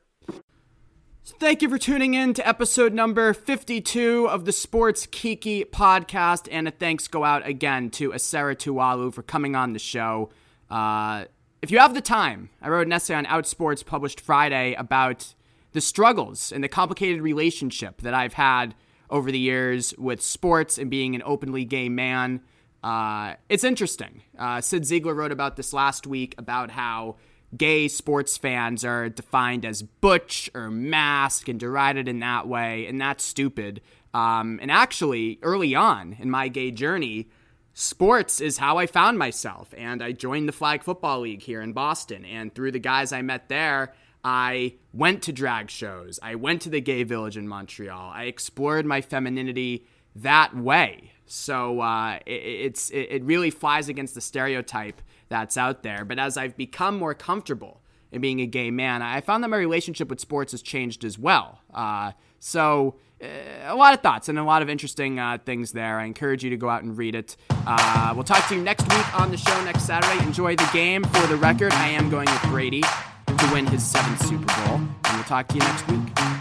So 1.26 1.34
thank 1.38 1.62
you 1.62 1.70
for 1.70 1.78
tuning 1.78 2.12
in 2.12 2.34
to 2.34 2.46
episode 2.46 2.92
number 2.92 3.32
52 3.32 4.28
of 4.28 4.44
the 4.44 4.52
Sports 4.52 5.06
Kiki 5.06 5.64
podcast. 5.64 6.46
And 6.50 6.68
a 6.68 6.70
thanks 6.70 7.08
go 7.08 7.24
out 7.24 7.46
again 7.46 7.88
to 7.92 8.10
Esera 8.10 8.54
Tuaolo 8.54 9.12
for 9.12 9.22
coming 9.22 9.56
on 9.56 9.72
the 9.72 9.78
show. 9.78 10.28
Uh, 10.68 11.24
if 11.62 11.70
you 11.70 11.78
have 11.78 11.94
the 11.94 12.02
time, 12.02 12.50
I 12.60 12.68
wrote 12.68 12.86
an 12.86 12.92
essay 12.92 13.14
on 13.14 13.24
Outsports 13.24 13.86
published 13.86 14.20
Friday 14.20 14.74
about 14.74 15.34
the 15.72 15.80
struggles 15.80 16.52
and 16.52 16.62
the 16.62 16.68
complicated 16.68 17.22
relationship 17.22 18.02
that 18.02 18.12
I've 18.12 18.34
had 18.34 18.74
over 19.08 19.32
the 19.32 19.38
years 19.38 19.94
with 19.96 20.20
sports 20.20 20.76
and 20.76 20.90
being 20.90 21.14
an 21.14 21.22
openly 21.24 21.64
gay 21.64 21.88
man. 21.88 22.42
Uh, 22.82 23.36
it's 23.48 23.64
interesting. 23.64 24.22
Uh, 24.38 24.60
Cyd 24.60 24.82
Zeigler 24.82 25.16
wrote 25.16 25.32
about 25.32 25.56
this 25.56 25.72
last 25.72 26.06
week 26.06 26.34
about 26.36 26.70
how 26.70 27.16
gay 27.56 27.88
sports 27.88 28.36
fans 28.36 28.84
are 28.84 29.08
defined 29.08 29.64
as 29.64 29.82
butch 29.82 30.50
or 30.54 30.70
masc 30.70 31.48
and 31.48 31.60
derided 31.60 32.08
in 32.08 32.20
that 32.20 32.46
way, 32.48 32.86
and 32.86 33.00
that's 33.00 33.24
stupid. 33.24 33.80
Um, 34.12 34.58
and 34.62 34.70
actually, 34.70 35.38
early 35.42 35.74
on 35.74 36.16
in 36.18 36.30
my 36.30 36.48
gay 36.48 36.70
journey, 36.70 37.28
sports 37.74 38.40
is 38.40 38.58
how 38.58 38.78
I 38.78 38.86
found 38.86 39.18
myself. 39.18 39.74
And 39.76 40.02
I 40.02 40.12
joined 40.12 40.48
the 40.48 40.52
Flag 40.52 40.82
Football 40.82 41.20
League 41.20 41.42
here 41.42 41.60
in 41.60 41.72
Boston. 41.72 42.24
And 42.24 42.54
through 42.54 42.72
the 42.72 42.78
guys 42.78 43.12
I 43.12 43.22
met 43.22 43.48
there, 43.48 43.92
I 44.22 44.74
went 44.92 45.22
to 45.24 45.32
drag 45.32 45.68
shows. 45.68 46.18
I 46.22 46.36
went 46.36 46.62
to 46.62 46.70
the 46.70 46.80
gay 46.80 47.02
village 47.02 47.36
in 47.36 47.48
Montreal. 47.48 48.12
I 48.14 48.24
explored 48.24 48.86
my 48.86 49.00
femininity 49.00 49.86
that 50.16 50.56
way. 50.56 51.10
So 51.26 51.80
uh, 51.80 52.20
it, 52.24 52.32
it's 52.32 52.90
it, 52.90 53.08
it 53.10 53.24
really 53.24 53.50
flies 53.50 53.88
against 53.88 54.14
the 54.14 54.20
stereotype 54.20 55.02
that's 55.34 55.56
out 55.56 55.82
there. 55.82 56.04
But 56.04 56.20
as 56.20 56.36
I've 56.36 56.56
become 56.56 56.96
more 56.96 57.12
comfortable 57.12 57.80
in 58.12 58.20
being 58.20 58.40
a 58.40 58.46
gay 58.46 58.70
man, 58.70 59.02
I 59.02 59.20
found 59.20 59.42
that 59.42 59.48
my 59.48 59.56
relationship 59.56 60.08
with 60.08 60.20
sports 60.20 60.52
has 60.52 60.62
changed 60.62 61.04
as 61.04 61.18
well. 61.18 61.58
Uh, 61.74 62.12
so 62.38 62.94
uh, 63.20 63.26
a 63.64 63.74
lot 63.74 63.94
of 63.94 64.00
thoughts 64.00 64.28
and 64.28 64.38
a 64.38 64.44
lot 64.44 64.62
of 64.62 64.70
interesting 64.70 65.18
uh, 65.18 65.38
things 65.44 65.72
there. 65.72 65.98
I 65.98 66.04
encourage 66.04 66.44
you 66.44 66.50
to 66.50 66.56
go 66.56 66.68
out 66.68 66.84
and 66.84 66.96
read 66.96 67.16
it. 67.16 67.36
Uh, 67.50 68.12
we'll 68.14 68.22
talk 68.22 68.46
to 68.48 68.54
you 68.54 68.62
next 68.62 68.84
week 68.84 69.20
on 69.20 69.32
the 69.32 69.36
show 69.36 69.64
next 69.64 69.82
Saturday. 69.82 70.24
Enjoy 70.24 70.54
the 70.54 70.70
game. 70.72 71.02
For 71.02 71.26
the 71.26 71.36
record, 71.36 71.72
I 71.72 71.88
am 71.88 72.08
going 72.10 72.26
with 72.26 72.42
Brady 72.44 72.82
to 72.82 73.50
win 73.52 73.66
his 73.66 73.84
seventh 73.84 74.24
Super 74.24 74.46
Bowl, 74.46 74.76
and 74.76 75.14
we'll 75.14 75.24
talk 75.24 75.48
to 75.48 75.54
you 75.54 75.60
next 75.62 75.88
week. 75.90 76.33